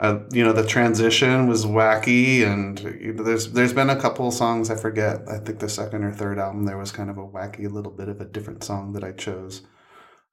[0.00, 2.78] Uh, you know the transition was wacky and
[3.18, 6.64] there's there's been a couple songs i forget i think the second or third album
[6.64, 9.62] there was kind of a wacky little bit of a different song that i chose.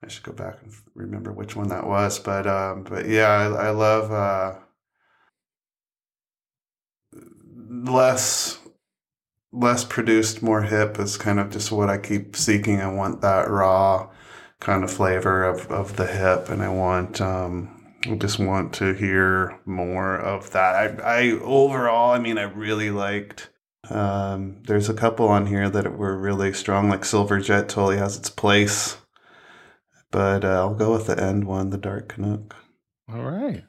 [0.04, 3.68] I should go back and remember which one that was but um but yeah i,
[3.68, 4.60] I love uh
[7.70, 8.60] less
[9.52, 12.82] less produced more hip is kind of just what i keep seeking.
[12.82, 14.10] I want that raw
[14.60, 18.94] kind of flavor of, of the hip and i want um I just want to
[18.94, 21.02] hear more of that.
[21.02, 23.50] I, I overall, I mean, I really liked.
[23.90, 28.18] Um, there's a couple on here that were really strong, like Silver Jet totally has
[28.18, 28.98] its place,
[30.12, 32.56] but uh, I'll go with the end one, the Dark Canuck.
[33.12, 33.64] All right.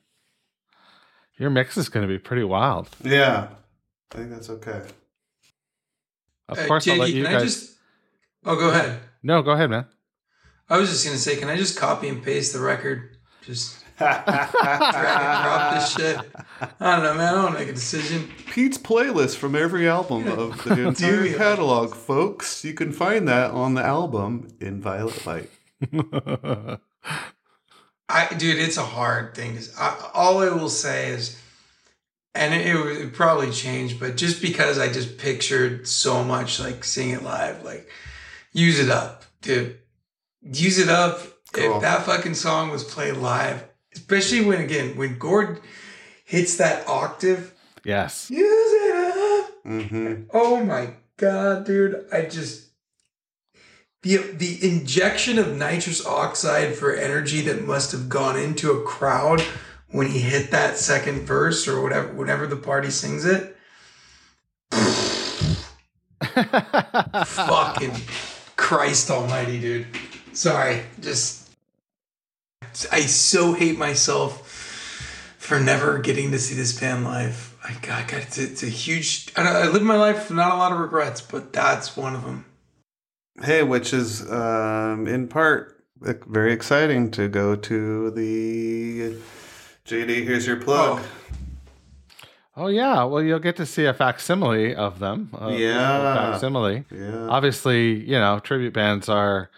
[1.38, 2.88] Your mix is going to be pretty wild.
[3.02, 3.48] Yeah,
[4.12, 4.82] I think that's okay.
[6.48, 7.42] Of Uh, course, I'll let you can guys.
[7.42, 7.72] I just
[8.44, 9.00] Oh go ahead.
[9.22, 9.86] No, go ahead, man.
[10.68, 13.16] I was just gonna say, can I just copy and paste the record?
[13.44, 16.18] Just drag and drop this shit.
[16.80, 17.34] I don't know, man.
[17.34, 18.28] I don't make a decision.
[18.52, 22.64] Pete's playlist from every album of the entire catalog, folks.
[22.64, 25.50] You can find that on the album in Violet Light.
[28.08, 29.56] I, dude, it's a hard thing.
[29.56, 31.40] To, I, all I will say is,
[32.34, 36.60] and it, it would it'd probably change, but just because I just pictured so much
[36.60, 37.88] like seeing it live, like
[38.52, 39.78] use it up, dude.
[40.42, 41.20] Use it up.
[41.52, 41.76] Cool.
[41.76, 43.64] If that fucking song was played live,
[43.94, 45.60] especially when again when Gord
[46.24, 47.54] hits that octave,
[47.84, 48.30] yes.
[48.30, 49.64] use it up.
[49.64, 50.22] Mm-hmm.
[50.32, 52.06] Oh my god, dude!
[52.12, 52.70] I just
[54.02, 59.40] the the injection of nitrous oxide for energy that must have gone into a crowd
[59.90, 63.56] when he hit that second verse or whatever whenever the party sings it.
[67.26, 67.92] Fucking
[68.56, 69.86] Christ Almighty, dude.
[70.32, 71.41] Sorry, just
[72.90, 74.48] I so hate myself
[75.38, 77.56] for never getting to see this band live.
[77.64, 79.32] I got, got it's, it's a huge.
[79.36, 82.24] I, I live my life with not a lot of regrets, but that's one of
[82.24, 82.44] them.
[83.42, 89.16] Hey, which is um, in part uh, very exciting to go to the
[89.86, 90.24] JD.
[90.24, 91.00] Here's your plug.
[91.00, 91.08] Oh.
[92.54, 95.30] Oh yeah, well you'll get to see a facsimile of them.
[95.32, 96.14] a physical Yeah.
[96.32, 96.84] facsimile.
[96.90, 97.26] Yeah.
[97.28, 99.50] Obviously, you know tribute bands are,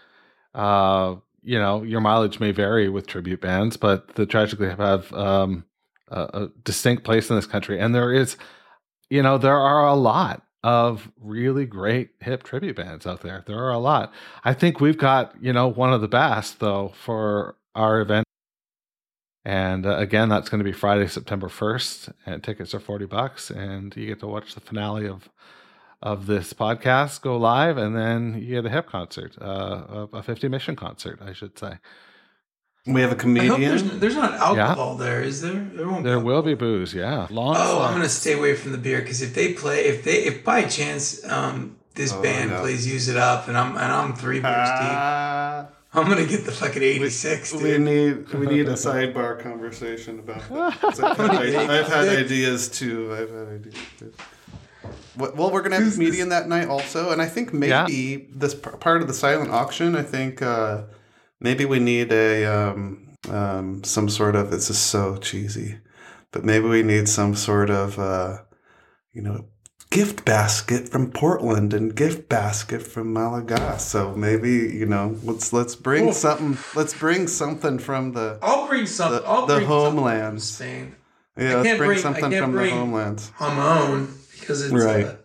[0.53, 1.15] uh,
[1.45, 4.79] you know, your mileage may vary with tribute bands, but the Tragically Hip
[5.13, 5.63] um,
[6.09, 8.35] a, a distinct place in this country, and there is,
[9.09, 13.43] you know, there are a lot of really great hip tribute bands out there.
[13.45, 14.11] There are a lot.
[14.43, 18.25] I think we've got you know one of the best though for our event.
[19.47, 23.51] And uh, again, that's going to be Friday, September first, and tickets are forty bucks,
[23.51, 25.29] and you get to watch the finale of
[26.11, 29.45] of this podcast go live, and then you get a hip concert, uh,
[30.13, 31.73] a, a fifty mission concert, I should say.
[32.85, 33.99] we have a I hope there's, comedian.
[34.01, 35.61] there's not alcohol there, is there?
[35.75, 37.25] There, won't There will be booze, yeah.
[37.31, 37.55] Long.
[37.57, 40.43] Oh, I'm gonna stay away from the beer because if they play, if they, if
[40.43, 41.05] by chance,
[41.37, 42.59] um, this Oh, band no.
[42.61, 46.45] plays "Use It Up" and I'm and I'm three beers deep, Ah, I'm gonna get
[46.45, 47.81] the fucking 86, we dude.
[47.81, 50.83] need we need a sidebar conversation about that.
[51.03, 53.11] I've, had, I've had ideas too.
[53.17, 54.13] I've had ideas too.
[55.15, 58.53] What- Well, we're gonna have a comedian that night also, and I think maybe this
[58.55, 59.95] p- part of the silent auction.
[59.95, 60.83] I think uh,
[61.39, 64.51] maybe we need a um, um, some sort of.
[64.51, 65.77] This is so cheesy,
[66.31, 68.39] but maybe we need some sort of uh,
[69.13, 69.45] you know
[69.91, 73.79] gift basket from Portland and gift basket from Malaga.
[73.79, 76.15] So maybe you know let's let's bring Oof.
[76.15, 76.57] something.
[76.75, 79.21] Let's bring something from the I'll bring something.
[79.21, 80.43] the- I'll the bring something from homelands.
[80.43, 80.95] Spain.
[81.37, 81.51] yeah.
[81.51, 83.31] I Let's bring, bring- something from bring- the homelands.
[83.39, 84.07] on my own
[84.39, 85.05] because it's Right.
[85.05, 85.15] uh,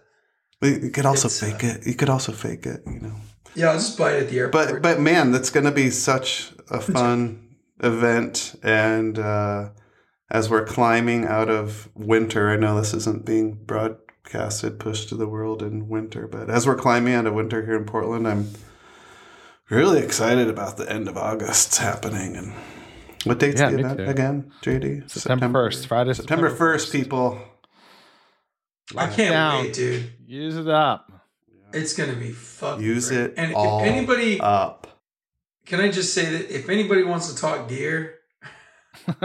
[0.61, 1.87] But You could also It's, uh, fake it.
[1.87, 2.83] You could also fake it.
[2.87, 3.15] You know.
[3.55, 3.69] yeah.
[3.71, 4.53] I'll just buy it at the airport.
[4.73, 7.49] But but man, that's going to be such a fun
[7.83, 8.55] event.
[8.63, 9.71] And uh,
[10.31, 15.27] as we're climbing out of winter, I know this isn't being broadcasted, pushed to the
[15.29, 18.51] world in winter, but as we're climbing out of winter here in Portland, I'm
[19.71, 22.37] really excited about the end of August happening.
[22.37, 22.53] And
[23.25, 24.05] what date's Yeah, the me event too.
[24.07, 25.11] again, JD?
[25.11, 27.39] September 1st, Friday, September September first, people.
[28.97, 29.65] I can't down.
[29.65, 30.11] wait, dude.
[30.27, 31.11] Use it up.
[31.73, 32.85] It's gonna be fucking.
[32.85, 33.21] Use great.
[33.21, 34.87] it And all if anybody, up.
[35.67, 38.17] can I just say that if anybody wants to talk gear,
[39.07, 39.25] look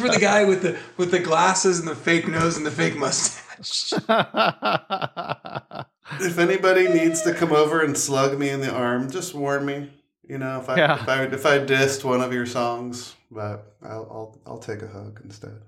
[0.00, 2.96] for the guy with the with the glasses and the fake nose and the fake
[2.96, 3.92] mustache.
[6.20, 9.90] If anybody needs to come over and slug me in the arm, just warn me.
[10.28, 10.94] You know, if I Yeah.
[11.00, 14.88] if I if I dissed one of your songs, but I'll I'll, I'll take a
[14.88, 15.60] hug instead.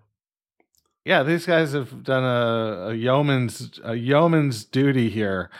[1.04, 5.50] Yeah, these guys have done a, a yeoman's a yeoman's duty here,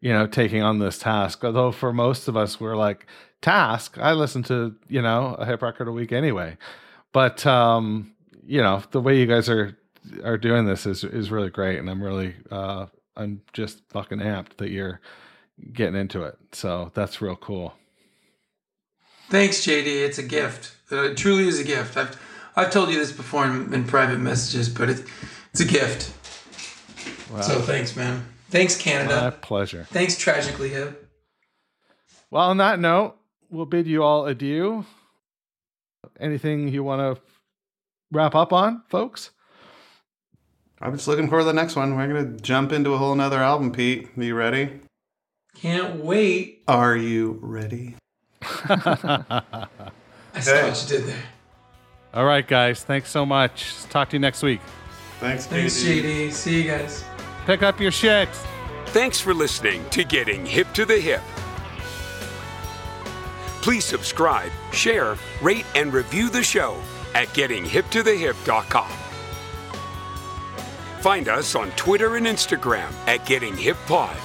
[0.00, 1.44] you know, taking on this task.
[1.44, 3.06] Although for most of us, we're like
[3.40, 3.96] task.
[3.98, 6.56] I listen to you know a hip record a week anyway,
[7.12, 8.12] but um,
[8.46, 9.76] you know the way you guys are
[10.24, 12.86] are doing this is is really great, and I'm really uh,
[13.16, 15.00] I'm just fucking amped that you're
[15.72, 16.36] getting into it.
[16.52, 17.74] So that's real cool.
[19.28, 19.86] Thanks, JD.
[19.86, 20.74] It's a gift.
[20.90, 21.96] Uh, It truly is a gift.
[21.96, 22.18] I've
[22.56, 25.02] I've told you this before in, in private messages, but it's
[25.52, 26.12] it's a gift.
[27.32, 27.40] Wow.
[27.42, 28.24] So thanks, man.
[28.50, 29.20] Thanks, Canada.
[29.22, 29.86] My pleasure.
[29.90, 31.08] Thanks, Tragically Hip.
[32.30, 33.16] Well, on that note,
[33.48, 34.84] we'll bid you all adieu.
[36.18, 37.22] Anything you want to
[38.10, 39.30] wrap up on, folks?
[40.80, 41.94] I'm just looking for the next one.
[41.96, 44.08] We're gonna jump into a whole nother album, Pete.
[44.16, 44.80] Are you ready?
[45.54, 46.62] Can't wait.
[46.68, 47.96] Are you ready?
[48.42, 49.42] I
[50.40, 50.68] saw Hey.
[50.68, 51.22] what you did there.
[52.12, 52.82] All right, guys.
[52.82, 53.84] Thanks so much.
[53.84, 54.60] Talk to you next week.
[55.20, 56.32] Thanks, Thanks, JD.
[56.32, 57.04] See you guys.
[57.46, 58.28] Pick up your shit.
[58.86, 61.22] Thanks for listening to Getting Hip to the Hip.
[63.62, 66.76] Please subscribe, share, rate, and review the show
[67.14, 68.90] at gettinghiptothehip.com.
[71.00, 74.16] Find us on Twitter and Instagram at Getting Hip Pod.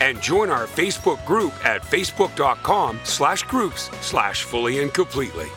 [0.00, 5.48] And join our Facebook group at facebook.com slash groups slash fully and completely.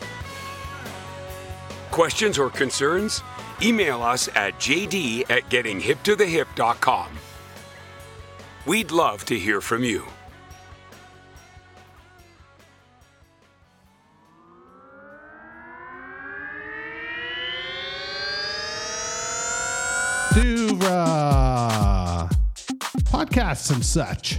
[1.96, 3.22] Questions or concerns?
[3.62, 7.08] Email us at jd at gettinghiptothehip.com.
[8.66, 10.04] We'd love to hear from you.
[20.34, 22.30] Duvra.
[23.04, 24.38] Podcasts and such.